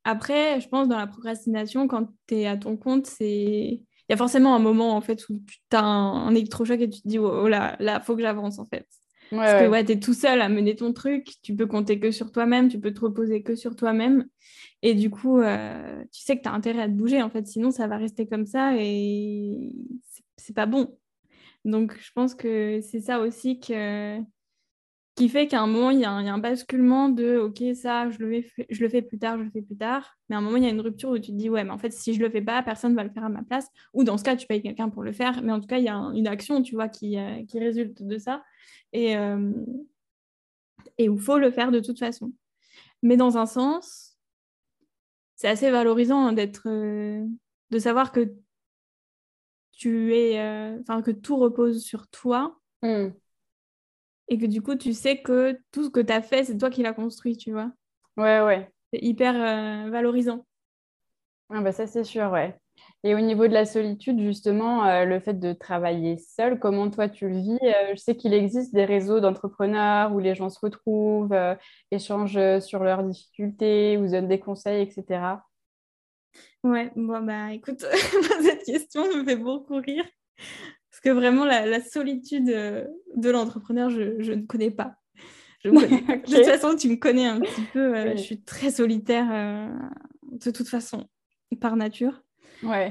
après, 0.04 0.60
je 0.60 0.68
pense 0.68 0.88
dans 0.88 0.98
la 0.98 1.06
procrastination, 1.06 1.88
quand 1.88 2.08
tu 2.26 2.37
es 2.37 2.46
à 2.46 2.56
ton 2.56 2.76
compte, 2.76 3.06
c'est 3.06 3.81
il 4.08 4.12
y 4.12 4.12
a 4.12 4.18
forcément 4.18 4.54
un 4.54 4.58
moment 4.58 4.94
en 4.94 5.00
fait 5.00 5.26
où 5.31 5.40
tu 5.46 5.58
as 5.72 5.83
un, 5.83 6.31
électrochoc 6.31 6.79
et 6.81 6.90
tu 6.90 7.00
te 7.00 7.08
dis 7.08 7.18
oh, 7.18 7.42
oh 7.44 7.48
là, 7.48 7.76
là, 7.81 8.00
faut 8.00 8.14
que 8.14 8.22
j'avance 8.22 8.58
en 8.58 8.66
fait. 8.66 8.87
Parce 9.31 9.62
que 9.62 9.68
ouais, 9.68 9.85
tu 9.85 9.92
es 9.92 9.98
tout 9.98 10.12
seul 10.12 10.42
à 10.42 10.48
mener 10.48 10.76
ton 10.76 10.92
truc, 10.92 11.26
tu 11.42 11.56
peux 11.56 11.66
compter 11.66 11.98
que 11.98 12.10
sur 12.10 12.31
toi-même, 12.31 12.68
tu 12.68 12.79
peux 12.79 12.92
te 12.92 13.00
reposer 13.00 13.42
que 13.42 13.56
sur 13.56 13.74
toi-même. 13.74 14.26
Et 14.83 14.94
du 14.94 15.10
coup, 15.10 15.40
euh, 15.40 16.04
tu 16.12 16.20
sais 16.20 16.37
que 16.37 16.42
tu 16.42 16.48
as 16.48 16.52
intérêt 16.52 16.83
à 16.83 16.88
te 16.88 16.92
bouger 16.92 17.22
en 17.22 17.31
fait, 17.31 17.46
sinon 17.46 17.70
ça 17.70 17.87
va 17.88 17.96
rester 17.96 18.26
comme 18.29 18.46
ça 18.46 18.74
et 18.76 19.72
c'est 20.37 20.54
pas 20.54 20.66
bon. 20.66 20.96
Donc 21.64 21.96
je 21.98 22.12
pense 22.12 22.35
que 22.35 22.81
c'est 22.83 23.00
ça 23.00 23.20
aussi 23.20 23.58
que 23.58 24.20
qui 25.15 25.29
fait 25.29 25.46
qu'à 25.46 25.60
un 25.60 25.69
moment, 25.69 25.90
il 25.90 26.00
y, 26.00 26.04
a 26.04 26.10
un, 26.10 26.38
basculement 26.38 27.08
de 27.08 27.37
OK, 27.37 27.62
ça, 27.77 28.10
je 28.10 28.19
le, 28.19 28.42
fais, 28.42 28.67
je 28.69 28.83
le 28.83 28.88
fais 28.88 29.00
plus 29.00 29.19
tard, 29.19 29.38
je 29.38 29.44
le 29.44 29.50
fais 29.50 29.62
plus 29.62 29.77
tard. 29.77 30.17
Mais 30.29 30.35
à 30.35 30.38
un 30.40 30.42
moment, 30.42 30.56
il 30.56 30.65
y 30.65 30.67
a 30.67 30.71
une 30.71 30.81
rupture 30.81 31.10
où 31.10 31.19
tu 31.19 31.31
te 31.31 31.37
dis 31.37 31.48
Ouais, 31.48 31.62
mais 31.62 31.71
en 31.71 31.79
fait, 31.79 31.92
si 31.92 32.15
je 32.15 32.21
le 32.21 32.29
fais 32.31 32.42
pas, 32.42 32.62
personne 32.62 32.92
ne 32.92 32.96
va 32.96 33.04
le 33.04 33.10
faire 33.10 33.25
à 33.25 33.29
ma 33.29 33.42
place. 33.44 33.69
Ou 33.92 34.02
dans 34.02 34.19
ce 34.19 34.25
cas, 34.25 34.35
tu 34.35 34.46
payes 34.46 34.62
quelqu'un 34.62 34.88
pour 34.88 35.04
le 35.04 35.12
faire. 35.12 35.40
Mais 35.42 35.52
en 35.52 35.60
tout 35.60 35.69
cas, 35.69 35.79
il 35.79 35.85
y 35.85 35.88
a 35.88 35.94
une 35.94 36.27
action, 36.27 36.62
tu 36.62 36.75
vois, 36.75 36.88
qui, 36.88 37.17
euh, 37.17 37.44
qui 37.46 37.60
résulte 37.60 38.02
de 38.02 38.19
ça. 38.19 38.42
Et, 38.92 39.17
euh, 39.17 39.52
et 40.98 41.08
où 41.08 41.15
il 41.15 41.21
faut 41.21 41.38
le 41.38 41.52
faire 41.52 41.71
de 41.71 41.81
toute 41.81 42.00
façon. 42.00 42.33
Mais 43.02 43.17
dans 43.17 43.38
un 43.38 43.46
sens, 43.46 44.17
c'est 45.37 45.48
assez 45.48 45.71
valorisant 45.71 46.27
hein, 46.27 46.33
d'être. 46.33 46.69
Euh, 46.69 47.25
de 47.71 47.79
savoir 47.79 48.12
que 48.12 48.33
tu 49.73 50.15
es, 50.15 50.40
enfin 50.81 51.02
que 51.02 51.10
tout 51.10 51.37
repose 51.37 51.83
sur 51.83 52.06
toi. 52.08 52.58
Hmm. 52.83 53.08
Et 54.29 54.38
que 54.38 54.46
du 54.46 54.62
coup, 54.62 54.75
tu 54.75 54.92
sais 54.92 55.20
que 55.20 55.58
tout 55.72 55.85
ce 55.85 55.90
que 55.90 56.00
tu 56.00 56.12
as 56.12 56.22
fait, 56.22 56.44
c'est 56.44 56.56
toi 56.56 56.70
qui 56.70 56.83
l'as 56.83 56.94
construit, 56.94 57.37
tu 57.37 57.52
vois. 57.52 57.70
Ouais, 58.16 58.40
ouais. 58.42 58.70
C'est 58.92 59.00
hyper 59.02 59.35
valorisant. 59.90 60.46
Ah 61.50 61.60
bah 61.60 61.72
ça, 61.72 61.87
c'est 61.87 62.04
sûr, 62.04 62.31
ouais. 62.31 62.56
Et 63.04 63.14
au 63.14 63.20
niveau 63.20 63.46
de 63.46 63.52
la 63.52 63.66
solitude, 63.66 64.18
justement, 64.20 64.87
euh, 64.87 65.04
le 65.04 65.20
fait 65.20 65.35
de 65.35 65.52
travailler 65.52 66.16
seul, 66.16 66.58
comment 66.58 66.90
toi 66.90 67.08
tu 67.08 67.29
le 67.29 67.37
vis? 67.37 67.58
Euh, 67.62 67.90
Je 67.90 67.96
sais 67.96 68.16
qu'il 68.16 68.33
existe 68.33 68.75
des 68.75 68.85
réseaux 68.87 69.20
d'entrepreneurs 69.20 70.12
où 70.14 70.18
les 70.20 70.35
gens 70.35 70.48
se 70.48 70.58
retrouvent, 70.60 71.33
euh, 71.33 71.54
échangent 71.90 72.60
sur 72.60 72.83
leurs 72.83 73.04
difficultés, 73.04 73.96
vous 73.98 74.08
donnent 74.08 74.29
des 74.29 74.40
conseils, 74.40 74.83
etc. 74.83 75.44
Ouais, 76.62 76.90
bon, 76.96 77.22
bah 77.22 77.52
écoute, 77.52 77.81
cette 78.42 78.64
question 78.64 79.04
me 79.06 79.25
fait 79.25 79.37
beaucoup 79.37 79.77
rire. 79.77 80.04
Que 81.05 81.11
vraiment, 81.11 81.44
la, 81.44 81.81
solitude 81.83 82.46
de 82.46 83.31
l'entrepreneur, 83.31 83.90
je, 83.90 84.33
ne 84.33 84.46
connais 84.46 84.71
pas. 84.71 84.96
De 85.65 85.71
toute 86.25 86.44
façon, 86.44 86.77
tu 86.77 86.88
me 86.88 86.96
connais 86.96 87.27
un 87.27 87.40
petit 87.40 87.63
peu. 87.73 88.11
Je 88.17 88.17
suis 88.17 88.42
très 88.42 88.71
solitaire 88.71 89.71
de 90.35 90.50
toute 90.50 90.69
façon, 90.69 91.09
par 91.61 91.77
nature. 91.77 92.23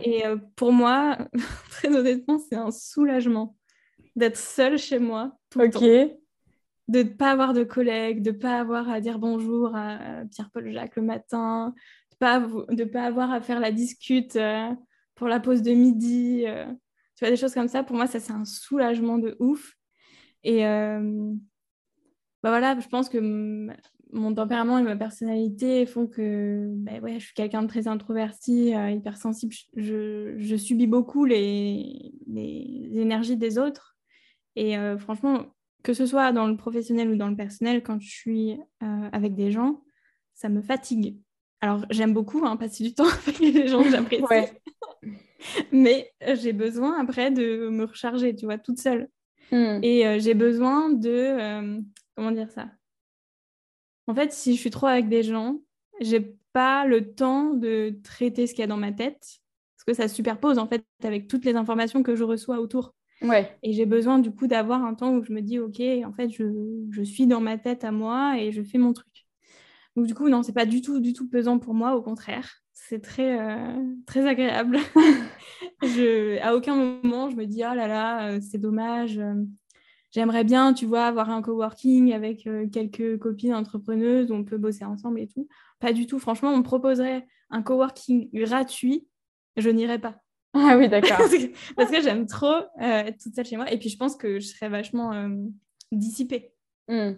Et 0.04 0.26
euh, 0.26 0.38
pour 0.56 0.72
moi, 0.72 1.18
très 1.70 1.96
honnêtement, 1.96 2.38
c'est 2.38 2.56
un 2.56 2.72
soulagement 2.72 3.56
d'être 4.16 4.38
seule 4.38 4.78
chez 4.78 5.00
moi 5.00 5.38
tout 5.50 5.60
le 5.60 5.70
temps. 5.70 5.80
De 6.90 7.00
ne 7.00 7.04
pas 7.04 7.32
avoir 7.32 7.54
de 7.54 7.64
collègues, 7.64 8.22
de 8.22 8.32
ne 8.32 8.38
pas 8.38 8.60
avoir 8.60 8.90
à 8.90 9.00
dire 9.00 9.18
bonjour 9.18 9.74
à 9.74 10.24
Pierre-Paul 10.32 10.72
Jacques 10.72 10.98
le 10.98 11.02
matin, 11.02 11.74
de 12.22 12.74
ne 12.74 12.84
pas, 12.84 13.04
avoir 13.04 13.32
à 13.32 13.42
faire 13.42 13.60
la 13.60 13.72
discute 13.72 14.36
euh, 14.36 14.70
pour 15.16 15.28
la 15.28 15.40
pause 15.40 15.62
de 15.62 15.72
midi. 15.72 16.46
Euh. 17.14 17.18
tu 17.18 17.26
vois, 17.26 17.30
des 17.30 17.38
choses 17.38 17.54
comme 17.54 17.68
ça, 17.68 17.84
pour 17.84 17.96
moi, 17.96 18.08
ça, 18.08 18.20
c'est 18.20 18.34
un 18.34 18.46
soulagement 18.46 19.18
de 19.18 19.36
ouf. 19.40 19.76
Et 20.44 20.64
bah 20.64 22.50
voilà, 22.50 22.78
je 22.78 22.88
pense 22.90 23.08
que 23.08 23.20
mon 24.14 24.34
tempérament 24.34 24.78
et 24.78 24.84
ma 24.84 24.96
personnalité 24.96 25.86
font 25.86 26.08
que 26.08 26.68
ben 26.76 27.02
ouais, 27.02 27.20
je 27.20 27.26
suis 27.26 27.34
quelqu'un 27.34 27.64
de 27.64 27.68
très 27.68 27.88
introverti, 27.88 28.76
euh, 28.76 28.92
hypersensible. 28.92 29.54
Je, 29.76 30.36
je, 30.38 30.56
subis 30.56 30.88
beaucoup 30.88 31.26
les, 31.26 32.14
les, 32.28 32.90
énergies 32.94 33.38
des 33.38 33.58
autres. 33.58 33.98
Et 34.56 34.78
euh, 34.78 34.98
franchement, 34.98 35.46
que 35.84 35.94
ce 35.94 36.06
soit 36.06 36.32
dans 36.32 36.48
le 36.48 36.56
professionnel 36.56 37.10
ou 37.10 37.16
dans 37.16 37.28
le 37.28 37.36
personnel, 37.36 37.82
quand 37.82 38.00
je 38.00 38.10
suis 38.10 38.52
euh, 38.84 39.10
avec 39.12 39.36
des 39.36 39.52
gens, 39.52 39.84
ça 40.36 40.48
me 40.50 40.62
fatigue. 40.62 41.18
Alors, 41.62 41.86
j'aime 41.90 42.14
beaucoup 42.14 42.46
hein, 42.46 42.56
passer 42.58 42.84
du 42.84 42.94
temps 42.94 43.08
avec 43.28 43.40
les 43.40 43.68
gens 43.68 43.84
j'apprécie. 43.84 44.24
Mais 45.72 46.12
j'ai 46.36 46.54
besoin 46.54 47.00
après 47.00 47.32
de 47.32 47.70
me 47.70 47.86
recharger, 47.86 48.36
tu 48.36 48.46
vois, 48.46 48.58
toute 48.58 48.80
seule. 48.80 49.10
Hmm. 49.52 49.80
Et 49.84 50.20
j'ai 50.20 50.34
besoin 50.34 50.90
de... 50.90 51.82
comment 52.16 52.32
dire 52.32 52.50
ça? 52.50 52.70
En 54.08 54.16
fait, 54.16 54.32
si 54.34 54.56
je 54.56 54.60
suis 54.60 54.70
trop 54.70 54.88
avec 54.88 55.08
des 55.08 55.24
gens, 55.24 55.60
j'ai 56.02 56.36
pas 56.52 56.86
le 56.86 57.14
temps 57.14 57.54
de 57.54 58.00
traiter 58.04 58.48
ce 58.48 58.54
qu'il 58.54 58.62
y 58.62 58.64
a 58.64 58.68
dans 58.68 58.78
ma 58.78 58.92
tête 58.92 59.40
parce 59.86 59.98
que 59.98 60.02
ça 60.02 60.08
se 60.08 60.16
superpose 60.16 60.60
en 60.60 60.68
fait 60.68 60.86
avec 61.04 61.28
toutes 61.28 61.46
les 61.46 61.56
informations 61.56 62.04
que 62.04 62.16
je 62.16 62.24
reçois 62.24 62.60
autour. 62.60 62.94
Ouais. 63.22 63.58
Et 63.64 63.74
j'ai 63.74 63.86
besoin 63.86 64.20
du 64.20 64.32
coup 64.32 64.48
d'avoir 64.48 64.84
un 64.84 64.94
temps 64.96 65.14
où 65.14 65.24
je 65.24 65.32
me 65.32 65.42
dis 65.42 65.60
ok, 65.60 65.82
en 66.06 66.14
fait, 66.14 66.30
je, 66.30 66.44
je, 66.92 67.04
suis 67.04 67.28
dans 67.28 67.42
ma 67.42 67.58
tête 67.58 67.84
à 67.84 67.92
moi 67.92 68.38
et 68.38 68.52
je 68.52 68.62
fais 68.64 68.78
mon 68.78 68.94
truc. 68.94 69.26
Donc 69.96 70.08
du 70.08 70.14
coup, 70.14 70.30
non, 70.30 70.44
c'est 70.44 70.54
pas 70.54 70.66
du 70.66 70.82
tout, 70.82 71.00
du 71.00 71.14
tout 71.14 71.30
pesant 71.30 71.60
pour 71.60 71.74
moi, 71.74 71.96
au 71.96 72.02
contraire. 72.02 72.63
C'est 72.94 73.02
très, 73.02 73.40
euh, 73.40 73.84
très 74.06 74.28
agréable. 74.28 74.78
je, 75.82 76.40
à 76.44 76.56
aucun 76.56 76.76
moment, 76.76 77.32
je 77.32 77.36
me 77.36 77.48
dis, 77.48 77.64
oh 77.68 77.74
là 77.74 77.88
là, 77.88 78.30
euh, 78.30 78.40
c'est 78.40 78.60
dommage, 78.60 79.18
euh, 79.18 79.34
j'aimerais 80.12 80.44
bien, 80.44 80.76
tu 80.76 80.86
vois, 80.86 81.08
avoir 81.08 81.32
un 81.32 81.42
coworking 81.42 82.14
avec 82.14 82.48
quelques 82.72 83.18
copines 83.18 83.56
entrepreneuses 83.56 84.30
où 84.30 84.36
on 84.36 84.44
peut 84.44 84.60
bosser 84.60 84.86
ensemble 84.86 85.22
et 85.22 85.28
tout. 85.28 85.48
Pas 85.80 85.92
du 85.92 86.06
tout. 86.06 86.20
Franchement, 86.20 86.52
on 86.52 86.58
me 86.58 86.62
proposerait 86.62 87.26
un 87.50 87.64
coworking 87.64 88.30
gratuit, 88.32 89.08
je 89.58 89.72
n'irais 89.72 89.98
pas. 89.98 90.20
Ah 90.54 90.76
oui, 90.78 90.88
d'accord. 90.88 91.18
parce 91.76 91.90
que, 91.90 92.00
j'aime 92.00 92.28
trop 92.28 92.46
euh, 92.46 92.62
être 92.80 93.18
toute 93.18 93.34
seule 93.34 93.46
chez 93.46 93.58
moi. 93.58 93.72
Et 93.72 93.80
puis, 93.80 93.90
je 93.90 93.98
pense 93.98 94.16
que 94.16 94.40
je 94.40 94.46
serais 94.46 94.70
vachement 94.70 95.14
euh, 95.14 95.30
dissipée. 95.92 96.54
Hmm. 96.88 97.14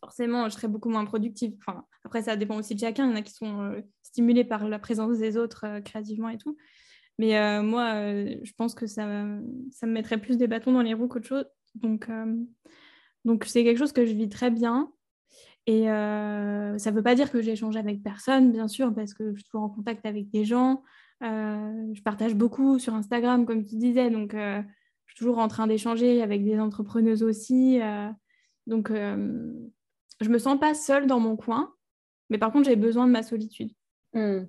Forcément, 0.00 0.48
je 0.48 0.54
serais 0.54 0.68
beaucoup 0.68 0.88
moins 0.88 1.04
productive. 1.04 1.52
Enfin, 1.58 1.84
après, 2.02 2.22
ça 2.22 2.34
dépend 2.34 2.56
aussi 2.56 2.74
de 2.74 2.80
chacun. 2.80 3.04
Il 3.04 3.10
y 3.10 3.12
en 3.12 3.16
a 3.16 3.22
qui 3.22 3.34
sont 3.34 3.74
stimulés 4.12 4.44
par 4.44 4.68
la 4.68 4.78
présence 4.78 5.18
des 5.18 5.36
autres 5.36 5.80
créativement 5.80 6.28
et 6.28 6.38
tout. 6.38 6.56
Mais 7.18 7.62
moi, 7.62 7.94
je 8.42 8.52
pense 8.56 8.74
que 8.74 8.86
ça, 8.86 9.06
ça 9.70 9.86
me 9.86 9.92
mettrait 9.92 10.18
plus 10.18 10.38
des 10.38 10.46
bâtons 10.46 10.72
dans 10.72 10.82
les 10.82 10.94
roues 10.94 11.08
qu'autre 11.08 11.26
chose. 11.26 11.46
Donc, 11.74 12.08
euh, 12.08 12.36
donc 13.24 13.44
c'est 13.44 13.64
quelque 13.64 13.78
chose 13.78 13.92
que 13.92 14.04
je 14.04 14.12
vis 14.12 14.28
très 14.28 14.50
bien. 14.50 14.92
Et 15.66 15.90
euh, 15.90 16.76
ça 16.78 16.90
ne 16.90 16.96
veut 16.96 17.02
pas 17.02 17.14
dire 17.14 17.30
que 17.30 17.40
j'échange 17.40 17.76
avec 17.76 18.02
personne, 18.02 18.50
bien 18.52 18.66
sûr, 18.66 18.92
parce 18.92 19.14
que 19.14 19.30
je 19.30 19.36
suis 19.36 19.44
toujours 19.44 19.62
en 19.62 19.68
contact 19.68 20.04
avec 20.06 20.28
des 20.30 20.44
gens. 20.44 20.82
Euh, 21.22 21.88
je 21.92 22.02
partage 22.02 22.34
beaucoup 22.34 22.78
sur 22.78 22.94
Instagram, 22.94 23.46
comme 23.46 23.64
tu 23.64 23.76
disais. 23.76 24.10
Donc, 24.10 24.32
je 24.32 24.62
suis 25.06 25.16
toujours 25.16 25.38
en 25.38 25.48
train 25.48 25.66
d'échanger 25.66 26.20
avec 26.20 26.44
des 26.44 26.58
entrepreneuses 26.58 27.22
aussi. 27.22 27.78
donc, 28.66 28.90
je 28.90 30.28
me 30.28 30.38
sens 30.38 30.58
pas 30.58 30.74
seule 30.74 31.06
dans 31.06 31.20
mon 31.20 31.36
coin. 31.36 31.72
Mais 32.28 32.38
par 32.38 32.50
contre, 32.50 32.68
j'ai 32.68 32.76
besoin 32.76 33.06
de 33.06 33.12
ma 33.12 33.22
solitude. 33.22 33.70
Mmh. 34.14 34.46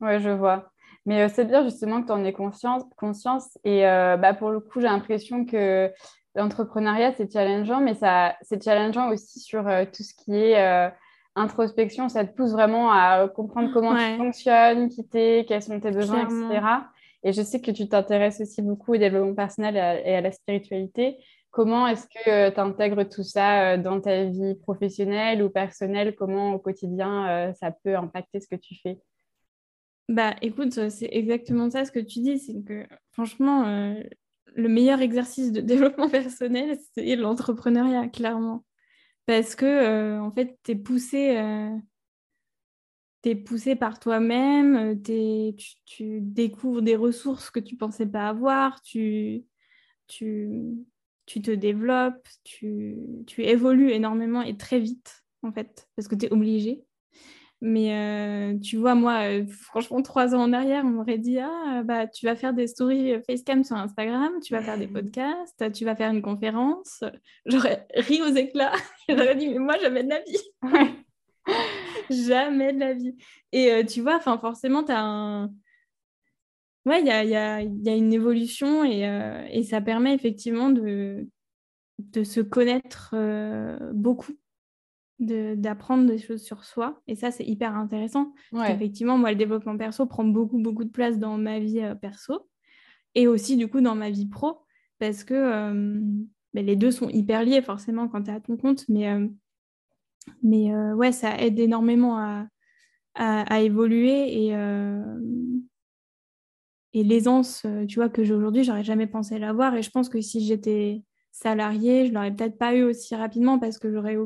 Oui, 0.00 0.20
je 0.20 0.30
vois. 0.30 0.70
Mais 1.06 1.28
c'est 1.28 1.44
bien 1.44 1.62
justement 1.64 2.00
que 2.00 2.06
tu 2.06 2.12
en 2.12 2.24
aies 2.24 2.32
conscience. 2.32 2.82
conscience. 2.96 3.58
Et 3.64 3.82
bah, 3.82 4.34
pour 4.34 4.50
le 4.50 4.60
coup, 4.60 4.80
j'ai 4.80 4.86
l'impression 4.86 5.44
que 5.44 5.92
l'entrepreneuriat, 6.34 7.12
c'est 7.12 7.32
challengeant, 7.32 7.80
mais 7.80 7.94
ça, 7.94 8.36
c'est 8.42 8.62
challengeant 8.62 9.10
aussi 9.10 9.40
sur 9.40 9.66
euh, 9.68 9.84
tout 9.84 10.02
ce 10.02 10.14
qui 10.14 10.34
est 10.34 10.60
euh, 10.60 10.88
introspection. 11.36 12.08
Ça 12.08 12.24
te 12.24 12.34
pousse 12.34 12.52
vraiment 12.52 12.90
à 12.90 13.28
comprendre 13.28 13.70
comment 13.72 13.94
tu 13.94 14.16
fonctionnes, 14.16 14.88
qui 14.88 15.06
t'es, 15.06 15.44
quels 15.46 15.62
sont 15.62 15.78
tes 15.80 15.90
besoins, 15.90 16.24
etc. 16.24 16.66
Et 17.22 17.32
je 17.32 17.40
sais 17.40 17.60
que 17.60 17.70
tu 17.70 17.88
t'intéresses 17.88 18.40
aussi 18.40 18.60
beaucoup 18.62 18.94
au 18.94 18.96
développement 18.96 19.34
personnel 19.34 19.76
et 20.04 20.14
à, 20.14 20.20
la 20.20 20.30
spiritualité. 20.30 21.16
Comment 21.54 21.86
est-ce 21.86 22.06
que 22.06 22.28
euh, 22.28 22.50
tu 22.50 22.60
intègres 22.60 23.08
tout 23.08 23.22
ça 23.22 23.78
dans 23.78 24.00
ta 24.00 24.24
vie 24.24 24.56
professionnelle 24.56 25.42
ou 25.42 25.48
personnelle? 25.48 26.14
Comment 26.16 26.54
au 26.54 26.58
quotidien 26.58 27.52
ça 27.54 27.70
peut 27.70 27.96
impacter 27.96 28.40
ce 28.40 28.48
que 28.48 28.56
tu 28.56 28.74
fais? 28.82 29.00
Bah 30.08 30.34
écoute, 30.42 30.90
c'est 30.90 31.08
exactement 31.12 31.70
ça 31.70 31.84
ce 31.84 31.92
que 31.92 32.00
tu 32.00 32.20
dis, 32.20 32.38
c'est 32.38 32.62
que 32.62 32.86
franchement, 33.12 33.94
le 34.54 34.68
meilleur 34.68 35.00
exercice 35.00 35.52
de 35.52 35.60
développement 35.62 36.08
personnel, 36.08 36.78
c'est 36.94 37.16
l'entrepreneuriat, 37.16 38.08
clairement. 38.08 38.64
Parce 39.26 39.54
que, 39.54 39.64
euh, 39.64 40.20
en 40.20 40.30
fait, 40.32 40.58
tu 40.64 40.72
es 40.72 40.74
poussé, 40.74 41.36
euh, 41.38 41.76
par 43.76 43.98
toi-même, 43.98 45.00
tu, 45.02 45.54
tu, 45.86 46.20
découvres 46.20 46.82
des 46.82 46.96
ressources 46.96 47.50
que 47.50 47.60
tu 47.60 47.76
pensais 47.76 48.06
pas 48.06 48.28
avoir, 48.28 48.82
tu, 48.82 49.44
tu, 50.08 50.74
tu 51.26 51.42
te 51.42 51.50
développes, 51.50 52.28
tu, 52.44 52.96
tu 53.26 53.42
évolues 53.44 53.90
énormément 53.90 54.42
et 54.42 54.56
très 54.56 54.78
vite, 54.78 55.24
en 55.42 55.52
fait, 55.52 55.88
parce 55.96 56.08
que 56.08 56.14
tu 56.14 56.26
es 56.26 56.32
obligé. 56.32 56.84
Mais 57.66 57.94
euh, 57.94 58.58
tu 58.58 58.76
vois, 58.76 58.94
moi, 58.94 59.26
euh, 59.26 59.46
franchement, 59.46 60.02
trois 60.02 60.34
ans 60.34 60.42
en 60.42 60.52
arrière, 60.52 60.84
on 60.84 60.90
m'aurait 60.90 61.16
dit 61.16 61.38
Ah, 61.38 61.82
bah, 61.82 62.06
tu 62.06 62.26
vas 62.26 62.36
faire 62.36 62.52
des 62.52 62.66
stories 62.66 63.22
facecam 63.26 63.64
sur 63.64 63.76
Instagram, 63.76 64.34
tu 64.44 64.52
vas 64.52 64.60
faire 64.60 64.76
des 64.76 64.86
podcasts, 64.86 65.72
tu 65.72 65.86
vas 65.86 65.96
faire 65.96 66.10
une 66.10 66.20
conférence. 66.20 67.02
J'aurais 67.46 67.86
ri 67.94 68.20
aux 68.20 68.34
éclats. 68.34 68.74
J'aurais 69.08 69.36
dit 69.36 69.48
Mais 69.48 69.60
moi, 69.60 69.78
jamais 69.78 70.04
de 70.04 70.10
la 70.10 70.20
vie. 70.20 70.94
jamais 72.10 72.74
de 72.74 72.80
la 72.80 72.92
vie. 72.92 73.16
Et 73.52 73.72
euh, 73.72 73.82
tu 73.82 74.02
vois, 74.02 74.20
forcément, 74.20 74.84
tu 74.84 74.92
as 74.92 75.00
un. 75.00 75.50
Ouais, 76.86 77.00
il 77.00 77.06
y 77.06 77.10
a, 77.10 77.24
y, 77.24 77.34
a, 77.34 77.62
y 77.62 77.88
a, 77.88 77.96
une 77.96 78.12
évolution 78.12 78.84
et, 78.84 79.02
et, 79.50 79.62
ça 79.62 79.80
permet 79.80 80.14
effectivement 80.14 80.68
de, 80.68 81.26
de 81.98 82.24
se 82.24 82.40
connaître 82.40 83.14
beaucoup 83.94 84.34
d'apprendre 85.20 86.06
des 86.06 86.18
choses 86.18 86.42
sur 86.42 86.64
soi. 86.64 87.00
Et 87.06 87.14
ça, 87.14 87.30
c'est 87.30 87.44
hyper 87.44 87.74
intéressant. 87.76 88.32
Effectivement, 88.68 89.18
moi, 89.18 89.30
le 89.30 89.36
développement 89.36 89.76
perso 89.76 90.06
prend 90.06 90.24
beaucoup, 90.24 90.58
beaucoup 90.58 90.84
de 90.84 90.90
place 90.90 91.18
dans 91.18 91.38
ma 91.38 91.58
vie 91.58 91.80
euh, 91.80 91.94
perso 91.94 92.48
et 93.14 93.28
aussi, 93.28 93.56
du 93.56 93.68
coup, 93.68 93.80
dans 93.80 93.94
ma 93.94 94.10
vie 94.10 94.26
pro 94.26 94.60
parce 94.98 95.24
que 95.24 95.34
euh, 95.34 96.00
ben, 96.52 96.66
les 96.66 96.76
deux 96.76 96.90
sont 96.90 97.08
hyper 97.08 97.44
liés, 97.44 97.62
forcément, 97.62 98.08
quand 98.08 98.22
tu 98.24 98.30
es 98.30 98.34
à 98.34 98.40
ton 98.40 98.56
compte. 98.56 98.84
Mais, 98.88 99.08
euh, 99.08 99.26
mais 100.42 100.74
ouais, 100.94 101.12
ça 101.12 101.38
aide 101.40 101.58
énormément 101.58 102.18
à, 102.18 102.46
à, 103.14 103.60
évoluer 103.60 104.46
et, 104.46 104.54
et 106.94 107.02
l'aisance, 107.02 107.66
tu 107.88 107.96
vois, 107.96 108.08
que 108.08 108.22
j'ai 108.24 108.32
aujourd'hui, 108.32 108.64
j'aurais 108.64 108.84
jamais 108.84 109.08
pensé 109.08 109.38
l'avoir. 109.38 109.74
Et 109.74 109.82
je 109.82 109.90
pense 109.90 110.08
que 110.08 110.20
si 110.20 110.44
j'étais 110.46 111.02
salariée, 111.32 112.06
je 112.06 112.12
l'aurais 112.12 112.34
peut-être 112.34 112.56
pas 112.56 112.74
eu 112.74 112.84
aussi 112.84 113.16
rapidement 113.16 113.58
parce 113.58 113.78
que 113.78 113.92
j'aurais 113.92 114.16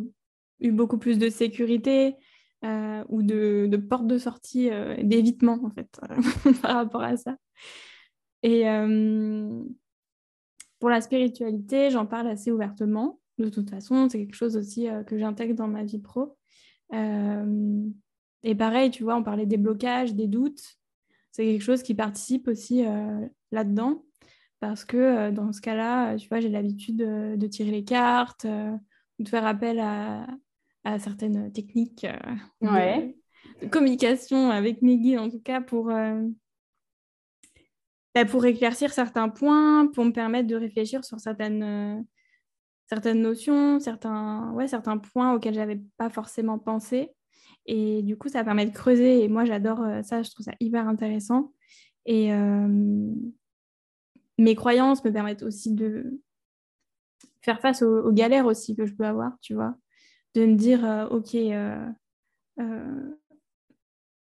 eu 0.60 0.70
beaucoup 0.70 0.98
plus 0.98 1.18
de 1.18 1.30
sécurité, 1.30 2.14
ou 2.62 3.22
de, 3.22 3.68
de, 3.70 3.76
porte 3.78 4.06
de 4.06 4.18
sortie, 4.18 4.68
d'évitement, 5.02 5.58
en 5.64 5.70
fait, 5.70 5.98
par 6.62 6.76
rapport 6.76 7.02
à 7.02 7.16
ça. 7.16 7.36
Et 8.42 8.64
pour 10.78 10.90
la 10.90 11.00
spiritualité, 11.00 11.90
j'en 11.90 12.04
parle 12.04 12.28
assez 12.28 12.52
ouvertement. 12.52 13.18
De 13.38 13.48
toute 13.48 13.70
façon, 13.70 14.08
c'est 14.10 14.18
quelque 14.18 14.34
chose 14.34 14.58
aussi 14.58 14.88
que 15.06 15.18
j'intègre 15.18 15.54
dans 15.54 15.68
ma 15.68 15.84
vie 15.84 16.00
pro. 16.00 16.36
et 16.92 18.54
pareil, 18.54 18.90
tu 18.90 19.04
vois, 19.04 19.16
on 19.16 19.22
parlait 19.22 19.46
des 19.46 19.56
blocages, 19.56 20.14
des 20.14 20.26
doutes. 20.26 20.77
C'est 21.38 21.44
quelque 21.44 21.62
chose 21.62 21.84
qui 21.84 21.94
participe 21.94 22.48
aussi 22.48 22.84
là-dedans 23.52 24.02
parce 24.60 24.84
que 24.84 24.96
euh, 24.96 25.30
dans 25.30 25.52
ce 25.52 25.60
cas-là, 25.60 26.16
tu 26.16 26.28
vois, 26.28 26.40
j'ai 26.40 26.48
l'habitude 26.48 26.96
de, 26.96 27.46
tirer 27.46 27.70
les 27.70 27.84
cartes, 27.84 28.44
euh, 28.44 28.72
de 29.18 29.28
faire 29.28 29.46
appel 29.46 29.78
à, 29.80 30.26
certaines 30.98 31.52
techniques 31.52 32.06
euh, 32.62 33.12
de, 33.60 33.66
communication 33.68 34.50
avec 34.50 34.80
mes 34.80 34.96
guides, 34.96 35.18
en 35.18 35.28
tout 35.28 35.40
cas, 35.40 35.60
pour, 35.60 35.92
bah, 38.14 38.24
pour 38.24 38.46
éclaircir 38.46 38.90
certains 38.92 39.28
points, 39.28 39.86
pour 39.88 40.06
me 40.06 40.12
permettre 40.12 40.48
de 40.48 40.56
réfléchir 40.56 41.04
sur 41.04 41.20
certaines, 41.20 42.06
certaines 42.86 43.20
notions, 43.20 43.80
certains, 43.80 44.50
ouais, 44.52 44.66
certains 44.66 44.96
points 44.96 45.34
auxquels 45.34 45.52
je 45.52 45.60
n'avais 45.60 45.80
pas 45.98 46.08
forcément 46.08 46.58
pensé. 46.58 47.10
Et 47.68 48.02
du 48.02 48.16
coup, 48.16 48.28
ça 48.28 48.42
permet 48.42 48.66
de 48.66 48.72
creuser. 48.72 49.22
Et 49.22 49.28
moi, 49.28 49.44
j'adore 49.44 49.80
ça, 50.02 50.22
je 50.22 50.30
trouve 50.30 50.44
ça 50.44 50.52
hyper 50.58 50.88
intéressant. 50.88 51.52
Et, 52.06 52.32
mes 54.38 54.54
croyances 54.54 55.04
me 55.04 55.12
permettent 55.12 55.42
aussi 55.42 55.74
de 55.74 56.20
faire 57.42 57.60
face 57.60 57.82
aux, 57.82 58.12
galères 58.12 58.46
aussi 58.46 58.76
que 58.76 58.86
je 58.86 58.94
peux 58.94 59.04
avoir, 59.04 59.38
tu 59.40 59.54
vois. 59.54 59.76
De 60.34 60.46
me 60.46 60.54
dire, 60.54 60.84
euh, 60.84 61.08
OK, 61.08 61.34
euh, 61.34 61.86
euh, 62.60 63.16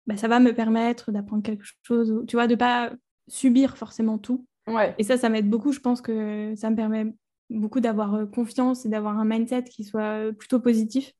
bah, 0.05 0.17
ça 0.17 0.27
va 0.27 0.39
me 0.39 0.53
permettre 0.53 1.11
d'apprendre 1.11 1.43
quelque 1.43 1.65
chose, 1.83 2.23
tu 2.27 2.35
vois, 2.35 2.47
de 2.47 2.53
ne 2.53 2.59
pas 2.59 2.91
subir 3.27 3.77
forcément 3.77 4.17
tout. 4.17 4.45
Ouais. 4.67 4.93
Et 4.97 5.03
ça, 5.03 5.17
ça 5.17 5.29
m'aide 5.29 5.49
beaucoup. 5.49 5.71
Je 5.71 5.79
pense 5.79 6.01
que 6.01 6.53
ça 6.55 6.69
me 6.69 6.75
permet 6.75 7.13
beaucoup 7.49 7.79
d'avoir 7.79 8.29
confiance 8.31 8.85
et 8.85 8.89
d'avoir 8.89 9.17
un 9.17 9.25
mindset 9.25 9.63
qui 9.63 9.83
soit 9.83 10.31
plutôt 10.37 10.59
positif. 10.59 11.13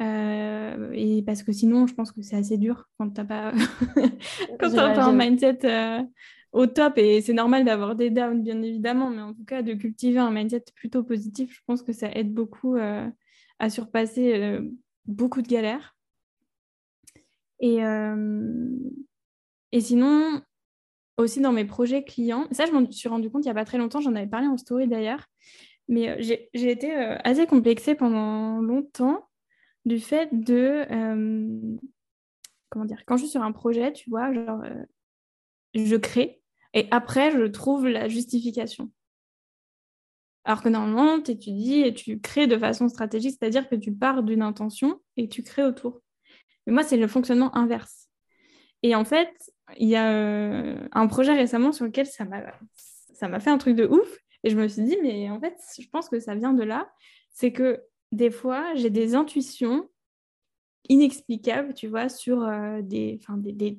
Et 0.00 1.22
parce 1.26 1.42
que 1.42 1.52
sinon, 1.52 1.86
je 1.86 1.94
pense 1.94 2.12
que 2.12 2.22
c'est 2.22 2.36
assez 2.36 2.58
dur 2.58 2.88
quand 2.98 3.10
tu 3.10 3.20
n'as 3.20 3.26
pas, 3.26 3.52
quand 4.60 4.74
pas 4.74 5.04
un 5.04 5.12
mindset 5.12 5.60
au 6.54 6.66
top. 6.66 6.96
Et 6.96 7.20
c'est 7.20 7.34
normal 7.34 7.64
d'avoir 7.64 7.94
des 7.96 8.08
downs, 8.08 8.42
bien 8.42 8.62
évidemment, 8.62 9.10
mais 9.10 9.20
en 9.20 9.34
tout 9.34 9.44
cas, 9.44 9.60
de 9.60 9.74
cultiver 9.74 10.20
un 10.20 10.30
mindset 10.30 10.64
plutôt 10.74 11.02
positif, 11.02 11.52
je 11.52 11.60
pense 11.66 11.82
que 11.82 11.92
ça 11.92 12.10
aide 12.12 12.32
beaucoup 12.32 12.76
euh, 12.76 13.06
à 13.58 13.68
surpasser 13.68 14.34
euh, 14.34 14.62
beaucoup 15.04 15.42
de 15.42 15.48
galères. 15.48 15.94
Et, 17.60 17.84
euh, 17.84 18.70
et 19.72 19.80
sinon, 19.80 20.40
aussi 21.18 21.40
dans 21.40 21.52
mes 21.52 21.64
projets 21.64 22.04
clients, 22.04 22.46
ça, 22.52 22.66
je 22.66 22.72
m'en 22.72 22.90
suis 22.90 23.08
rendu 23.08 23.30
compte 23.30 23.44
il 23.44 23.48
n'y 23.48 23.52
a 23.52 23.54
pas 23.54 23.64
très 23.64 23.78
longtemps, 23.78 24.00
j'en 24.00 24.14
avais 24.14 24.26
parlé 24.26 24.46
en 24.46 24.56
story 24.56 24.86
d'ailleurs, 24.86 25.26
mais 25.88 26.16
j'ai 26.22 26.70
été 26.70 26.92
assez 26.94 27.46
complexée 27.46 27.94
pendant 27.94 28.60
longtemps 28.60 29.28
du 29.84 30.00
fait 30.00 30.28
de. 30.32 30.86
comment 32.70 32.84
dire 32.84 33.02
Quand 33.06 33.16
je 33.16 33.22
suis 33.22 33.30
sur 33.30 33.42
un 33.42 33.52
projet, 33.52 33.92
tu 33.92 34.10
vois, 34.10 34.32
genre 34.32 34.62
je 35.74 35.96
crée 35.96 36.42
et 36.74 36.88
après, 36.90 37.30
je 37.30 37.44
trouve 37.44 37.86
la 37.86 38.08
justification. 38.08 38.90
Alors 40.44 40.62
que 40.62 40.68
normalement, 40.68 41.22
tu 41.22 41.30
étudies 41.30 41.80
et 41.80 41.94
tu 41.94 42.20
crées 42.20 42.46
de 42.46 42.58
façon 42.58 42.88
stratégique, 42.88 43.36
c'est-à-dire 43.38 43.68
que 43.68 43.76
tu 43.76 43.94
pars 43.94 44.22
d'une 44.22 44.42
intention 44.42 45.00
et 45.16 45.28
tu 45.28 45.42
crées 45.42 45.64
autour. 45.64 46.02
Mais 46.66 46.72
moi, 46.72 46.82
c'est 46.82 46.96
le 46.96 47.06
fonctionnement 47.06 47.56
inverse. 47.56 48.10
Et 48.82 48.94
en 48.94 49.04
fait, 49.04 49.32
il 49.78 49.88
y 49.88 49.96
a 49.96 50.12
euh, 50.12 50.76
un 50.92 51.06
projet 51.06 51.32
récemment 51.32 51.72
sur 51.72 51.86
lequel 51.86 52.06
ça 52.06 52.24
m'a 52.26 53.40
fait 53.40 53.50
un 53.50 53.58
truc 53.58 53.76
de 53.76 53.86
ouf. 53.86 54.18
Et 54.42 54.50
je 54.50 54.58
me 54.58 54.68
suis 54.68 54.82
dit, 54.82 54.98
mais 55.00 55.30
en 55.30 55.40
fait, 55.40 55.56
je 55.78 55.88
pense 55.88 56.10
que 56.10 56.20
ça 56.20 56.34
vient 56.34 56.52
de 56.52 56.64
là. 56.64 56.90
C'est 57.30 57.52
que 57.52 57.80
des 58.14 58.30
fois, 58.30 58.74
j'ai 58.74 58.90
des 58.90 59.14
intuitions 59.14 59.88
inexplicables, 60.88 61.74
tu 61.74 61.88
vois, 61.88 62.08
sur 62.08 62.42
euh, 62.42 62.80
des, 62.82 63.18
des, 63.38 63.78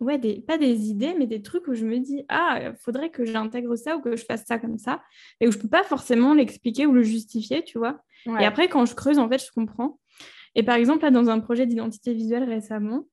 ouais, 0.00 0.18
des, 0.18 0.40
pas 0.40 0.58
des 0.58 0.90
idées, 0.90 1.14
mais 1.18 1.26
des 1.26 1.42
trucs 1.42 1.66
où 1.68 1.74
je 1.74 1.86
me 1.86 1.98
dis, 1.98 2.24
ah, 2.28 2.60
il 2.62 2.76
faudrait 2.76 3.10
que 3.10 3.24
j'intègre 3.24 3.76
ça 3.76 3.96
ou 3.96 4.00
que 4.00 4.16
je 4.16 4.24
fasse 4.24 4.44
ça 4.44 4.58
comme 4.58 4.78
ça, 4.78 5.02
et 5.40 5.48
où 5.48 5.52
je 5.52 5.58
peux 5.58 5.68
pas 5.68 5.84
forcément 5.84 6.34
l'expliquer 6.34 6.86
ou 6.86 6.92
le 6.92 7.02
justifier, 7.02 7.64
tu 7.64 7.78
vois. 7.78 8.00
Et 8.26 8.44
après, 8.44 8.68
quand 8.68 8.86
je 8.86 8.94
creuse, 8.94 9.18
en 9.18 9.28
fait, 9.28 9.44
je 9.44 9.52
comprends. 9.52 10.00
Et 10.54 10.62
par 10.62 10.76
exemple, 10.76 11.02
là, 11.02 11.10
dans 11.10 11.28
un 11.28 11.40
projet 11.40 11.66
d'identité 11.66 12.14
visuelle 12.14 12.44
récemment, 12.44 13.06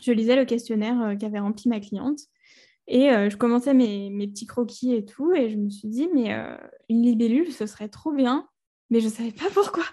je 0.00 0.12
lisais 0.12 0.36
le 0.36 0.44
questionnaire 0.44 1.00
euh, 1.02 1.16
qu'avait 1.16 1.38
rempli 1.38 1.68
ma 1.68 1.80
cliente. 1.80 2.20
Et 2.86 3.10
euh, 3.10 3.30
je 3.30 3.36
commençais 3.36 3.74
mes, 3.74 4.10
mes, 4.10 4.28
petits 4.28 4.46
croquis 4.46 4.94
et 4.94 5.04
tout, 5.04 5.32
et 5.32 5.48
je 5.48 5.56
me 5.56 5.70
suis 5.70 5.88
dit, 5.88 6.08
mais 6.12 6.34
euh, 6.34 6.56
une 6.88 7.02
libellule, 7.02 7.50
ce 7.50 7.66
serait 7.66 7.88
trop 7.88 8.12
bien, 8.12 8.46
mais 8.90 9.00
je 9.00 9.06
ne 9.06 9.10
savais 9.10 9.32
pas 9.32 9.50
pourquoi. 9.52 9.84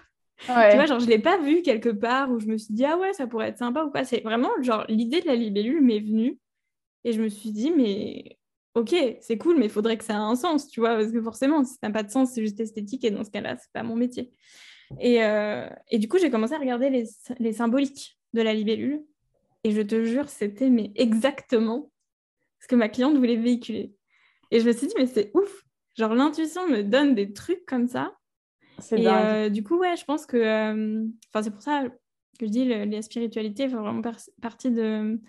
Tu 0.46 0.52
vois, 0.52 0.86
genre, 0.86 0.98
je 0.98 1.06
l'ai 1.06 1.20
pas 1.20 1.38
vu 1.38 1.62
quelque 1.62 1.88
part 1.88 2.30
où 2.30 2.40
je 2.40 2.46
me 2.46 2.58
suis 2.58 2.74
dit, 2.74 2.84
ah 2.84 2.98
ouais, 2.98 3.12
ça 3.12 3.26
pourrait 3.26 3.48
être 3.48 3.58
sympa 3.58 3.84
ou 3.84 3.90
pas. 3.90 4.04
C'est 4.04 4.20
vraiment, 4.20 4.50
genre, 4.60 4.84
l'idée 4.88 5.20
de 5.20 5.26
la 5.26 5.36
libellule 5.36 5.80
m'est 5.80 6.00
venue 6.00 6.38
et 7.04 7.12
je 7.12 7.22
me 7.22 7.28
suis 7.28 7.52
dit, 7.52 7.70
mais 7.70 8.38
ok, 8.74 8.94
c'est 9.20 9.38
cool, 9.38 9.58
mais 9.58 9.66
il 9.66 9.70
faudrait 9.70 9.98
que 9.98 10.04
ça 10.04 10.14
ait 10.14 10.16
un 10.16 10.34
sens, 10.34 10.68
tu 10.68 10.80
vois, 10.80 10.96
parce 10.96 11.12
que 11.12 11.22
forcément, 11.22 11.64
si 11.64 11.72
ça 11.74 11.88
n'a 11.88 11.90
pas 11.90 12.02
de 12.02 12.10
sens, 12.10 12.32
c'est 12.32 12.42
juste 12.42 12.58
esthétique 12.60 13.04
et 13.04 13.10
dans 13.10 13.24
ce 13.24 13.30
cas-là, 13.30 13.56
c'est 13.56 13.72
pas 13.72 13.82
mon 13.82 13.96
métier. 13.96 14.32
Et, 15.00 15.22
euh, 15.24 15.68
et 15.90 15.98
du 15.98 16.08
coup, 16.08 16.18
j'ai 16.18 16.30
commencé 16.30 16.54
à 16.54 16.58
regarder 16.58 16.90
les, 16.90 17.04
les, 17.38 17.52
symboliques 17.52 18.18
de 18.34 18.42
la 18.42 18.52
libellule 18.52 19.02
et 19.64 19.70
je 19.70 19.80
te 19.80 20.04
jure, 20.04 20.28
c'était 20.28 20.70
mais 20.70 20.92
exactement 20.96 21.90
ce 22.60 22.68
que 22.68 22.76
ma 22.76 22.88
cliente 22.88 23.16
voulait 23.16 23.36
véhiculer. 23.36 23.94
Et 24.50 24.60
je 24.60 24.66
me 24.66 24.72
suis 24.72 24.86
dit, 24.86 24.94
mais 24.98 25.06
c'est 25.06 25.30
ouf, 25.34 25.62
genre 25.96 26.14
l'intuition 26.14 26.68
me 26.68 26.82
donne 26.82 27.14
des 27.14 27.32
trucs 27.32 27.64
comme 27.64 27.88
ça 27.88 28.14
et 28.90 29.06
euh, 29.06 29.48
du 29.48 29.62
coup, 29.62 29.78
ouais, 29.78 29.96
je 29.96 30.04
pense 30.04 30.26
que. 30.26 30.36
Euh, 30.36 31.04
c'est 31.40 31.50
pour 31.50 31.62
ça 31.62 31.84
que 32.38 32.46
je 32.46 32.50
dis 32.50 32.66
que 32.66 32.84
la 32.90 33.02
spiritualité 33.02 33.68
fait 33.68 33.76
vraiment 33.76 34.02
partie 34.40 34.70
de, 34.70 35.20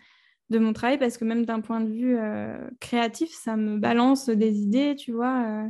de 0.49 0.59
mon 0.59 0.73
travail 0.73 0.97
parce 0.97 1.17
que 1.17 1.25
même 1.25 1.45
d'un 1.45 1.61
point 1.61 1.81
de 1.81 1.89
vue 1.89 2.17
euh, 2.17 2.69
créatif, 2.79 3.31
ça 3.31 3.55
me 3.55 3.77
balance 3.77 4.29
des 4.29 4.61
idées, 4.61 4.95
tu 4.95 5.11
vois. 5.11 5.65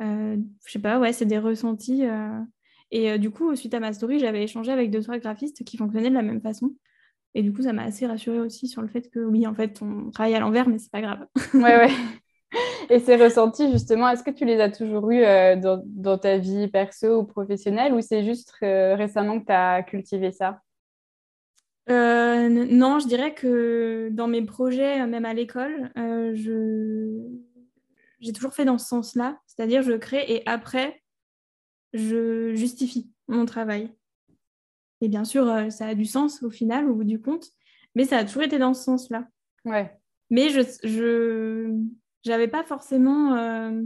je 0.00 0.36
sais 0.66 0.78
pas, 0.78 0.98
ouais, 0.98 1.12
c'est 1.12 1.26
des 1.26 1.38
ressentis. 1.38 2.04
Et 2.90 3.18
du 3.18 3.30
coup, 3.30 3.54
suite 3.56 3.74
à 3.74 3.80
ma 3.80 3.92
story, 3.92 4.18
j'avais 4.18 4.44
échangé 4.44 4.72
avec 4.72 4.90
deux, 4.90 5.02
trois 5.02 5.18
graphistes 5.18 5.64
qui 5.64 5.76
fonctionnaient 5.76 6.10
de 6.10 6.14
la 6.14 6.22
même 6.22 6.40
façon. 6.40 6.74
Et 7.34 7.42
du 7.42 7.52
coup, 7.52 7.62
ça 7.62 7.72
m'a 7.72 7.82
assez 7.82 8.06
rassurée 8.06 8.40
aussi 8.40 8.68
sur 8.68 8.82
le 8.82 8.88
fait 8.88 9.10
que 9.10 9.20
oui, 9.20 9.46
en 9.46 9.54
fait, 9.54 9.80
on 9.82 10.10
travaille 10.10 10.34
à 10.34 10.40
l'envers, 10.40 10.68
mais 10.68 10.78
c'est 10.78 10.90
pas 10.90 11.02
grave. 11.02 11.26
ouais, 11.54 11.62
ouais. 11.62 11.90
Et 12.90 13.00
ces 13.00 13.16
ressentis, 13.16 13.70
justement, 13.70 14.08
est-ce 14.08 14.22
que 14.22 14.30
tu 14.30 14.44
les 14.44 14.60
as 14.60 14.70
toujours 14.70 15.10
eus 15.10 15.22
euh, 15.22 15.56
dans, 15.56 16.18
ta 16.18 16.38
vie 16.38 16.68
perso 16.68 17.20
ou 17.20 17.24
professionnelle 17.24 17.92
ou 17.92 18.00
c'est 18.00 18.24
juste 18.24 18.54
euh, 18.62 18.94
récemment 18.94 19.40
que 19.40 19.46
tu 19.46 19.52
as 19.52 19.82
cultivé 19.82 20.32
ça? 20.32 20.62
Euh, 21.90 22.48
Non, 22.48 22.98
je 22.98 23.06
dirais 23.06 23.34
que 23.34 24.08
dans 24.12 24.28
mes 24.28 24.42
projets, 24.42 25.06
même 25.06 25.24
à 25.24 25.34
l'école, 25.34 25.90
je... 25.96 27.18
j'ai 28.20 28.32
toujours 28.32 28.54
fait 28.54 28.64
dans 28.64 28.78
ce 28.78 28.86
sens-là. 28.86 29.38
C'est-à-dire, 29.46 29.82
je 29.82 29.92
crée 29.92 30.24
et 30.28 30.42
après, 30.46 31.02
je 31.92 32.54
justifie 32.54 33.10
mon 33.26 33.44
travail. 33.44 33.90
Et 35.00 35.08
bien 35.08 35.24
sûr, 35.24 35.70
ça 35.70 35.86
a 35.86 35.94
du 35.94 36.04
sens 36.04 36.42
au 36.42 36.50
final, 36.50 36.90
au 36.90 36.94
bout 36.94 37.04
du 37.04 37.20
compte, 37.20 37.46
mais 37.94 38.04
ça 38.04 38.18
a 38.18 38.24
toujours 38.24 38.42
été 38.42 38.58
dans 38.58 38.74
ce 38.74 38.84
sens-là. 38.84 39.28
Ouais. 39.64 39.96
Mais 40.30 40.50
je, 40.50 40.60
je, 40.84 41.72
j'avais 42.24 42.48
pas 42.48 42.64
forcément 42.64 43.34
euh, 43.36 43.82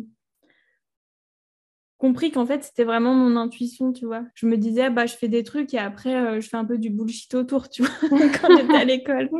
compris 1.98 2.30
qu'en 2.30 2.46
fait 2.46 2.64
c'était 2.64 2.84
vraiment 2.84 3.14
mon 3.14 3.36
intuition, 3.36 3.92
tu 3.92 4.06
vois. 4.06 4.24
Je 4.34 4.46
me 4.46 4.56
disais 4.56 4.90
bah 4.90 5.06
je 5.06 5.14
fais 5.14 5.28
des 5.28 5.44
trucs 5.44 5.74
et 5.74 5.78
après 5.78 6.14
euh, 6.14 6.40
je 6.40 6.48
fais 6.48 6.56
un 6.56 6.64
peu 6.64 6.78
du 6.78 6.90
bullshit 6.90 7.34
autour, 7.34 7.68
tu 7.68 7.82
vois, 7.82 7.92
quand 8.10 8.48
j'étais 8.58 8.74
à 8.74 8.84
l'école. 8.84 9.30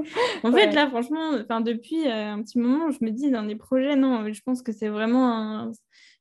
En 0.43 0.53
fait 0.53 0.73
là 0.73 0.89
franchement, 0.89 1.33
enfin 1.41 1.61
depuis 1.61 2.07
euh, 2.07 2.33
un 2.33 2.43
petit 2.43 2.59
moment, 2.59 2.91
je 2.91 3.05
me 3.05 3.11
dis 3.11 3.31
dans 3.31 3.43
les 3.43 3.57
projets 3.57 3.97
non, 3.97 4.33
je 4.33 4.41
pense 4.43 4.63
que 4.63 4.73
c'est 4.73 4.89
vraiment 4.89 5.73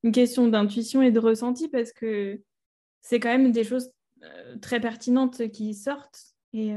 une 0.03 0.11
question 0.11 0.47
d'intuition 0.47 1.01
et 1.01 1.11
de 1.11 1.19
ressenti 1.19 1.67
parce 1.67 1.91
que 1.93 2.41
c'est 3.01 3.19
quand 3.19 3.30
même 3.30 3.51
des 3.51 3.63
choses 3.63 3.91
très 4.61 4.80
pertinentes 4.80 5.49
qui 5.49 5.74
sortent 5.74 6.22
et 6.53 6.74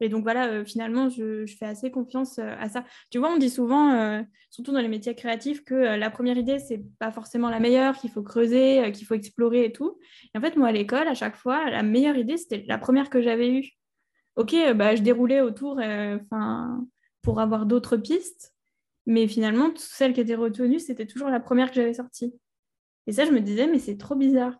et 0.00 0.08
donc 0.08 0.22
voilà, 0.24 0.48
euh, 0.48 0.64
finalement, 0.64 1.08
je, 1.08 1.46
fais 1.58 1.64
assez 1.64 1.90
confiance 1.90 2.38
euh, 2.38 2.54
à 2.58 2.68
ça. 2.68 2.84
Tu 3.10 3.18
vois, 3.18 3.30
on 3.30 3.38
dit 3.38 3.48
souvent, 3.48 3.92
euh, 3.92 4.22
surtout 4.50 4.72
dans 4.72 4.80
les 4.80 4.88
métiers 4.88 5.14
créatifs, 5.14 5.64
que 5.64 5.74
la 5.74 6.10
première 6.10 6.36
idée, 6.36 6.58
c'est 6.58 6.82
pas 6.98 7.10
forcément 7.10 7.48
la 7.48 7.60
meilleure, 7.60 7.96
qu'il 7.96 8.10
faut 8.10 8.22
creuser, 8.22 8.92
qu'il 8.92 9.06
faut 9.06 9.14
explorer 9.14 9.64
et 9.64 9.72
tout. 9.72 9.98
Et 10.34 10.38
en 10.38 10.40
fait, 10.40 10.56
moi, 10.56 10.68
à 10.68 10.72
l'école, 10.72 11.08
à 11.08 11.14
chaque 11.14 11.36
fois, 11.36 11.70
la 11.70 11.82
meilleure 11.82 12.16
idée, 12.16 12.36
c'était 12.36 12.64
la 12.66 12.78
première 12.78 13.10
que 13.10 13.22
j'avais 13.22 13.50
eue. 13.50 13.70
Ok, 14.36 14.54
bah, 14.74 14.94
je 14.94 15.02
déroulais 15.02 15.40
autour 15.40 15.80
pour 17.22 17.40
avoir 17.40 17.64
d'autres 17.64 17.96
pistes, 17.96 18.54
mais 19.06 19.28
finalement, 19.28 19.70
celle 19.76 20.12
qui 20.12 20.20
était 20.20 20.34
retenue, 20.34 20.78
c'était 20.78 21.06
toujours 21.06 21.30
la 21.30 21.40
première 21.40 21.70
que 21.70 21.76
j'avais 21.76 21.94
sortie. 21.94 22.34
Et 23.06 23.12
ça, 23.12 23.24
je 23.24 23.30
me 23.30 23.40
disais, 23.40 23.66
mais 23.66 23.78
c'est 23.78 23.96
trop 23.96 24.14
bizarre. 24.14 24.52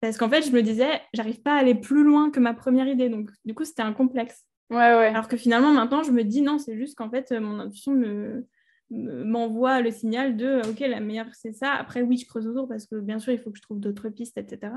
Parce 0.00 0.16
qu'en 0.16 0.28
fait, 0.28 0.42
je 0.42 0.50
me 0.50 0.62
disais, 0.62 1.00
j'arrive 1.12 1.42
pas 1.42 1.54
à 1.54 1.58
aller 1.58 1.74
plus 1.74 2.02
loin 2.02 2.30
que 2.30 2.40
ma 2.40 2.54
première 2.54 2.88
idée. 2.88 3.08
Donc, 3.08 3.30
du 3.44 3.54
coup, 3.54 3.64
c'était 3.64 3.82
un 3.82 3.92
complexe. 3.92 4.46
Ouais, 4.70 4.76
ouais. 4.76 5.06
Alors 5.06 5.28
que 5.28 5.36
finalement, 5.36 5.72
maintenant, 5.72 6.02
je 6.02 6.12
me 6.12 6.24
dis, 6.24 6.42
non, 6.42 6.58
c'est 6.58 6.76
juste 6.76 6.96
qu'en 6.96 7.10
fait, 7.10 7.32
mon 7.32 7.58
intuition 7.58 7.92
me, 7.92 8.46
m'envoie 8.90 9.80
le 9.80 9.90
signal 9.90 10.36
de, 10.36 10.62
OK, 10.68 10.80
la 10.80 11.00
meilleure, 11.00 11.32
c'est 11.34 11.52
ça. 11.52 11.72
Après, 11.72 12.02
oui, 12.02 12.16
je 12.16 12.26
creuse 12.26 12.46
autour 12.46 12.68
parce 12.68 12.86
que, 12.86 12.96
bien 12.96 13.18
sûr, 13.18 13.32
il 13.32 13.38
faut 13.38 13.50
que 13.50 13.58
je 13.58 13.62
trouve 13.62 13.80
d'autres 13.80 14.08
pistes, 14.08 14.38
etc. 14.38 14.72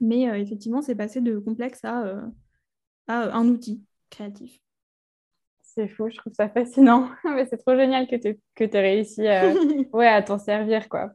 Mais 0.00 0.28
euh, 0.30 0.38
effectivement, 0.38 0.82
c'est 0.82 0.94
passé 0.94 1.20
de 1.20 1.38
complexe 1.38 1.84
à, 1.84 2.04
euh, 2.04 2.26
à 3.06 3.36
un 3.36 3.46
outil 3.48 3.82
créatif. 4.08 4.58
C'est 5.62 5.88
fou, 5.88 6.08
je 6.10 6.16
trouve 6.16 6.32
ça 6.32 6.48
fascinant. 6.48 7.10
Mais 7.24 7.46
c'est 7.46 7.58
trop 7.58 7.76
génial 7.76 8.06
que 8.08 8.16
tu 8.16 8.36
aies 8.58 8.80
réussi 8.80 9.22
ouais, 9.92 10.06
à 10.06 10.22
t'en 10.22 10.38
servir, 10.38 10.88
quoi. 10.88 11.12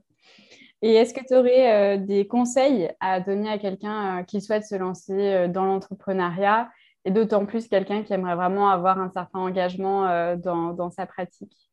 Et 0.85 0.93
est-ce 0.93 1.13
que 1.13 1.25
tu 1.25 1.33
aurais 1.33 1.95
euh, 1.95 1.97
des 1.97 2.27
conseils 2.27 2.91
à 2.99 3.19
donner 3.19 3.49
à 3.49 3.57
quelqu'un 3.57 4.23
qui 4.23 4.39
souhaite 4.39 4.65
se 4.65 4.75
lancer 4.75 5.47
dans 5.47 5.65
l'entrepreneuriat 5.65 6.69
et 7.05 7.11
d'autant 7.11 7.45
plus 7.45 7.67
quelqu'un 7.67 8.03
qui 8.03 8.13
aimerait 8.13 8.35
vraiment 8.35 8.69
avoir 8.69 8.99
un 8.99 9.09
certain 9.09 9.39
engagement 9.39 10.35
dans, 10.35 10.73
dans, 10.73 10.91
sa 10.91 11.05
pratique? 11.05 11.71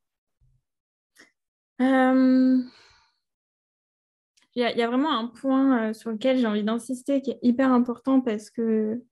Il 4.55 4.61
y, 4.61 4.83
a 4.83 4.87
vraiment 4.87 5.11
un 5.19 5.29
point 5.29 5.89
euh, 5.89 5.93
sur 5.95 6.11
lequel 6.11 6.37
j'ai 6.37 6.47
envie 6.47 6.63
d'insister 6.63 7.23
qui 7.23 7.31
est 7.31 7.39
hyper 7.41 7.73
important 7.73 8.21
parce 8.21 8.51
que 8.51 9.03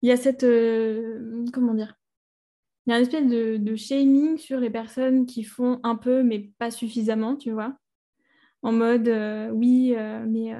il 0.00 0.08
y 0.08 0.12
a 0.12 0.16
cette. 0.16 0.44
Euh, 0.44 1.44
comment 1.52 1.74
dire? 1.74 1.94
Il 2.86 2.90
y 2.90 2.94
a 2.94 2.98
une 2.98 3.02
espèce 3.02 3.26
de, 3.28 3.76
shaming 3.76 4.38
sur 4.38 4.58
les 4.60 4.70
personnes 4.70 5.26
qui 5.26 5.44
font 5.44 5.78
un 5.84 5.94
peu 5.94 6.22
mais 6.22 6.50
pas 6.58 6.70
suffisamment, 6.70 7.36
tu 7.36 7.52
vois? 7.52 7.76
En 8.62 8.72
mode, 8.72 9.08
euh, 9.08 9.50
oui, 9.50 9.94
mais 10.28 10.54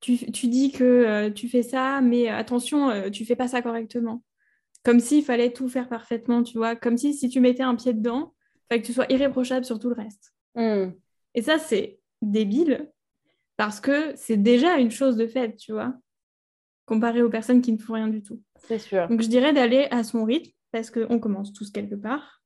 tu, 0.00 0.18
tu, 0.32 0.48
dis 0.48 0.72
que 0.72 1.28
tu 1.30 1.48
fais 1.48 1.62
ça, 1.62 2.00
mais 2.00 2.28
attention, 2.28 3.10
tu 3.10 3.24
fais 3.24 3.36
pas 3.36 3.48
ça 3.48 3.62
correctement. 3.62 4.22
Comme 4.84 4.98
s'il 4.98 5.24
fallait 5.24 5.52
tout 5.52 5.68
faire 5.68 5.88
parfaitement, 5.88 6.42
tu 6.42 6.58
vois. 6.58 6.74
Comme 6.74 6.96
si 6.96 7.14
si 7.14 7.28
tu 7.28 7.38
mettais 7.38 7.62
un 7.62 7.76
pied 7.76 7.92
dedans, 7.92 8.34
il 8.54 8.60
fallait 8.68 8.82
que 8.82 8.86
tu 8.86 8.92
sois 8.92 9.06
irréprochable 9.10 9.64
sur 9.64 9.78
tout 9.78 9.88
le 9.88 9.94
reste. 9.94 10.34
Hmm. 10.56 10.90
Et 11.34 11.42
ça, 11.42 11.58
c'est 11.58 12.00
débile 12.20 12.90
parce 13.56 13.80
que 13.80 14.12
c'est 14.16 14.36
déjà 14.36 14.78
une 14.78 14.90
chose 14.90 15.16
de 15.16 15.26
fait, 15.26 15.56
tu 15.56 15.72
vois, 15.72 15.94
comparé 16.86 17.22
aux 17.22 17.30
personnes 17.30 17.62
qui 17.62 17.72
ne 17.72 17.78
font 17.78 17.94
rien 17.94 18.08
du 18.08 18.22
tout. 18.22 18.40
C'est 18.56 18.78
sûr. 18.78 19.08
Donc 19.08 19.22
je 19.22 19.28
dirais 19.28 19.52
d'aller 19.52 19.88
à 19.90 20.04
son 20.04 20.24
rythme 20.24 20.50
parce 20.70 20.90
qu'on 20.90 21.18
commence 21.18 21.52
tous 21.52 21.70
quelque 21.70 21.94
part, 21.94 22.42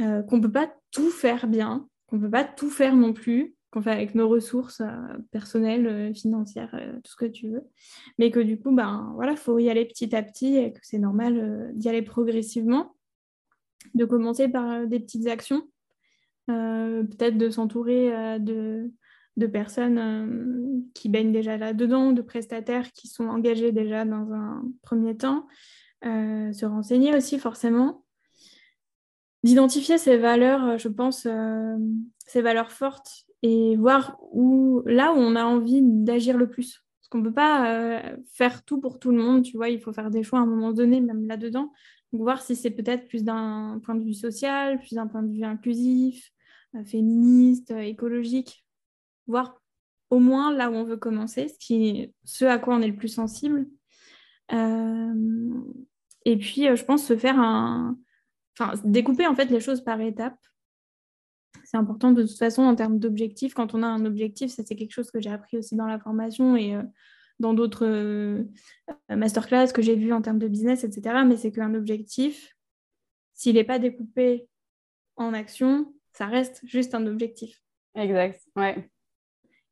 euh, 0.00 0.22
qu'on 0.22 0.36
ne 0.36 0.42
peut 0.42 0.52
pas 0.52 0.72
tout 0.92 1.10
faire 1.10 1.46
bien, 1.46 1.88
qu'on 2.06 2.16
ne 2.16 2.22
peut 2.22 2.30
pas 2.30 2.44
tout 2.44 2.70
faire 2.70 2.94
non 2.94 3.12
plus, 3.12 3.54
qu'on 3.70 3.82
fait 3.82 3.92
avec 3.92 4.14
nos 4.14 4.28
ressources 4.28 4.80
euh, 4.80 5.18
personnelles, 5.30 5.86
euh, 5.86 6.12
financières, 6.12 6.70
tout 7.04 7.10
ce 7.12 7.16
que 7.16 7.26
tu 7.26 7.48
veux, 7.50 7.62
mais 8.18 8.30
que 8.30 8.40
du 8.40 8.58
coup, 8.58 8.72
ben 8.72 9.12
voilà, 9.14 9.36
faut 9.36 9.58
y 9.58 9.70
aller 9.70 9.84
petit 9.84 10.14
à 10.14 10.22
petit 10.22 10.56
et 10.56 10.72
que 10.72 10.80
c'est 10.82 10.98
normal 10.98 11.72
d'y 11.74 11.88
aller 11.88 12.02
progressivement, 12.02 12.94
de 13.94 14.04
commencer 14.04 14.48
par 14.48 14.86
des 14.86 15.00
petites 15.00 15.26
actions 15.26 15.66
euh, 16.50 17.04
peut-être 17.04 17.38
de 17.38 17.50
s'entourer 17.50 18.14
euh, 18.14 18.38
de, 18.38 19.46
personnes 19.46 19.98
euh, 19.98 20.80
qui 20.94 21.08
baignent 21.08 21.32
déjà 21.32 21.56
là-dedans, 21.56 22.12
de 22.12 22.22
prestataires 22.22 22.92
qui 22.92 23.08
sont 23.08 23.28
engagés 23.28 23.72
déjà 23.72 24.04
dans 24.04 24.32
un 24.32 24.62
premier 24.82 25.16
temps, 25.16 25.46
se 26.02 26.66
renseigner 26.66 27.14
aussi 27.14 27.38
forcément, 27.38 28.04
d'identifier 29.42 29.96
ces 29.96 30.16
valeurs, 30.16 30.78
je 30.78 30.88
pense, 30.88 31.26
ces 32.26 32.42
valeurs 32.42 32.70
fortes 32.70 33.26
et 33.42 33.76
voir 33.76 34.18
où, 34.32 34.82
là 34.86 35.12
où 35.12 35.16
on 35.16 35.36
a 35.36 35.44
envie 35.44 35.80
d'agir 35.82 36.36
le 36.36 36.48
plus. 36.48 36.84
Parce 37.00 37.08
qu'on 37.08 37.18
ne 37.18 37.24
peut 37.24 37.34
pas 37.34 38.02
faire 38.34 38.64
tout 38.64 38.80
pour 38.80 38.98
tout 38.98 39.10
le 39.10 39.18
monde, 39.18 39.42
tu 39.42 39.56
vois, 39.56 39.68
il 39.68 39.80
faut 39.80 39.92
faire 39.92 40.10
des 40.10 40.22
choix 40.22 40.40
à 40.40 40.42
un 40.42 40.46
moment 40.46 40.72
donné, 40.72 41.00
même 41.00 41.26
là-dedans. 41.26 41.72
Voir 42.12 42.42
si 42.42 42.56
c'est 42.56 42.70
peut-être 42.70 43.06
plus 43.08 43.24
d'un 43.24 43.80
point 43.84 43.94
de 43.94 44.02
vue 44.02 44.14
social, 44.14 44.78
plus 44.78 44.94
d'un 44.94 45.06
point 45.06 45.22
de 45.22 45.32
vue 45.32 45.44
inclusif, 45.44 46.32
euh, 46.76 46.84
féministe, 46.84 47.72
euh, 47.72 47.80
écologique, 47.80 48.64
voir 49.26 49.60
au 50.08 50.20
moins 50.20 50.52
là 50.52 50.70
où 50.70 50.74
on 50.74 50.84
veut 50.84 50.96
commencer, 50.96 51.48
ce, 51.48 51.58
qui, 51.58 52.14
ce 52.24 52.44
à 52.44 52.58
quoi 52.58 52.76
on 52.76 52.80
est 52.80 52.88
le 52.88 52.96
plus 52.96 53.08
sensible. 53.08 53.68
Euh, 54.52 55.52
et 56.24 56.36
puis, 56.36 56.66
je 56.76 56.84
pense 56.84 57.04
se 57.04 57.16
faire. 57.16 57.38
Enfin, 57.38 58.74
découper 58.84 59.26
en 59.26 59.34
fait 59.34 59.46
les 59.46 59.60
choses 59.60 59.82
par 59.82 60.00
étapes. 60.00 60.38
C'est 61.70 61.76
important 61.76 62.10
de 62.10 62.22
toute 62.24 62.36
façon 62.36 62.62
en 62.62 62.74
termes 62.74 62.98
d'objectifs. 62.98 63.54
Quand 63.54 63.74
on 63.74 63.84
a 63.84 63.86
un 63.86 64.04
objectif, 64.04 64.50
ça 64.50 64.64
c'est 64.66 64.74
quelque 64.74 64.90
chose 64.90 65.12
que 65.12 65.20
j'ai 65.20 65.30
appris 65.30 65.56
aussi 65.56 65.76
dans 65.76 65.86
la 65.86 66.00
formation 66.00 66.56
et 66.56 66.76
dans 67.38 67.54
d'autres 67.54 68.44
masterclass 69.08 69.68
que 69.72 69.80
j'ai 69.80 69.94
vues 69.94 70.12
en 70.12 70.20
termes 70.20 70.40
de 70.40 70.48
business, 70.48 70.82
etc. 70.82 71.22
Mais 71.24 71.36
c'est 71.36 71.52
qu'un 71.52 71.74
objectif, 71.74 72.56
s'il 73.34 73.54
n'est 73.54 73.62
pas 73.62 73.78
découpé 73.78 74.48
en 75.14 75.32
action, 75.32 75.94
ça 76.12 76.26
reste 76.26 76.60
juste 76.64 76.92
un 76.96 77.06
objectif. 77.06 77.62
Exact, 77.94 78.40
ouais. 78.56 78.90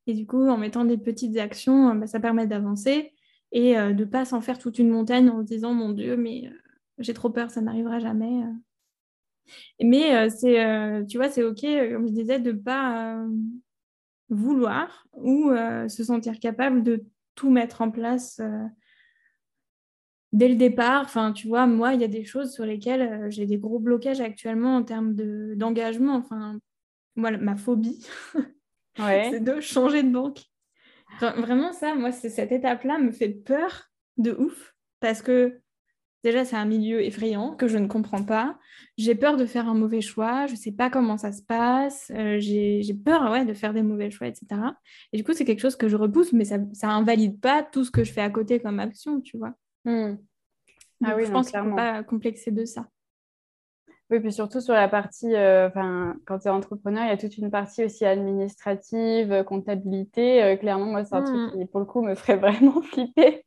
Et 0.06 0.14
du 0.14 0.24
coup, 0.24 0.48
en 0.48 0.56
mettant 0.56 0.84
des 0.84 0.98
petites 0.98 1.36
actions, 1.36 1.94
bah, 1.96 2.06
ça 2.06 2.20
permet 2.20 2.46
d'avancer 2.46 3.12
et 3.50 3.76
euh, 3.76 3.92
de 3.92 4.04
ne 4.04 4.08
pas 4.08 4.24
s'en 4.24 4.40
faire 4.40 4.58
toute 4.58 4.78
une 4.78 4.90
montagne 4.90 5.28
en 5.30 5.42
se 5.42 5.46
disant 5.46 5.74
mon 5.74 5.90
Dieu, 5.90 6.16
mais 6.16 6.46
euh, 6.46 6.54
j'ai 6.98 7.12
trop 7.12 7.30
peur, 7.30 7.50
ça 7.50 7.60
n'arrivera 7.60 7.98
jamais. 7.98 8.44
Euh. 9.80 9.84
Mais 9.84 10.30
c'est, 10.30 11.06
tu 11.08 11.16
vois, 11.16 11.28
c'est 11.28 11.42
OK, 11.42 11.62
comme 11.62 12.08
je 12.08 12.12
disais, 12.12 12.38
de 12.38 12.52
ne 12.52 12.58
pas 12.58 13.18
vouloir 14.28 15.06
ou 15.12 15.50
se 15.88 16.04
sentir 16.04 16.38
capable 16.38 16.82
de 16.82 17.04
tout 17.34 17.50
mettre 17.50 17.80
en 17.82 17.90
place 17.90 18.40
dès 20.32 20.48
le 20.48 20.56
départ, 20.56 21.02
enfin, 21.02 21.32
tu 21.32 21.48
vois, 21.48 21.66
moi, 21.66 21.94
il 21.94 22.00
y 22.00 22.04
a 22.04 22.08
des 22.08 22.24
choses 22.24 22.52
sur 22.52 22.64
lesquelles 22.64 23.02
euh, 23.02 23.30
j'ai 23.30 23.46
des 23.46 23.58
gros 23.58 23.78
blocages 23.78 24.20
actuellement 24.20 24.76
en 24.76 24.82
termes 24.82 25.14
d'engagement. 25.56 26.16
enfin, 26.16 26.58
moi, 27.16 27.30
ma 27.32 27.56
phobie, 27.56 28.06
c'est 28.96 29.40
de 29.42 29.60
changer 29.60 30.02
de 30.02 30.10
banque. 30.10 30.40
vraiment, 31.20 31.72
ça, 31.72 31.94
moi, 31.94 32.12
cette 32.12 32.52
étape-là 32.52 32.98
me 32.98 33.10
fait 33.10 33.30
peur 33.30 33.90
de 34.18 34.32
ouf 34.32 34.74
parce 35.00 35.22
que 35.22 35.60
déjà, 36.24 36.44
c'est 36.44 36.56
un 36.56 36.64
milieu 36.64 37.02
effrayant 37.02 37.54
que 37.54 37.68
je 37.68 37.78
ne 37.78 37.86
comprends 37.86 38.24
pas. 38.24 38.58
J'ai 38.96 39.14
peur 39.14 39.36
de 39.36 39.46
faire 39.46 39.68
un 39.68 39.74
mauvais 39.74 40.00
choix. 40.00 40.46
Je 40.46 40.52
ne 40.52 40.58
sais 40.58 40.72
pas 40.72 40.90
comment 40.90 41.16
ça 41.16 41.32
se 41.32 41.42
passe. 41.42 42.10
Euh, 42.14 42.38
j'ai 42.40 42.94
peur 42.94 43.30
ouais, 43.30 43.44
de 43.44 43.54
faire 43.54 43.74
des 43.74 43.82
mauvais 43.82 44.10
choix, 44.10 44.26
etc. 44.26 44.46
Et 45.12 45.16
du 45.16 45.24
coup, 45.24 45.32
c'est 45.32 45.44
quelque 45.44 45.60
chose 45.60 45.76
que 45.76 45.88
je 45.88 45.96
repousse, 45.96 46.32
mais 46.32 46.44
ça, 46.44 46.58
ça 46.72 46.90
invalide 46.90 47.40
pas 47.40 47.62
tout 47.62 47.84
ce 47.84 47.90
que 47.90 48.04
je 48.04 48.12
fais 48.12 48.22
à 48.22 48.30
côté 48.30 48.60
comme 48.60 48.80
action, 48.80 49.20
tu 49.20 49.38
vois. 49.38 49.54
Hmm. 49.84 50.16
Ah 51.04 51.14
oui, 51.16 51.24
je 51.26 51.30
pense 51.30 51.50
qu'il 51.50 51.60
ne 51.60 51.70
faut 51.70 51.76
pas 51.76 52.02
complexer 52.02 52.50
de 52.50 52.64
ça. 52.64 52.88
Oui, 54.10 54.20
puis 54.20 54.32
surtout 54.32 54.60
sur 54.60 54.72
la 54.72 54.88
partie, 54.88 55.34
euh, 55.34 55.68
quand 56.24 56.38
tu 56.38 56.48
es 56.48 56.50
entrepreneur, 56.50 57.04
il 57.04 57.08
y 57.08 57.12
a 57.12 57.18
toute 57.18 57.36
une 57.36 57.50
partie 57.50 57.84
aussi 57.84 58.06
administrative, 58.06 59.32
euh, 59.32 59.42
comptabilité. 59.42 60.42
Euh, 60.42 60.56
clairement, 60.56 60.86
moi, 60.86 61.04
c'est 61.04 61.14
un 61.14 61.22
truc 61.22 61.36
hmm. 61.36 61.58
qui, 61.58 61.66
pour 61.66 61.80
le 61.80 61.86
coup, 61.86 62.00
me 62.00 62.14
ferait 62.14 62.36
vraiment 62.38 62.80
flipper. 62.80 63.44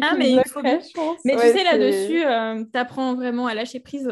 Ah, 0.00 0.14
mais 0.16 0.32
il 0.32 0.42
faut 0.48 0.62
Mais 0.62 1.36
tu 1.36 1.38
sais, 1.38 1.64
là-dessus, 1.64 2.22
tu 2.72 2.78
apprends 2.78 3.14
vraiment 3.14 3.46
à 3.46 3.54
lâcher 3.54 3.80
prise. 3.80 4.08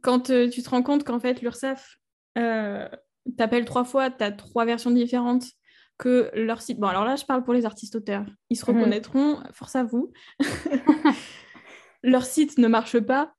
Quand 0.00 0.20
tu 0.20 0.62
te 0.62 0.70
rends 0.70 0.82
compte 0.82 1.04
qu'en 1.04 1.20
fait, 1.20 1.40
l'URSSAF 1.40 1.98
t'appelle 3.36 3.64
trois 3.64 3.84
fois, 3.84 4.10
tu 4.10 4.24
as 4.24 4.32
trois 4.32 4.64
versions 4.64 4.90
différentes, 4.90 5.44
que 5.98 6.30
leur 6.34 6.62
site. 6.62 6.80
Bon, 6.80 6.88
alors 6.88 7.04
là, 7.04 7.14
je 7.14 7.24
parle 7.24 7.44
pour 7.44 7.54
les 7.54 7.64
artistes-auteurs. 7.64 8.26
Ils 8.50 8.56
se 8.56 8.68
mhm. 8.68 8.76
reconnaîtront, 8.76 9.38
force 9.52 9.76
à 9.76 9.84
vous. 9.84 10.12
leur 12.02 12.24
site 12.24 12.58
ne 12.58 12.66
marche 12.66 12.98
pas. 12.98 13.32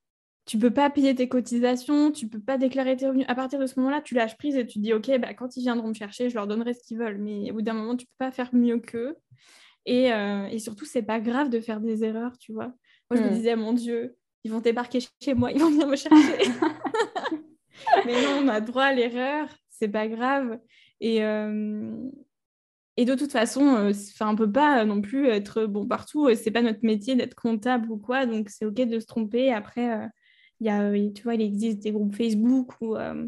Tu 0.45 0.57
peux 0.57 0.71
pas 0.71 0.89
payer 0.89 1.15
tes 1.15 1.29
cotisations, 1.29 2.11
tu 2.11 2.27
peux 2.27 2.39
pas 2.39 2.57
déclarer 2.57 2.97
tes 2.97 3.07
revenus. 3.07 3.25
À 3.29 3.35
partir 3.35 3.59
de 3.59 3.65
ce 3.65 3.79
moment-là, 3.79 4.01
tu 4.01 4.13
lâches 4.13 4.37
prise 4.37 4.55
et 4.55 4.65
tu 4.65 4.79
dis, 4.79 4.93
OK, 4.93 5.09
bah, 5.19 5.33
quand 5.33 5.55
ils 5.55 5.61
viendront 5.61 5.89
me 5.89 5.93
chercher, 5.93 6.29
je 6.29 6.35
leur 6.35 6.47
donnerai 6.47 6.73
ce 6.73 6.83
qu'ils 6.85 6.97
veulent. 6.97 7.17
Mais 7.17 7.51
au 7.51 7.55
bout 7.55 7.61
d'un 7.61 7.73
moment, 7.73 7.95
tu 7.95 8.05
peux 8.05 8.25
pas 8.25 8.31
faire 8.31 8.49
mieux 8.53 8.79
qu'eux. 8.79 9.15
Et, 9.85 10.13
euh, 10.13 10.47
et 10.47 10.59
surtout, 10.59 10.85
c'est 10.85 11.03
pas 11.03 11.19
grave 11.19 11.49
de 11.49 11.59
faire 11.59 11.81
des 11.81 12.03
erreurs, 12.03 12.37
tu 12.37 12.53
vois. 12.53 12.73
Moi, 13.09 13.17
je 13.17 13.21
me 13.21 13.29
hmm. 13.29 13.33
disais, 13.33 13.55
mon 13.55 13.73
Dieu, 13.73 14.15
ils 14.43 14.51
vont 14.51 14.59
débarquer 14.59 14.99
chez 15.21 15.33
moi, 15.33 15.51
ils 15.51 15.59
vont 15.59 15.69
venir 15.69 15.87
me 15.87 15.95
chercher. 15.95 16.49
Mais 18.05 18.21
non, 18.23 18.43
on 18.43 18.47
a 18.47 18.61
droit 18.61 18.83
à 18.83 18.93
l'erreur, 18.93 19.47
c'est 19.69 19.89
pas 19.89 20.07
grave. 20.07 20.59
Et, 21.01 21.23
euh, 21.23 21.91
et 22.95 23.05
de 23.05 23.15
toute 23.15 23.31
façon, 23.31 23.75
euh, 23.75 23.91
on 24.21 24.31
ne 24.31 24.37
peut 24.37 24.51
pas 24.51 24.85
non 24.85 25.01
plus 25.01 25.27
être 25.27 25.65
bon 25.65 25.87
partout. 25.87 26.29
C'est 26.35 26.51
pas 26.51 26.61
notre 26.61 26.83
métier 26.83 27.15
d'être 27.15 27.35
comptable 27.35 27.91
ou 27.91 27.97
quoi, 27.97 28.25
donc 28.25 28.49
c'est 28.49 28.65
ok 28.65 28.75
de 28.75 28.99
se 28.99 29.05
tromper. 29.05 29.51
Après, 29.51 29.93
euh, 29.93 30.07
il 30.59 30.67
y 30.67 30.69
a, 30.69 30.91
tu 31.11 31.23
vois, 31.23 31.35
il 31.35 31.41
existe 31.41 31.79
des 31.79 31.91
groupes 31.91 32.15
Facebook 32.15 32.73
ou 32.81 32.95
euh, 32.95 33.27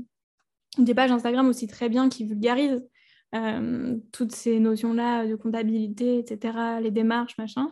des 0.78 0.94
pages 0.94 1.12
Instagram 1.12 1.48
aussi 1.48 1.68
très 1.68 1.90
bien 1.90 2.10
qui 2.10 2.26
vulgarisent 2.26 2.88
toutes 4.12 4.32
ces 4.32 4.60
notions-là 4.60 5.26
de 5.26 5.36
comptabilité, 5.36 6.20
etc., 6.20 6.80
les 6.82 6.92
démarches, 6.92 7.38
machin. 7.38 7.72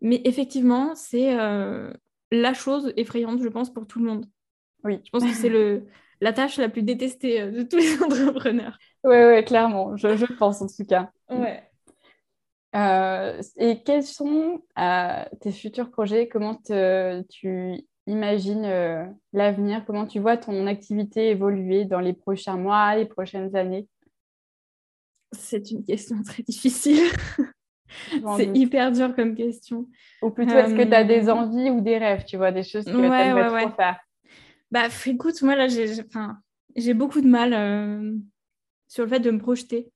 Mais 0.00 0.20
effectivement, 0.24 0.94
c'est 0.94 1.34
la 1.34 2.54
chose 2.54 2.92
effrayante, 2.96 3.42
je 3.42 3.48
pense, 3.48 3.72
pour 3.72 3.86
tout 3.86 3.98
le 3.98 4.06
monde. 4.06 4.26
Oui. 4.84 4.98
Je 5.04 5.10
pense 5.10 5.24
que 5.24 5.32
c'est 5.32 5.48
le, 5.48 5.86
la 6.20 6.32
tâche 6.32 6.56
la 6.56 6.68
plus 6.68 6.82
détestée 6.82 7.50
de 7.50 7.62
tous 7.62 7.76
les 7.76 8.02
entrepreneurs. 8.02 8.78
Oui, 9.04 9.16
ouais, 9.16 9.44
clairement, 9.44 9.96
je, 9.96 10.16
je, 10.16 10.26
pense 10.26 10.62
en 10.62 10.66
tout 10.66 10.84
cas. 10.84 11.10
Ouais. 11.30 11.62
et 13.56 13.82
quels 13.84 14.04
sont 14.04 14.62
tes 15.40 15.52
futurs 15.52 15.90
projets? 15.90 16.28
Comment 16.28 16.56
tu 16.56 17.84
imagines 18.06 19.14
l'avenir? 19.32 19.84
Comment 19.86 20.06
tu 20.06 20.18
vois 20.18 20.36
ton 20.36 20.66
activité 20.66 21.30
évoluer 21.30 21.84
dans 21.84 22.00
les 22.00 22.12
prochains 22.12 22.56
mois, 22.56 22.96
les 22.96 23.06
prochaines 23.06 23.54
années? 23.54 23.88
C'est 25.32 25.70
une 25.70 25.84
question 25.84 26.22
très 26.22 26.42
difficile. 26.42 27.08
C'est 28.36 28.50
hyper 28.54 28.90
dur 28.90 29.14
comme 29.14 29.34
question. 29.34 29.86
Ou 30.22 30.30
plutôt, 30.30 30.54
est-ce 30.54 30.74
que 30.74 30.82
tu 30.82 30.94
as 30.94 31.04
des 31.04 31.28
envies 31.28 31.70
ou 31.70 31.80
des 31.80 31.98
rêves, 31.98 32.24
tu 32.24 32.36
vois, 32.36 32.50
des 32.50 32.62
choses 32.62 32.84
que 32.84 32.90
tu 32.90 32.96
aimerais 32.96 33.66
trop 33.66 33.74
faire 33.74 34.00
Bah, 34.70 34.88
écoute, 35.06 35.40
moi, 35.42 35.56
là, 35.56 35.66
j'ai 35.68 36.94
beaucoup 36.94 37.20
de 37.20 37.28
mal 37.28 38.22
sur 38.88 39.04
le 39.04 39.08
fait 39.10 39.20
de 39.20 39.30
me 39.30 39.38
projeter. 39.38 39.90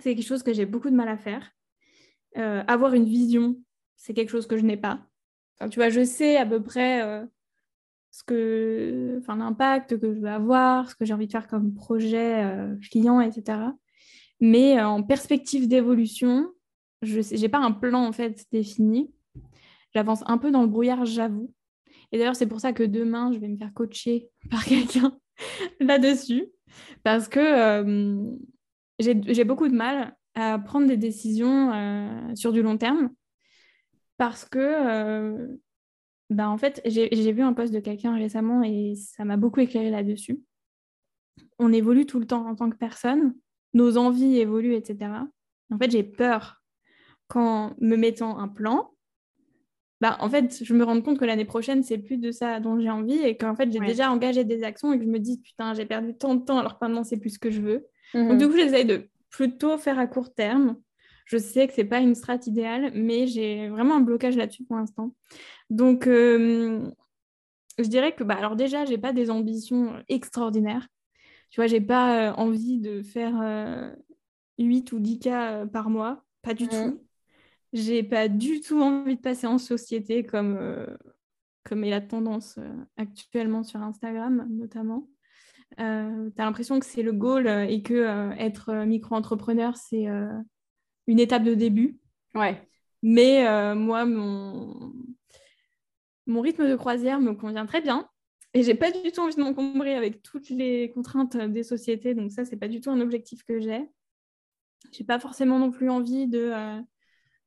C'est 0.00 0.14
quelque 0.14 0.26
chose 0.26 0.42
que 0.42 0.52
j'ai 0.52 0.66
beaucoup 0.66 0.90
de 0.90 0.94
mal 0.94 1.08
à 1.08 1.16
faire. 1.16 1.50
Euh, 2.38 2.62
avoir 2.66 2.94
une 2.94 3.04
vision, 3.04 3.56
c'est 3.96 4.14
quelque 4.14 4.30
chose 4.30 4.46
que 4.46 4.56
je 4.56 4.62
n'ai 4.62 4.76
pas. 4.76 5.00
tu 5.70 5.78
vois, 5.78 5.88
je 5.88 6.04
sais 6.04 6.36
à 6.36 6.46
peu 6.46 6.62
près 6.62 7.02
euh, 7.02 7.26
ce 8.10 8.22
que, 8.22 9.16
enfin, 9.18 9.36
l'impact 9.36 9.98
que 9.98 10.14
je 10.14 10.20
veux 10.20 10.28
avoir, 10.28 10.88
ce 10.88 10.94
que 10.94 11.04
j'ai 11.04 11.12
envie 11.12 11.26
de 11.26 11.32
faire 11.32 11.48
comme 11.48 11.74
projet 11.74 12.44
euh, 12.44 12.76
client, 12.90 13.20
etc. 13.20 13.58
Mais 14.40 14.80
en 14.80 15.02
perspective 15.02 15.68
d'évolution, 15.68 16.50
je 17.02 17.20
n'ai 17.36 17.48
pas 17.48 17.58
un 17.58 17.72
plan 17.72 18.06
en 18.06 18.12
fait 18.12 18.46
défini. 18.52 19.12
J'avance 19.94 20.22
un 20.26 20.38
peu 20.38 20.50
dans 20.50 20.62
le 20.62 20.68
brouillard, 20.68 21.04
j'avoue. 21.04 21.52
Et 22.12 22.18
d'ailleurs, 22.18 22.36
c'est 22.36 22.46
pour 22.46 22.60
ça 22.60 22.72
que 22.72 22.82
demain, 22.82 23.32
je 23.32 23.38
vais 23.38 23.48
me 23.48 23.56
faire 23.56 23.72
coacher 23.72 24.28
par 24.50 24.64
quelqu'un 24.64 25.18
là-dessus. 25.80 26.46
Parce 27.02 27.28
que 27.28 27.40
euh, 27.40 28.36
j'ai 28.98 29.44
beaucoup 29.44 29.68
de 29.68 29.74
mal 29.74 30.16
à 30.34 30.58
prendre 30.58 30.86
des 30.86 30.96
décisions 30.96 31.72
euh, 31.72 32.34
sur 32.34 32.52
du 32.52 32.62
long 32.62 32.76
terme. 32.76 33.10
Parce 34.16 34.44
que, 34.44 34.58
euh, 34.58 35.48
bah, 36.28 36.48
en 36.48 36.58
fait, 36.58 36.80
j'ai 36.84 37.32
vu 37.32 37.42
un 37.42 37.54
post 37.54 37.72
de 37.72 37.80
quelqu'un 37.80 38.14
récemment 38.14 38.62
et 38.62 38.94
ça 38.94 39.24
m'a 39.24 39.36
beaucoup 39.36 39.60
éclairé 39.60 39.90
là-dessus. 39.90 40.40
On 41.58 41.72
évolue 41.72 42.06
tout 42.06 42.20
le 42.20 42.26
temps 42.26 42.46
en 42.46 42.54
tant 42.54 42.70
que 42.70 42.76
personne, 42.76 43.34
nos 43.74 43.96
envies 43.96 44.38
évoluent, 44.38 44.74
etc. 44.74 45.10
En 45.70 45.78
fait, 45.78 45.90
j'ai 45.90 46.02
peur 46.02 46.62
qu'en 47.28 47.74
me 47.80 47.96
mettant 47.96 48.38
un 48.38 48.48
plan, 48.48 48.90
bah, 50.00 50.16
en 50.20 50.30
fait, 50.30 50.64
je 50.64 50.74
me 50.74 50.82
rends 50.82 51.00
compte 51.02 51.18
que 51.18 51.26
l'année 51.26 51.44
prochaine, 51.44 51.82
c'est 51.82 51.98
plus 51.98 52.16
de 52.16 52.32
ça 52.32 52.58
dont 52.58 52.80
j'ai 52.80 52.88
envie 52.88 53.18
et 53.18 53.36
qu'en 53.36 53.54
fait, 53.54 53.70
j'ai 53.70 53.80
déjà 53.80 54.10
engagé 54.10 54.44
des 54.44 54.64
actions 54.64 54.92
et 54.92 54.98
que 54.98 55.04
je 55.04 55.08
me 55.08 55.18
dis, 55.18 55.38
putain, 55.38 55.74
j'ai 55.74 55.84
perdu 55.84 56.14
tant 56.16 56.34
de 56.34 56.44
temps 56.44 56.58
alors 56.58 56.78
que 56.78 56.84
maintenant, 56.84 57.04
c'est 57.04 57.18
plus 57.18 57.30
ce 57.30 57.38
que 57.38 57.50
je 57.50 57.60
veux. 57.60 57.86
Donc, 58.14 58.38
du 58.38 58.46
mhm. 58.46 58.50
coup, 58.50 58.56
j'essaye 58.56 58.86
de 58.86 59.08
plutôt 59.28 59.76
faire 59.76 59.98
à 59.98 60.06
court 60.06 60.34
terme. 60.34 60.76
Je 61.26 61.36
sais 61.36 61.68
que 61.68 61.74
c'est 61.74 61.84
pas 61.84 62.00
une 62.00 62.14
strate 62.14 62.46
idéale, 62.46 62.92
mais 62.94 63.26
j'ai 63.26 63.68
vraiment 63.68 63.96
un 63.96 64.00
blocage 64.00 64.36
là-dessus 64.36 64.64
pour 64.64 64.76
l'instant. 64.76 65.14
Donc, 65.68 66.06
euh, 66.06 66.90
je 67.78 67.88
dirais 67.88 68.12
que, 68.12 68.24
bah, 68.24 68.36
alors 68.36 68.56
déjà, 68.56 68.86
j'ai 68.86 68.98
pas 68.98 69.12
des 69.12 69.30
ambitions 69.30 70.02
extraordinaires. 70.08 70.88
Tu 71.50 71.60
vois, 71.60 71.66
j'ai 71.66 71.80
pas 71.80 72.30
euh, 72.30 72.32
envie 72.34 72.78
de 72.78 73.02
faire 73.02 73.34
8 74.58 74.92
euh, 74.92 74.96
ou 74.96 75.00
10 75.00 75.18
cas 75.18 75.66
par 75.66 75.90
mois, 75.90 76.24
pas 76.42 76.54
du 76.54 76.64
mhm. 76.64 76.70
tout. 76.70 77.00
J'ai 77.72 78.02
pas 78.02 78.28
du 78.28 78.60
tout 78.60 78.80
envie 78.80 79.16
de 79.16 79.20
passer 79.20 79.46
en 79.46 79.58
société 79.58 80.24
comme, 80.24 80.56
euh, 80.56 80.86
comme 81.64 81.84
est 81.84 81.90
la 81.90 82.00
tendance 82.00 82.58
euh, 82.58 82.68
actuellement 82.96 83.62
sur 83.62 83.80
Instagram, 83.80 84.46
notamment. 84.50 85.08
Euh, 85.78 86.30
tu 86.34 86.42
as 86.42 86.44
l'impression 86.44 86.80
que 86.80 86.86
c'est 86.86 87.02
le 87.02 87.12
goal 87.12 87.46
et 87.46 87.82
que 87.82 88.32
être 88.38 88.74
micro-entrepreneur, 88.84 89.76
c'est 89.76 90.06
une 91.06 91.20
étape 91.20 91.44
de 91.44 91.54
début. 91.54 92.00
Ouais. 92.34 92.60
Mais 93.02 93.74
moi, 93.76 94.04
mon... 94.04 94.92
mon 96.26 96.40
rythme 96.40 96.68
de 96.68 96.74
croisière 96.74 97.20
me 97.20 97.34
convient 97.34 97.66
très 97.66 97.80
bien. 97.80 98.08
Et 98.54 98.62
j'ai 98.62 98.74
pas 98.74 98.90
du 98.90 99.12
tout 99.12 99.20
envie 99.20 99.34
de 99.34 99.40
m'encombrer 99.40 99.94
avec 99.94 100.22
toutes 100.22 100.50
les 100.50 100.90
contraintes 100.90 101.36
des 101.36 101.62
sociétés. 101.62 102.14
Donc 102.14 102.32
ça, 102.32 102.44
c'est 102.44 102.56
pas 102.56 102.68
du 102.68 102.80
tout 102.80 102.90
un 102.90 103.00
objectif 103.00 103.44
que 103.44 103.60
j'ai. 103.60 103.88
J'ai 104.92 105.04
pas 105.04 105.20
forcément 105.20 105.58
non 105.58 105.70
plus 105.70 105.88
envie 105.88 106.26
de 106.26 106.52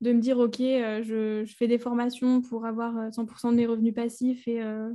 de 0.03 0.13
me 0.13 0.19
dire, 0.19 0.37
OK, 0.37 0.59
euh, 0.59 1.01
je, 1.01 1.51
fais 1.51 1.67
des 1.67 1.79
formations 1.79 2.41
pour 2.41 2.65
avoir 2.65 3.09
100% 3.11 3.47
euh, 3.47 3.51
de 3.51 3.55
mes 3.55 3.65
revenus 3.65 3.93
passifs 3.95 4.47
et 4.47 4.61
euh, 4.61 4.91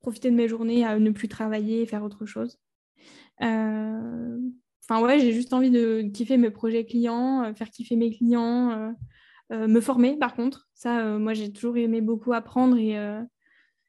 profiter 0.00 0.30
de 0.30 0.36
mes 0.36 0.48
journées 0.48 0.84
à 0.84 0.98
ne 0.98 1.10
plus 1.10 1.28
travailler 1.28 1.82
et 1.82 1.86
faire 1.86 2.02
autre 2.02 2.26
chose. 2.26 2.58
Enfin, 3.40 5.02
ouais, 5.02 5.20
j'ai 5.20 5.32
juste 5.32 5.52
envie 5.52 5.70
de 5.70 6.02
kiffer 6.14 6.38
mes 6.38 6.50
projets 6.50 6.84
clients, 6.86 7.52
faire 7.54 7.70
kiffer 7.70 7.94
mes 7.94 8.10
clients, 8.10 8.94
me 9.50 9.80
former 9.80 10.16
par 10.16 10.34
contre. 10.34 10.66
Ça, 10.72 11.18
moi, 11.18 11.34
j'ai 11.34 11.52
toujours 11.52 11.76
aimé 11.76 12.00
beaucoup 12.00 12.32
apprendre 12.32 12.78
et 12.78 12.96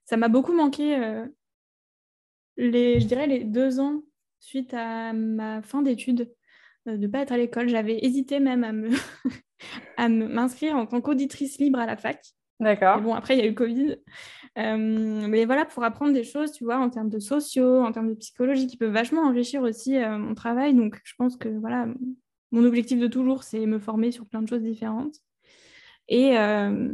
ça 0.04 0.18
m'a 0.18 0.28
beaucoup 0.28 0.54
manqué, 0.54 1.24
les, 2.60 3.00
je 3.00 3.08
dirais, 3.08 3.28
les 3.28 3.44
deux 3.44 3.80
ans 3.80 4.04
suite 4.40 4.74
à 4.74 5.14
ma 5.14 5.62
fin 5.62 5.82
d'études 5.82 6.32
de 6.86 6.96
ne 6.96 7.08
pas 7.08 7.20
être 7.20 7.32
à 7.32 7.38
l'école. 7.38 7.70
J'avais 7.70 8.04
hésité 8.04 8.40
même 8.40 8.64
à 8.64 8.72
me 8.72 8.90
à 9.98 10.10
m'inscrire 10.10 10.76
en 10.76 10.86
tant 10.86 11.02
qu'auditrice 11.02 11.60
libre 11.60 11.80
à 11.80 11.86
la 11.86 11.98
fac. 11.98 12.22
D'accord. 12.60 13.02
Bon, 13.02 13.14
après, 13.14 13.36
il 13.36 13.40
y 13.40 13.42
a 13.42 13.46
eu 13.46 13.50
le 13.50 13.56
Covid. 13.56 13.98
Euh, 14.58 15.28
mais 15.28 15.46
voilà, 15.46 15.66
pour 15.66 15.84
apprendre 15.84 16.14
des 16.14 16.26
choses, 16.26 16.52
tu 16.52 16.66
vois, 16.66 16.78
en 16.78 16.90
termes 16.90 17.10
de 17.10 17.20
sociaux, 17.20 17.82
en 17.82 17.92
termes 17.92 18.10
de 18.10 18.16
psychologie, 18.16 18.68
qui 18.68 18.76
peuvent 18.76 18.92
vachement 18.92 19.22
enrichir 19.22 19.62
aussi 19.62 19.96
euh, 19.96 20.18
mon 20.18 20.34
travail. 20.34 20.74
Donc, 20.74 21.00
je 21.04 21.14
pense 21.18 21.38
que, 21.38 21.48
voilà, 21.48 21.88
mon 22.52 22.66
objectif 22.66 23.00
de 23.00 23.08
toujours, 23.08 23.44
c'est 23.44 23.66
me 23.66 23.80
former 23.80 24.12
sur 24.12 24.26
plein 24.26 24.42
de 24.42 24.50
choses 24.50 24.64
différentes. 24.64 25.16
Et 26.10 26.38
euh, 26.38 26.92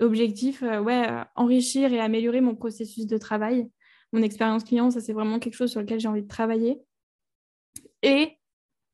objectif, 0.00 0.62
ouais, 0.62 1.06
enrichir 1.34 1.92
et 1.92 2.00
améliorer 2.00 2.40
mon 2.40 2.54
processus 2.54 3.06
de 3.06 3.18
travail. 3.18 3.68
Mon 4.16 4.22
expérience 4.22 4.64
client, 4.64 4.90
ça, 4.90 5.02
c'est 5.02 5.12
vraiment 5.12 5.38
quelque 5.38 5.56
chose 5.56 5.70
sur 5.70 5.82
lequel 5.82 6.00
j'ai 6.00 6.08
envie 6.08 6.22
de 6.22 6.26
travailler. 6.26 6.80
Et 8.02 8.38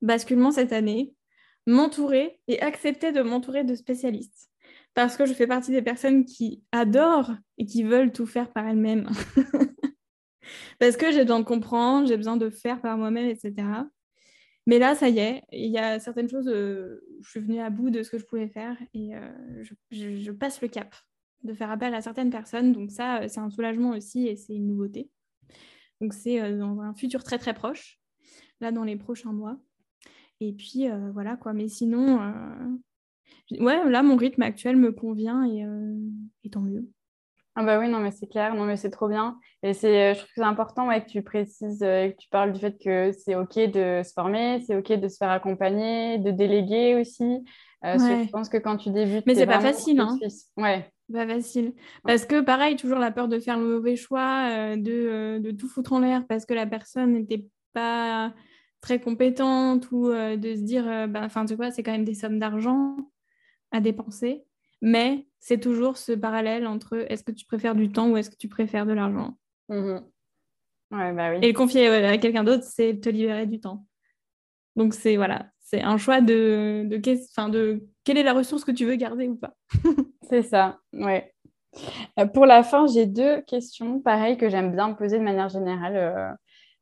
basculement 0.01 0.51
cette 0.51 0.73
année, 0.73 1.15
m'entourer 1.69 2.41
et 2.49 2.61
accepter 2.61 3.13
de 3.13 3.23
m'entourer 3.23 3.63
de 3.63 3.77
spécialistes. 3.77 4.51
Parce 4.95 5.17
que 5.17 5.25
je 5.25 5.33
fais 5.33 5.47
partie 5.47 5.71
des 5.71 5.81
personnes 5.81 6.25
qui 6.25 6.65
adorent 6.73 7.31
et 7.57 7.67
qui 7.67 7.85
veulent 7.85 8.11
tout 8.11 8.27
faire 8.27 8.53
par 8.53 8.67
elles-mêmes. 8.67 9.09
Parce 10.81 10.97
que 10.97 11.13
j'ai 11.13 11.23
besoin 11.23 11.39
de 11.39 11.45
comprendre, 11.45 12.09
j'ai 12.09 12.17
besoin 12.17 12.37
de 12.37 12.51
faire 12.51 12.81
par 12.81 12.99
moi-même, 12.99 13.29
etc. 13.29 13.55
Mais 14.67 14.81
là, 14.81 14.97
ça 14.97 15.09
y 15.09 15.21
est, 15.21 15.45
il 15.53 15.71
y 15.71 15.79
a 15.79 16.01
certaines 16.01 16.29
choses, 16.29 16.49
euh, 16.49 17.01
je 17.23 17.31
suis 17.31 17.41
venue 17.41 17.61
à 17.61 17.71
bout 17.71 17.91
de 17.91 18.03
ce 18.03 18.11
que 18.11 18.19
je 18.19 18.25
pouvais 18.25 18.49
faire 18.49 18.77
et 18.93 19.15
euh, 19.15 19.63
je, 19.93 20.33
passe 20.33 20.61
le 20.61 20.67
cap 20.67 20.97
de 21.45 21.55
faire 21.55 21.71
appel 21.71 21.95
à 21.95 22.01
certaines 22.01 22.31
personnes. 22.31 22.73
Donc 22.73 22.91
ça, 22.91 23.27
c'est 23.29 23.41
un 23.41 23.51
soulagement 23.51 23.91
aussi 23.91 24.29
et 24.29 24.37
c'est 24.37 24.55
une 24.55 24.69
nouveauté. 24.69 25.11
Donc 26.01 26.15
c'est 26.15 26.41
euh, 26.41 26.59
dans 26.59 26.81
un 26.81 26.95
futur 26.95 27.23
très 27.23 27.39
très 27.39 27.55
proche, 27.55 28.01
là 28.61 28.73
dans 28.73 28.85
les 28.85 28.97
prochains 28.97 29.33
mois. 29.33 29.59
Et 30.43 30.53
puis 30.53 30.89
euh, 30.89 31.11
voilà 31.13 31.37
quoi. 31.37 31.53
Mais 31.53 31.69
sinon, 31.69 32.21
euh, 32.21 33.61
ouais, 33.61 33.89
là, 33.89 34.03
mon 34.03 34.17
rythme 34.17 34.43
actuel 34.43 34.77
me 34.77 34.91
convient 34.91 35.45
et, 35.45 35.65
euh, 35.65 35.97
et 36.43 36.51
tant 36.51 36.61
mieux. 36.61 36.89
Ah 37.55 37.63
bah 37.63 37.79
oui, 37.79 37.87
non, 37.89 38.01
mais 38.01 38.11
c'est 38.11 38.27
clair, 38.27 38.55
non, 38.55 38.65
mais 38.65 38.77
c'est 38.77 38.91
trop 38.91 39.09
bien. 39.09 39.39
Et 39.63 39.75
c'est, 39.75 40.15
je 40.15 40.19
trouve 40.19 40.29
que 40.29 40.35
c'est 40.37 40.43
important 40.43 40.89
ouais, 40.89 41.05
que 41.05 41.11
tu 41.11 41.23
précises, 41.23 41.81
que 41.81 42.17
tu 42.17 42.29
parles 42.31 42.53
du 42.53 42.59
fait 42.59 42.83
que 42.83 43.13
c'est 43.13 43.35
OK 43.35 43.57
de 43.57 44.01
se 44.03 44.13
former, 44.15 44.61
c'est 44.67 44.75
OK 44.75 44.91
de 44.91 45.07
se 45.07 45.19
faire 45.19 45.31
accompagner, 45.31 46.19
de 46.19 46.31
déléguer 46.31 46.97
aussi. 46.97 47.45
je 47.85 48.31
pense 48.31 48.49
que 48.49 48.57
quand 48.57 48.79
tu 48.79 48.91
débutes. 48.91 49.27
Mais 49.27 49.35
c'est 49.35 49.47
pas 49.47 49.61
facile, 49.61 50.01
hein. 50.01 50.19
Ouais. 50.57 50.91
Pas 51.13 51.27
facile. 51.27 51.75
Parce 52.05 52.25
que 52.25 52.41
pareil, 52.41 52.77
toujours 52.77 52.99
la 52.99 53.11
peur 53.11 53.29
de 53.29 53.39
faire 53.39 53.59
le 53.59 53.67
mauvais 53.67 53.97
choix, 53.97 54.77
de, 54.77 55.39
de 55.39 55.51
tout 55.51 55.69
foutre 55.69 55.93
en 55.93 56.01
l'air 56.01 56.27
parce 56.27 56.47
que 56.47 56.55
la 56.55 56.67
personne 56.67 57.13
n'était 57.13 57.45
pas 57.73 58.33
très 58.83 59.01
compétente 59.01 59.91
ou 59.93 60.09
euh, 60.09 60.37
de 60.37 60.55
se 60.55 60.61
dire, 60.61 60.87
euh, 60.87 61.07
ben, 61.07 61.25
enfin, 61.25 61.47
tu 61.47 61.55
vois, 61.55 61.71
c'est 61.71 61.83
quand 61.83 61.93
même 61.93 62.05
des 62.05 62.15
sommes 62.15 62.39
d'argent 62.39 62.97
à 63.71 63.81
dépenser. 63.81 64.45
Mais 64.83 65.27
c'est 65.39 65.61
toujours 65.61 65.97
ce 65.97 66.13
parallèle 66.13 66.67
entre 66.67 67.07
est-ce 67.09 67.23
que 67.23 67.33
tu 67.33 67.47
préfères 67.47 67.77
du 67.77 67.91
temps 67.91 68.11
ou 68.11 68.17
est-ce 68.17 68.29
que 68.29 68.37
tu 68.37 68.49
préfères 68.49 68.85
de 68.85 68.93
l'argent. 68.93 69.39
Mmh 69.69 70.01
ouais, 70.91 71.13
bah 71.13 71.31
oui. 71.31 71.39
Et 71.41 71.47
le 71.47 71.57
confier 71.57 71.87
à 71.87 72.19
quelqu'un 72.19 72.45
d'autre, 72.45 72.65
c'est 72.65 73.01
te 73.01 73.09
libérer 73.09 73.47
du 73.47 73.61
temps. 73.61 73.87
Donc, 74.75 74.93
c'est 74.93 75.17
voilà, 75.17 75.52
c'est 75.73 75.83
un 75.83 75.97
choix 75.97 76.21
de, 76.21 76.85
de, 76.87 76.97
de 76.97 77.87
quelle 78.05 78.19
est 78.19 78.23
la 78.23 78.35
ressource 78.35 78.65
que 78.65 78.73
tu 78.73 78.85
veux 78.85 78.97
garder 78.97 79.29
ou 79.29 79.37
pas. 79.37 79.55
c'est 80.29 80.43
ça, 80.43 80.79
ouais. 80.93 81.33
Euh, 82.19 82.27
pour 82.27 82.45
la 82.45 82.63
fin, 82.63 82.87
j'ai 82.87 83.07
deux 83.07 83.41
questions, 83.43 84.01
pareil, 84.01 84.37
que 84.37 84.51
j'aime 84.51 84.73
bien 84.73 84.93
poser 84.93 85.19
de 85.19 85.25
manière 85.25 85.49
générale 85.49 86.37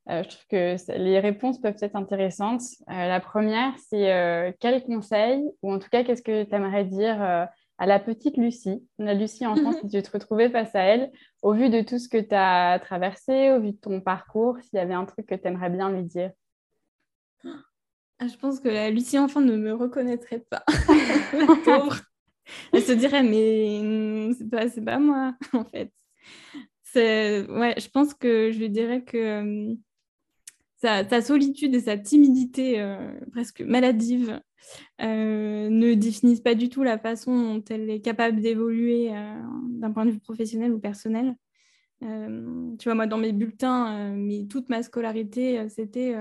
euh, 0.09 0.22
je 0.24 0.28
trouve 0.28 0.47
que 0.49 0.99
les 0.99 1.20
réponses 1.20 1.61
peuvent 1.61 1.76
être 1.80 1.97
intéressantes. 1.97 2.62
Euh, 2.88 3.09
la 3.09 3.20
première, 3.20 3.72
c'est 3.88 4.12
euh, 4.12 4.51
quel 4.59 4.82
conseil, 4.82 5.43
ou 5.62 5.72
en 5.72 5.78
tout 5.78 5.88
cas, 5.91 6.03
qu'est-ce 6.03 6.22
que 6.22 6.45
tu 6.45 6.55
aimerais 6.55 6.84
dire 6.84 7.22
à 7.22 7.86
la 7.86 7.99
petite 7.99 8.36
Lucie, 8.36 8.84
la 8.99 9.14
Lucie 9.14 9.47
en 9.47 9.57
France, 9.57 9.76
si 9.82 9.88
tu 9.88 10.03
te 10.03 10.11
retrouvais 10.11 10.51
face 10.51 10.74
à 10.74 10.80
elle, 10.80 11.11
au 11.43 11.53
vu 11.53 11.70
de 11.70 11.80
tout 11.80 11.99
ce 11.99 12.09
que 12.09 12.18
tu 12.18 12.34
as 12.34 12.78
traversé, 12.80 13.53
au 13.53 13.61
vu 13.61 13.72
de 13.72 13.76
ton 13.76 14.01
parcours, 14.01 14.59
s'il 14.61 14.78
y 14.78 14.82
avait 14.82 14.95
un 14.95 15.05
truc 15.05 15.26
que 15.26 15.34
tu 15.34 15.47
aimerais 15.47 15.70
bien 15.70 15.91
lui 15.91 16.03
dire? 16.03 16.30
Ah, 18.21 18.29
Je 18.29 18.37
pense 18.37 18.61
que 18.61 18.68
la 18.68 18.91
Lucie 18.91 19.18
enfant 19.18 19.41
ne 19.41 19.57
me 19.57 19.73
reconnaîtrait 19.73 20.45
pas. 20.49 20.64
Elle 22.73 22.83
se 22.83 22.93
dirait, 22.93 23.23
mais 23.23 23.81
mm, 23.83 24.35
c'est 24.35 24.51
pas, 24.51 24.68
pas 24.85 24.99
moi, 24.99 25.35
en 25.53 25.64
fait. 25.64 25.93
Ouais, 26.95 27.75
je 27.79 27.89
pense 27.89 28.14
que 28.14 28.51
je 28.51 28.59
lui 28.59 28.68
dirais 28.68 29.05
que 29.05 29.77
sa, 30.77 31.23
solitude 31.23 31.75
et 31.75 31.81
sa 31.81 31.97
timidité 31.97 32.85
presque 33.31 33.61
maladive 33.61 34.41
ne 34.99 35.95
définissent 35.95 36.41
pas 36.41 36.57
du 36.57 36.68
tout 36.68 36.83
la 36.83 36.99
façon 36.99 37.55
dont 37.55 37.64
elle 37.71 37.91
est 37.91 38.01
capable 38.01 38.41
d'évoluer 38.41 39.12
d'un 39.68 39.93
point 39.93 40.05
de 40.05 40.11
vue 40.11 40.21
professionnel 40.21 40.73
ou 40.73 40.81
personnel. 40.81 41.37
Euh, 42.03 42.77
tu 42.79 42.89
vois, 42.89 42.95
moi, 42.95 43.07
dans 43.07 43.18
mes 43.18 43.33
bulletins, 43.33 44.14
euh, 44.16 44.47
toute 44.49 44.68
ma 44.68 44.83
scolarité, 44.83 45.59
euh, 45.59 45.68
c'était 45.68 46.14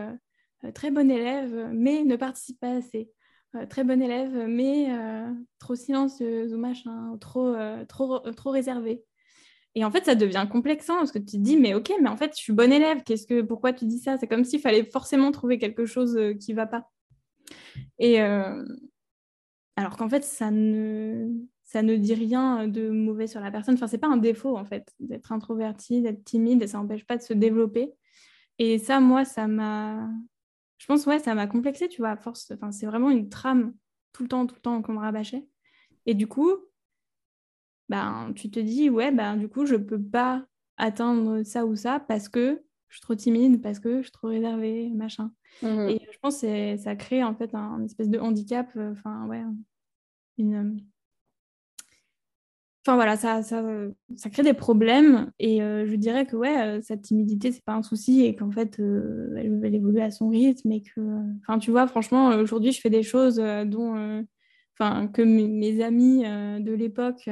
très 0.74 0.92
bon 0.92 1.10
élève, 1.10 1.70
mais 1.74 2.04
ne 2.04 2.16
participe 2.16 2.60
pas 2.60 2.76
assez. 2.78 3.10
très 3.70 3.84
bon 3.84 4.02
élève, 4.02 4.46
mais 4.48 4.90
trop 5.60 5.76
silencieuse 5.76 6.54
ou 6.54 6.58
machin, 6.58 7.18
trop, 7.20 7.56
trop, 7.88 8.20
trop 8.20 8.52
réservée. 8.52 9.04
Et 9.76 9.86
en 9.86 9.92
fait, 9.92 10.06
ça 10.06 10.16
devient 10.16 10.48
complexant 10.52 10.98
parce 10.98 11.12
que 11.12 11.20
tu 11.20 11.38
te 11.38 11.42
dis, 11.42 11.58
mais 11.58 11.74
ok, 11.74 11.92
mais 12.02 12.10
en 12.10 12.18
fait, 12.18 12.32
je 12.36 12.42
suis 12.42 12.54
bon 12.54 12.72
élève. 12.72 13.04
Qu'est-ce 13.04 13.28
que, 13.28 13.42
pourquoi 13.42 13.72
tu 13.72 13.86
dis 13.86 14.00
ça? 14.00 14.18
C'est 14.18 14.28
comme 14.28 14.44
s'il 14.44 14.60
fallait 14.60 14.84
forcément 14.84 15.32
trouver 15.32 15.60
quelque 15.60 15.86
chose 15.86 16.20
qui 16.40 16.54
va 16.54 16.66
pas. 16.66 16.90
Et 18.00 18.20
alors 18.20 19.96
qu'en 19.96 20.10
fait, 20.10 20.24
ça 20.24 20.52
ne, 20.52 21.30
ça 21.64 21.82
ne 21.82 21.96
dit 21.96 22.14
rien 22.14 22.68
de 22.68 22.90
mauvais 22.90 23.28
sur 23.28 23.40
la 23.42 23.52
personne. 23.52 23.76
Enfin, 23.76 23.88
c'est 23.88 23.98
pas 23.98 24.08
un 24.08 24.18
défaut 24.18 24.58
en 24.58 24.66
fait 24.66 24.92
d'être 25.00 25.32
introverti, 25.32 26.02
d'être 26.02 26.24
timide, 26.24 26.62
et 26.62 26.68
ça 26.68 26.80
n'empêche 26.80 27.06
pas 27.06 27.16
de 27.16 27.22
se 27.22 27.34
développer. 27.34 27.94
Et 28.58 28.78
ça, 28.78 29.00
moi, 29.00 29.24
ça 29.24 29.48
m'a, 29.48 30.10
je 30.80 30.86
pense, 30.88 31.06
ouais, 31.06 31.20
ça 31.20 31.36
m'a 31.36 31.46
complexé, 31.46 31.88
tu 31.90 32.02
vois, 32.02 32.12
à 32.12 32.18
force. 32.18 32.52
Enfin, 32.52 32.72
c'est 32.72 32.86
vraiment 32.86 33.12
une 33.12 33.30
trame 33.30 33.74
tout 34.14 34.24
le 34.24 34.30
temps, 34.30 34.48
tout 34.48 34.56
le 34.56 34.62
temps 34.62 34.82
qu'on 34.82 34.94
me 34.94 35.00
rabâchait. 35.00 35.46
Et 36.06 36.14
du 36.16 36.26
coup, 36.26 36.52
ben, 37.90 38.32
tu 38.36 38.50
te 38.50 38.60
dis, 38.60 38.90
ouais, 38.90 39.12
ben, 39.12 39.36
du 39.36 39.50
coup, 39.50 39.66
je 39.66 39.76
peux 39.76 40.02
pas 40.02 40.46
atteindre 40.78 41.44
ça 41.44 41.66
ou 41.66 41.76
ça 41.76 42.00
parce 42.00 42.30
que 42.30 42.64
je 42.88 42.96
suis 42.96 43.02
trop 43.02 43.14
timide, 43.14 43.62
parce 43.62 43.80
que 43.80 43.98
je 43.98 44.04
suis 44.04 44.12
trop 44.12 44.30
réservée, 44.30 44.90
machin. 44.90 45.32
Mmh 45.62 45.90
Et 45.90 46.02
je 46.12 46.18
pense 46.20 46.42
que 46.42 46.78
ça 46.78 46.96
crée 46.96 47.24
en 47.24 47.36
fait 47.36 47.54
un, 47.54 47.84
espèce 47.84 48.10
de 48.10 48.18
handicap, 48.18 48.72
euh, 48.78 48.94
enfin, 48.94 49.28
ouais, 49.28 49.44
une 50.38 50.80
Enfin 52.86 52.96
voilà, 52.96 53.18
ça, 53.18 53.44
ça, 53.44 53.62
ça, 54.16 54.30
crée 54.30 54.42
des 54.42 54.54
problèmes 54.54 55.32
et 55.38 55.62
euh, 55.62 55.86
je 55.86 55.96
dirais 55.96 56.26
que 56.26 56.38
ouais, 56.38 56.62
euh, 56.62 56.82
cette 56.82 57.02
timidité, 57.02 57.52
c'est 57.52 57.64
pas 57.64 57.74
un 57.74 57.84
souci 57.84 58.24
et 58.24 58.36
qu'en 58.36 58.52
fait, 58.52 58.80
euh, 58.80 59.36
elle, 59.36 59.76
évolue 59.76 60.00
à 60.00 60.12
son 60.12 60.30
rythme 60.30 60.72
et 60.72 60.82
que, 60.82 61.02
enfin 61.42 61.60
tu 61.60 61.72
vois, 61.72 61.88
franchement, 61.88 62.30
aujourd'hui, 62.30 62.72
je 62.72 62.80
fais 62.80 62.90
des 62.90 63.04
choses 63.04 63.36
dont, 63.66 64.26
enfin, 64.80 65.08
que 65.08 65.22
mes, 65.22 65.84
amis 65.84 66.24
de 66.24 66.72
l'époque 66.72 67.30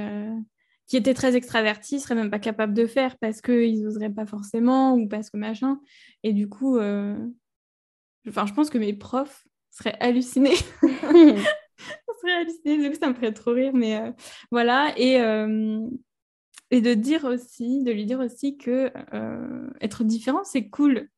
qui 0.85 0.97
étaient 0.97 1.13
très 1.13 1.35
extravertis 1.37 2.01
seraient 2.01 2.15
même 2.15 2.31
pas 2.31 2.39
capables 2.39 2.73
de 2.73 2.85
faire 2.85 3.17
parce 3.17 3.41
qu'ils 3.41 3.83
n'oseraient 3.83 4.09
pas 4.09 4.25
forcément 4.25 4.95
ou 4.95 5.07
parce 5.07 5.29
que 5.29 5.37
machin. 5.37 5.79
Et 6.23 6.33
du 6.33 6.49
coup, 6.49 6.77
enfin, 6.77 8.45
je 8.45 8.53
pense 8.53 8.69
que 8.69 8.77
mes 8.77 8.93
profs 8.93 9.47
seraient 9.71 9.97
hallucinés 10.01 10.55
ça 12.99 13.09
me 13.09 13.13
ferait 13.13 13.33
trop 13.33 13.51
rire, 13.51 13.73
mais 13.73 13.97
euh, 13.97 14.11
voilà. 14.51 14.93
Et, 14.97 15.21
euh, 15.21 15.87
et 16.71 16.81
de 16.81 16.93
dire 16.93 17.25
aussi, 17.25 17.83
de 17.83 17.91
lui 17.91 18.05
dire 18.05 18.19
aussi 18.19 18.57
que 18.57 18.91
euh, 19.13 19.69
être 19.81 20.03
différent, 20.03 20.43
c'est 20.43 20.69
cool. 20.69 21.09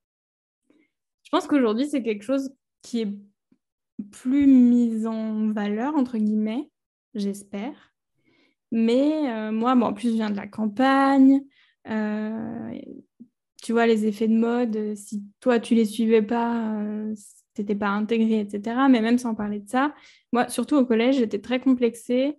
Je 1.24 1.30
pense 1.32 1.48
qu'aujourd'hui, 1.48 1.88
c'est 1.88 2.04
quelque 2.04 2.24
chose 2.24 2.52
qui 2.82 3.02
est 3.02 3.14
plus 4.12 4.48
mis 4.48 5.06
en 5.06 5.52
valeur, 5.52 5.96
entre 5.96 6.18
guillemets, 6.18 6.70
j'espère. 7.14 7.94
Mais 8.72 9.52
moi, 9.52 9.76
bon, 9.76 9.88
en 9.88 9.94
plus, 9.94 10.10
je 10.10 10.14
viens 10.14 10.30
de 10.30 10.38
la 10.38 10.48
campagne. 10.48 11.42
tu 13.62 13.72
vois, 13.74 13.88
les 13.88 14.06
effets 14.06 14.28
de 14.28 14.38
mode, 14.38 14.96
si 14.96 15.24
toi, 15.40 15.60
tu 15.60 15.76
les 15.76 15.86
suivais 15.86 16.22
pas, 16.22 16.76
n'étais 17.62 17.76
pas 17.76 17.90
intégré, 17.90 18.40
etc. 18.40 18.88
Mais 18.90 19.02
même 19.02 19.18
sans 19.18 19.36
parler 19.36 19.60
de 19.60 19.70
ça, 19.70 19.94
moi, 20.32 20.50
surtout 20.50 20.76
au 20.76 20.86
collège, 20.86 21.18
j'étais 21.18 21.40
très 21.40 21.60
complexée 21.60 22.38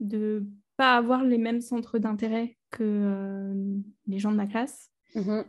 de 0.00 0.44
pas 0.76 0.96
avoir 0.96 1.24
les 1.24 1.38
mêmes 1.38 1.60
centres 1.60 1.98
d'intérêt 1.98 2.56
que 2.70 2.84
euh, 2.84 3.54
les 4.06 4.18
gens 4.18 4.32
de 4.32 4.36
ma 4.36 4.46
classe, 4.46 4.90
mhm. 5.14 5.44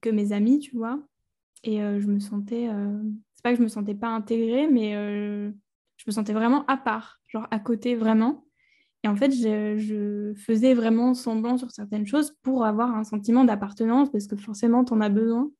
que 0.00 0.10
mes 0.10 0.32
amis, 0.32 0.60
tu 0.60 0.76
vois. 0.76 1.00
Et 1.64 1.82
euh, 1.82 2.00
je 2.00 2.06
me 2.06 2.20
sentais, 2.20 2.68
euh... 2.68 3.02
c'est 3.34 3.42
pas 3.42 3.52
que 3.52 3.58
je 3.58 3.62
me 3.62 3.68
sentais 3.68 3.94
pas 3.94 4.08
intégrée, 4.08 4.68
mais 4.68 4.92
je 4.92 6.04
me 6.06 6.12
sentais 6.12 6.32
vraiment 6.32 6.64
à 6.66 6.76
part, 6.76 7.20
genre 7.26 7.46
à 7.50 7.58
côté 7.58 7.94
vraiment. 7.94 8.46
Et 9.02 9.08
en 9.08 9.16
fait, 9.16 9.30
je, 9.30 9.76
je, 9.76 10.34
faisais 10.34 10.74
vraiment 10.74 11.14
semblant 11.14 11.58
sur 11.58 11.70
certaines 11.70 12.06
choses 12.06 12.36
pour 12.42 12.64
avoir 12.64 12.94
un 12.94 13.04
sentiment 13.04 13.44
d'appartenance, 13.44 14.10
parce 14.10 14.26
que 14.26 14.36
forcément, 14.36 14.84
tu 14.84 14.92
en 14.92 15.00
as 15.00 15.08
besoin. 15.08 15.50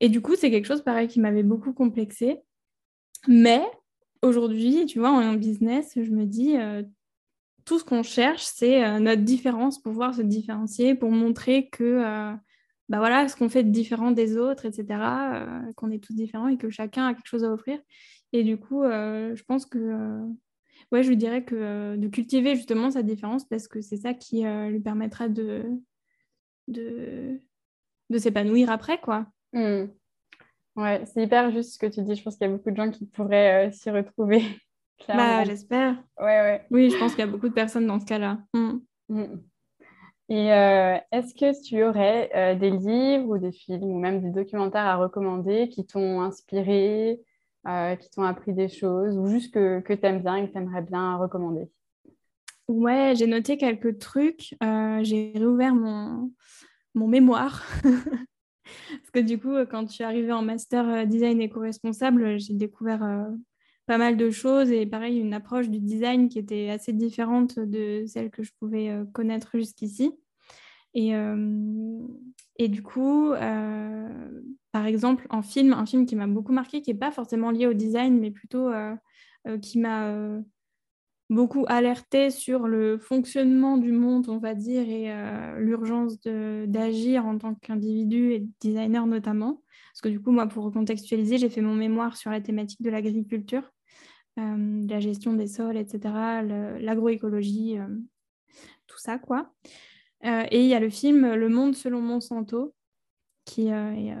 Et 0.00 0.08
du 0.08 0.20
coup, 0.20 0.36
c'est 0.36 0.50
quelque 0.50 0.66
chose 0.66 0.82
pareil 0.82 1.08
qui 1.08 1.20
m'avait 1.20 1.42
beaucoup 1.42 1.72
complexé. 1.72 2.40
Mais 3.26 3.62
aujourd'hui, 4.22 4.86
tu 4.86 4.98
vois, 4.98 5.10
en 5.10 5.34
business, 5.34 5.92
je 5.96 6.10
me 6.10 6.24
dis, 6.24 6.56
euh, 6.56 6.82
tout 7.64 7.78
ce 7.78 7.84
qu'on 7.84 8.02
cherche, 8.02 8.42
c'est 8.42 8.84
euh, 8.84 9.00
notre 9.00 9.22
différence, 9.22 9.80
pouvoir 9.82 10.14
se 10.14 10.22
différencier, 10.22 10.94
pour 10.94 11.10
montrer 11.10 11.68
que, 11.68 11.84
euh, 11.84 12.32
bah 12.88 12.98
voilà, 12.98 13.28
ce 13.28 13.36
qu'on 13.36 13.48
fait 13.48 13.64
de 13.64 13.70
différent 13.70 14.12
des 14.12 14.36
autres, 14.36 14.66
etc., 14.66 15.44
qu'on 15.76 15.90
est 15.90 16.02
tous 16.02 16.14
différents 16.14 16.48
et 16.48 16.56
que 16.56 16.70
chacun 16.70 17.06
a 17.06 17.14
quelque 17.14 17.26
chose 17.26 17.44
à 17.44 17.52
offrir. 17.52 17.78
Et 18.32 18.44
du 18.44 18.56
coup, 18.58 18.82
je 18.84 19.42
pense 19.44 19.66
que, 19.66 20.22
ouais, 20.92 21.02
je 21.02 21.12
dirais 21.12 21.44
que 21.44 21.96
de 21.96 22.08
cultiver 22.08 22.56
justement 22.56 22.90
sa 22.90 23.02
différence, 23.02 23.46
parce 23.46 23.68
que 23.68 23.82
c'est 23.82 23.98
ça 23.98 24.14
qui 24.14 24.42
lui 24.42 24.80
permettra 24.80 25.28
de, 25.28 25.64
de, 26.68 27.38
de 28.08 28.18
s'épanouir 28.18 28.70
après, 28.70 28.98
quoi. 28.98 29.26
Hmm. 29.52 29.86
Ouais, 30.78 31.02
c'est 31.06 31.24
hyper 31.24 31.50
juste 31.50 31.72
ce 31.72 31.78
que 31.78 31.86
tu 31.86 32.02
dis. 32.02 32.14
Je 32.14 32.22
pense 32.22 32.36
qu'il 32.36 32.46
y 32.46 32.50
a 32.50 32.52
beaucoup 32.54 32.70
de 32.70 32.76
gens 32.76 32.90
qui 32.90 33.04
pourraient 33.06 33.66
euh, 33.68 33.72
s'y 33.72 33.90
retrouver. 33.90 34.42
Bah, 35.06 35.44
j'espère. 35.44 35.94
Ouais, 36.18 36.40
ouais. 36.40 36.66
Oui, 36.72 36.90
je 36.90 36.98
pense 36.98 37.14
qu'il 37.14 37.24
y 37.24 37.28
a 37.28 37.30
beaucoup 37.30 37.48
de 37.48 37.54
personnes 37.54 37.86
dans 37.86 38.00
ce 38.00 38.04
cas-là. 38.04 38.40
Hmm. 38.52 38.78
Hmm. 39.08 39.36
Et 40.28 40.52
euh, 40.52 40.98
est-ce 41.12 41.34
que 41.34 41.64
tu 41.64 41.84
aurais 41.84 42.28
euh, 42.34 42.56
des 42.56 42.70
livres 42.70 43.28
ou 43.28 43.38
des 43.38 43.52
films 43.52 43.84
ou 43.84 44.00
même 44.00 44.20
des 44.20 44.30
documentaires 44.30 44.84
à 44.84 44.96
recommander 44.96 45.68
qui 45.68 45.86
t'ont 45.86 46.20
inspiré, 46.20 47.20
qui 47.64 48.10
t'ont 48.10 48.24
appris 48.24 48.52
des 48.52 48.68
choses 48.68 49.16
ou 49.16 49.28
juste 49.28 49.54
que, 49.54 49.78
que 49.80 49.92
tu 49.92 50.04
aimes 50.04 50.20
bien 50.20 50.36
et 50.36 50.48
que 50.48 50.52
tu 50.52 50.58
aimerais 50.58 50.82
bien 50.82 51.16
recommander? 51.16 51.70
Ouais, 52.66 53.14
j'ai 53.16 53.28
noté 53.28 53.56
quelques 53.56 53.98
trucs. 54.00 54.56
j'ai 54.60 55.32
réouvert 55.36 55.76
mon, 55.76 56.32
mon 56.96 57.06
mémoire 57.06 57.64
Parce 58.90 59.10
que 59.12 59.20
du 59.20 59.38
coup, 59.38 59.54
quand 59.70 59.88
je 59.88 59.92
suis 59.92 60.04
arrivée 60.04 60.32
en 60.32 60.42
master 60.42 60.88
euh, 60.88 61.04
design 61.04 61.40
éco-responsable, 61.40 62.38
j'ai 62.38 62.54
découvert 62.54 63.02
euh, 63.02 63.24
pas 63.86 63.98
mal 63.98 64.16
de 64.16 64.30
choses 64.30 64.70
et 64.70 64.86
pareil, 64.86 65.18
une 65.18 65.34
approche 65.34 65.68
du 65.68 65.80
design 65.80 66.28
qui 66.28 66.38
était 66.38 66.70
assez 66.70 66.92
différente 66.92 67.58
de 67.58 68.04
celle 68.06 68.30
que 68.30 68.42
je 68.42 68.52
pouvais 68.58 68.90
euh, 68.90 69.04
connaître 69.12 69.50
jusqu'ici. 69.58 70.12
Et, 70.94 71.12
et, 72.56 72.68
du 72.68 72.82
coup, 72.82 73.32
par 74.72 74.86
exemple, 74.86 75.26
en 75.30 75.42
film, 75.42 75.74
un 75.74 75.86
film 75.86 76.06
qui 76.06 76.16
m'a 76.16 76.26
beaucoup 76.26 76.50
marqué, 76.50 76.82
qui 76.82 76.90
n'est 76.90 76.98
pas 76.98 77.12
forcément 77.12 77.52
lié 77.52 77.66
au 77.66 77.72
design, 77.72 78.18
mais 78.18 78.32
plutôt 78.32 78.70
qui 79.60 79.78
m'a 79.78 80.40
beaucoup 81.30 81.64
alerté 81.68 82.30
sur 82.30 82.66
le 82.66 82.98
fonctionnement 82.98 83.76
du 83.76 83.92
monde, 83.92 84.28
on 84.28 84.38
va 84.38 84.54
dire, 84.54 84.88
et 84.88 85.12
euh, 85.12 85.58
l'urgence 85.58 86.18
d'agir 86.20 87.26
en 87.26 87.38
tant 87.38 87.54
qu'individu 87.54 88.32
et 88.32 88.46
designer 88.60 89.06
notamment. 89.06 89.62
Parce 89.92 90.00
que 90.02 90.08
du 90.08 90.20
coup, 90.20 90.30
moi, 90.30 90.46
pour 90.46 90.64
recontextualiser, 90.64 91.38
j'ai 91.38 91.50
fait 91.50 91.60
mon 91.60 91.74
mémoire 91.74 92.16
sur 92.16 92.30
la 92.30 92.40
thématique 92.40 92.82
de 92.82 92.90
l'agriculture, 92.90 93.62
euh, 94.38 94.86
la 94.88 95.00
gestion 95.00 95.34
des 95.34 95.48
sols, 95.48 95.76
etc., 95.76 96.14
l'agroécologie, 96.80 97.78
euh, 97.78 97.88
tout 98.86 98.98
ça, 98.98 99.18
quoi. 99.18 99.52
et 100.22 100.60
il 100.60 100.66
y 100.66 100.74
a 100.74 100.80
le 100.80 100.90
film 100.90 101.34
Le 101.34 101.48
Monde 101.48 101.74
selon 101.74 102.00
Monsanto, 102.00 102.74
qui 103.44 103.68
est 103.68 104.14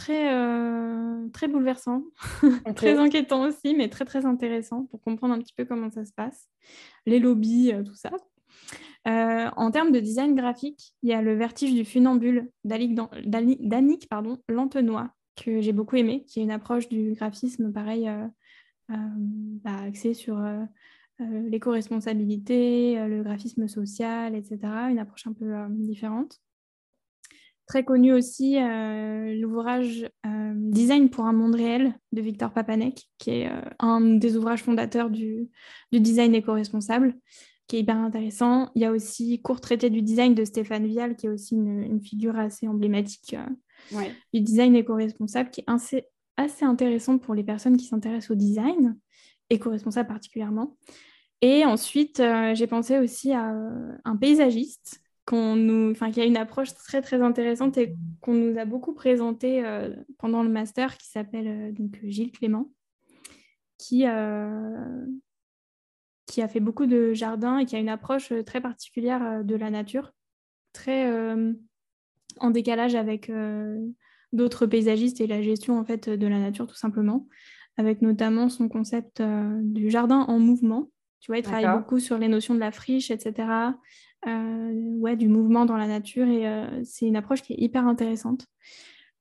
très, 0.00 0.32
euh, 0.32 1.28
très 1.28 1.46
bouleversant, 1.46 2.04
très 2.74 2.96
inquiétant 2.96 3.42
aussi, 3.42 3.74
mais 3.74 3.90
très 3.90 4.06
très 4.06 4.24
intéressant 4.24 4.84
pour 4.86 5.02
comprendre 5.02 5.34
un 5.34 5.38
petit 5.38 5.52
peu 5.54 5.66
comment 5.66 5.90
ça 5.90 6.06
se 6.06 6.12
passe, 6.12 6.48
les 7.04 7.18
lobbies, 7.18 7.72
euh, 7.74 7.82
tout 7.82 7.94
ça. 7.94 8.10
Euh, 9.08 9.50
en 9.56 9.70
termes 9.70 9.92
de 9.92 10.00
design 10.00 10.34
graphique, 10.34 10.94
il 11.02 11.10
y 11.10 11.12
a 11.12 11.20
le 11.20 11.34
vertige 11.34 11.74
du 11.74 11.84
funambule 11.84 12.50
d'Annick 12.64 14.08
Lantenois, 14.48 15.10
que 15.36 15.60
j'ai 15.60 15.72
beaucoup 15.74 15.96
aimé, 15.96 16.24
qui 16.26 16.40
est 16.40 16.44
une 16.44 16.50
approche 16.50 16.88
du 16.88 17.12
graphisme 17.12 17.70
pareil, 17.70 18.10
bah, 18.88 19.76
axée 19.86 20.14
sur 20.14 20.42
l'éco-responsabilité, 21.18 23.06
le 23.06 23.22
graphisme 23.22 23.68
social, 23.68 24.34
etc. 24.34 24.58
Une 24.90 24.98
approche 24.98 25.26
un 25.26 25.32
peu 25.32 25.54
différente 25.70 26.40
Très 27.70 27.84
connu 27.84 28.12
aussi 28.12 28.56
l'ouvrage 29.40 30.10
Design 30.56 31.08
pour 31.08 31.26
un 31.26 31.32
monde 31.32 31.54
réel 31.54 31.94
de 32.10 32.20
Victor 32.20 32.52
Papanek, 32.52 33.06
qui 33.18 33.30
est 33.30 33.50
un 33.78 34.00
des 34.00 34.36
ouvrages 34.36 34.64
fondateurs 34.64 35.08
du, 35.08 35.48
du 35.92 36.00
design 36.00 36.34
éco-responsable 36.34 37.14
qui 37.70 37.76
est 37.76 37.80
hyper 37.80 37.98
intéressant. 37.98 38.68
Il 38.74 38.82
y 38.82 38.84
a 38.84 38.90
aussi 38.90 39.40
Court 39.42 39.60
traité 39.60 39.90
du 39.90 40.02
design 40.02 40.34
de 40.34 40.44
Stéphane 40.44 40.88
Vial, 40.88 41.14
qui 41.14 41.26
est 41.26 41.28
aussi 41.28 41.54
une, 41.54 42.00
figure 42.00 42.36
assez 42.36 42.66
emblématique 42.66 43.36
euh, 43.92 44.02
du 44.34 44.40
design 44.40 44.74
éco-responsable, 44.74 45.50
qui 45.50 45.60
est 45.60 45.70
assez, 45.70 46.04
assez 46.36 46.64
intéressant 46.64 47.18
pour 47.18 47.32
les 47.32 47.44
personnes 47.44 47.76
qui 47.76 47.84
s'intéressent 47.84 48.32
au 48.32 48.34
design, 48.34 48.98
éco-responsable 49.50 50.08
particulièrement. 50.08 50.76
Et 51.42 51.64
ensuite, 51.64 52.18
euh, 52.18 52.56
j'ai 52.56 52.66
pensé 52.66 52.98
aussi 52.98 53.32
à 53.32 53.54
euh, 53.54 53.92
un 54.04 54.16
paysagiste 54.16 55.00
qu'on 55.30 55.56
nous, 55.56 55.94
qui 55.94 56.20
a 56.20 56.24
une 56.24 56.36
approche 56.36 56.74
très 56.74 57.00
très 57.00 57.22
intéressante 57.22 57.78
et 57.78 57.94
qu'on 58.20 58.34
nous 58.34 58.58
a 58.58 58.64
beaucoup 58.64 58.92
présenté 58.92 59.62
pendant 60.18 60.42
le 60.42 60.48
master, 60.48 60.96
qui 60.96 61.08
s'appelle 61.08 61.72
donc 61.72 61.98
Gilles 62.02 62.32
Clément, 62.32 62.70
qui 63.78 64.04
qui 66.30 66.42
a 66.42 66.48
fait 66.48 66.60
beaucoup 66.60 66.86
de 66.86 67.12
jardins 67.12 67.58
et 67.58 67.66
qui 67.66 67.76
a 67.76 67.78
une 67.78 67.88
approche 67.88 68.32
euh, 68.32 68.42
très 68.42 68.60
particulière 68.60 69.22
euh, 69.22 69.42
de 69.42 69.56
la 69.56 69.68
nature, 69.68 70.12
très 70.72 71.10
euh, 71.10 71.52
en 72.38 72.50
décalage 72.50 72.94
avec 72.94 73.30
d'autres 74.32 74.64
paysagistes 74.64 75.20
et 75.20 75.26
la 75.26 75.42
gestion 75.42 75.78
en 75.78 75.84
fait 75.84 76.08
de 76.08 76.26
la 76.28 76.38
nature 76.38 76.68
tout 76.68 76.76
simplement, 76.76 77.26
avec 77.76 78.02
notamment 78.02 78.48
son 78.48 78.68
concept 78.68 79.20
du 79.62 79.90
jardin 79.90 80.20
en 80.20 80.38
mouvement. 80.38 80.90
Tu 81.18 81.32
vois, 81.32 81.38
il 81.38 81.42
travaille 81.42 81.76
beaucoup 81.76 81.98
sur 81.98 82.18
les 82.18 82.28
notions 82.28 82.54
de 82.54 82.60
la 82.60 82.70
friche, 82.70 83.10
etc. 83.10 83.48
ouais, 84.26 85.16
du 85.16 85.28
mouvement 85.28 85.64
dans 85.64 85.76
la 85.76 85.86
nature 85.86 86.26
et 86.26 86.84
c'est 86.84 87.06
une 87.06 87.16
approche 87.16 87.42
qui 87.42 87.54
est 87.54 87.58
hyper 87.58 87.86
intéressante. 87.86 88.46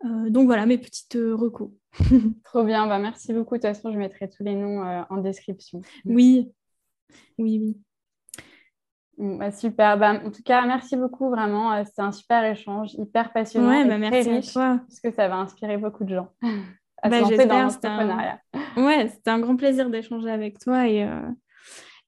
donc 0.03 0.45
voilà 0.45 0.65
mes 0.65 0.77
petites 0.77 1.17
recos. 1.17 1.71
Trop 2.43 2.63
bien, 2.63 2.87
bah, 2.87 2.99
merci 2.99 3.33
beaucoup. 3.33 3.55
De 3.55 3.61
toute 3.61 3.67
façon, 3.67 3.91
je 3.91 3.97
mettrai 3.97 4.29
tous 4.29 4.43
les 4.43 4.55
noms 4.55 4.83
en 5.09 5.17
description. 5.17 5.81
Oui, 6.05 6.51
oui, 7.37 7.59
oui. 7.59 7.77
Bah, 9.19 9.51
super. 9.51 9.97
Bah, 9.97 10.21
en 10.25 10.31
tout 10.31 10.41
cas, 10.43 10.65
merci 10.65 10.95
beaucoup 10.95 11.29
vraiment. 11.29 11.73
Euh, 11.73 11.83
c'était 11.85 12.01
un 12.01 12.13
super 12.13 12.43
échange, 12.45 12.93
hyper 12.93 13.33
passionnant. 13.33 13.67
Ouais, 13.67 13.85
bah, 13.85 13.97
merci 13.97 14.29
à 14.29 14.41
toi. 14.41 14.79
Parce 14.87 15.01
que 15.01 15.11
ça 15.11 15.27
va 15.27 15.35
inspirer 15.35 15.77
beaucoup 15.77 16.05
de 16.05 16.15
gens 16.15 16.29
à 17.01 17.09
bah, 17.09 17.23
j'espère. 17.27 17.69
C'était 17.69 17.87
un... 17.89 18.39
Ouais, 18.77 19.09
c'était 19.09 19.29
un 19.29 19.39
grand 19.39 19.57
plaisir 19.57 19.89
d'échanger 19.89 20.31
avec 20.31 20.57
toi 20.59 20.87
et, 20.87 21.03
euh, 21.03 21.19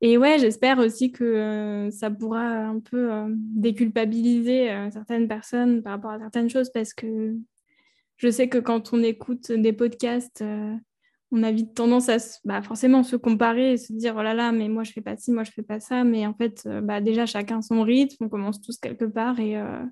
et 0.01 0.17
ouais, 0.17 0.39
j'espère 0.39 0.79
aussi 0.79 1.11
que 1.11 1.23
euh, 1.23 1.91
ça 1.91 2.09
pourra 2.09 2.41
un 2.41 2.79
peu 2.79 3.09
déculpabiliser 3.29 4.69
certaines 4.91 5.27
personnes 5.27 5.81
par 5.83 5.93
rapport 5.93 6.11
à 6.11 6.19
certaines 6.19 6.49
choses 6.49 6.71
parce 6.71 6.93
que 6.93 7.35
je 8.17 8.29
sais 8.29 8.49
que 8.49 8.57
quand 8.57 8.93
on 8.93 9.01
écoute 9.03 9.51
des 9.51 9.73
podcasts 9.73 10.43
on 11.31 11.43
a 11.43 11.51
vite 11.51 11.73
tendance 11.73 12.09
à 12.09 12.17
bah, 12.43 12.61
forcément 12.61 13.03
se 13.03 13.15
comparer 13.15 13.73
et 13.73 13.77
se 13.77 13.93
dire 13.93 14.15
oh 14.17 14.21
là 14.21 14.33
là 14.33 14.51
mais 14.51 14.67
moi 14.67 14.83
je 14.83 14.91
fais 14.91 15.01
pas 15.01 15.15
ci 15.15 15.31
moi 15.31 15.43
je 15.43 15.51
fais 15.51 15.63
pas 15.63 15.79
ça. 15.79 16.03
Mais 16.03 16.27
en 16.27 16.33
fait 16.33 16.63
euh, 16.65 16.81
bah, 16.81 17.01
déjà 17.01 17.25
chacun 17.25 17.61
son 17.61 17.81
rythme 17.83 18.25
on 18.25 18.29
commence 18.29 18.61
tous 18.61 18.77
quelque 18.77 19.05
part 19.05 19.39
et, 19.39 19.57
euh, 19.57 19.83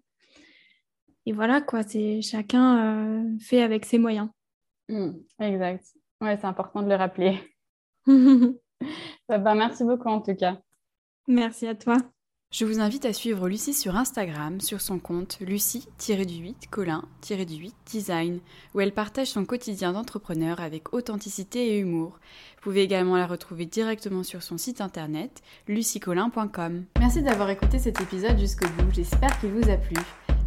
et 1.26 1.32
voilà 1.32 1.62
quoi 1.62 1.84
c'est 1.84 2.22
chacun 2.22 3.24
euh, 3.24 3.38
fait 3.40 3.62
avec 3.62 3.86
ses 3.86 3.98
moyens. 3.98 4.30
Mmh, 4.90 5.12
exact. 5.40 5.86
Ouais 6.22 6.38
c'est 6.38 6.48
important 6.48 6.82
de 6.82 6.90
le 6.90 6.96
rappeler 6.96 7.40
bah, 9.28 9.56
merci 9.56 9.84
beaucoup 9.84 10.10
en 10.10 10.22
tout 10.22 10.36
cas 10.36 10.58
merci 11.28 11.68
à 11.68 11.76
toi 11.76 11.98
je 12.52 12.66
vous 12.66 12.80
invite 12.80 13.06
à 13.06 13.14
suivre 13.14 13.48
Lucie 13.48 13.76
sur 13.76 13.96
Instagram 13.96 14.60
sur 14.60 14.82
son 14.82 14.98
compte 14.98 15.38
lucie-du-8 15.40 16.68
colin-du-8 16.72 17.74
design 17.86 18.40
où 18.74 18.82
elle 18.82 18.92
partage 18.92 19.28
son 19.28 19.46
quotidien 19.46 19.94
d'entrepreneur 19.94 20.60
avec 20.60 20.92
authenticité 20.92 21.76
et 21.76 21.78
humour. 21.78 22.18
Vous 22.56 22.64
pouvez 22.64 22.82
également 22.82 23.18
la 23.18 23.28
retrouver 23.28 23.68
directement 23.68 24.24
sur 24.24 24.42
son 24.42 24.58
site 24.58 24.82
internet 24.82 25.44
luciecolin.com. 25.68 26.86
Merci 26.98 27.22
d'avoir 27.22 27.52
écouté 27.52 27.78
cet 27.78 28.02
épisode 28.02 28.40
jusqu'au 28.40 28.68
bout, 28.80 28.92
j'espère 28.96 29.40
qu'il 29.40 29.52
vous 29.52 29.70
a 29.70 29.78
plu. 29.78 29.98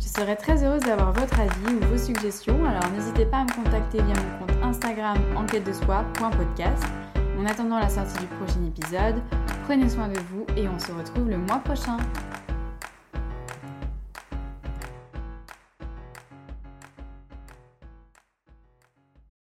Je 0.01 0.09
serais 0.09 0.35
très 0.35 0.65
heureuse 0.65 0.83
d'avoir 0.83 1.13
votre 1.13 1.39
avis 1.39 1.75
ou 1.77 1.87
vos 1.87 1.99
suggestions, 1.99 2.65
alors 2.65 2.91
n'hésitez 2.91 3.27
pas 3.27 3.39
à 3.39 3.45
me 3.45 3.55
contacter 3.55 3.99
via 3.99 4.15
mon 4.15 4.39
compte 4.45 4.57
Instagram 4.65 5.19
enquête 5.37 5.65
de 5.65 5.73
soi.podcast. 5.73 6.83
En 7.43 7.47
attendant 7.47 7.81
la 7.81 7.89
sortie 7.89 8.21
du 8.21 8.27
prochain 8.27 8.65
épisode, 8.65 9.17
prenez 9.65 9.89
soin 9.89 10.07
de 10.07 10.19
vous 10.31 10.47
et 10.57 10.69
on 10.69 10.79
se 10.79 10.93
retrouve 10.93 11.29
le 11.29 11.39
mois 11.39 11.59
prochain. 11.59 11.97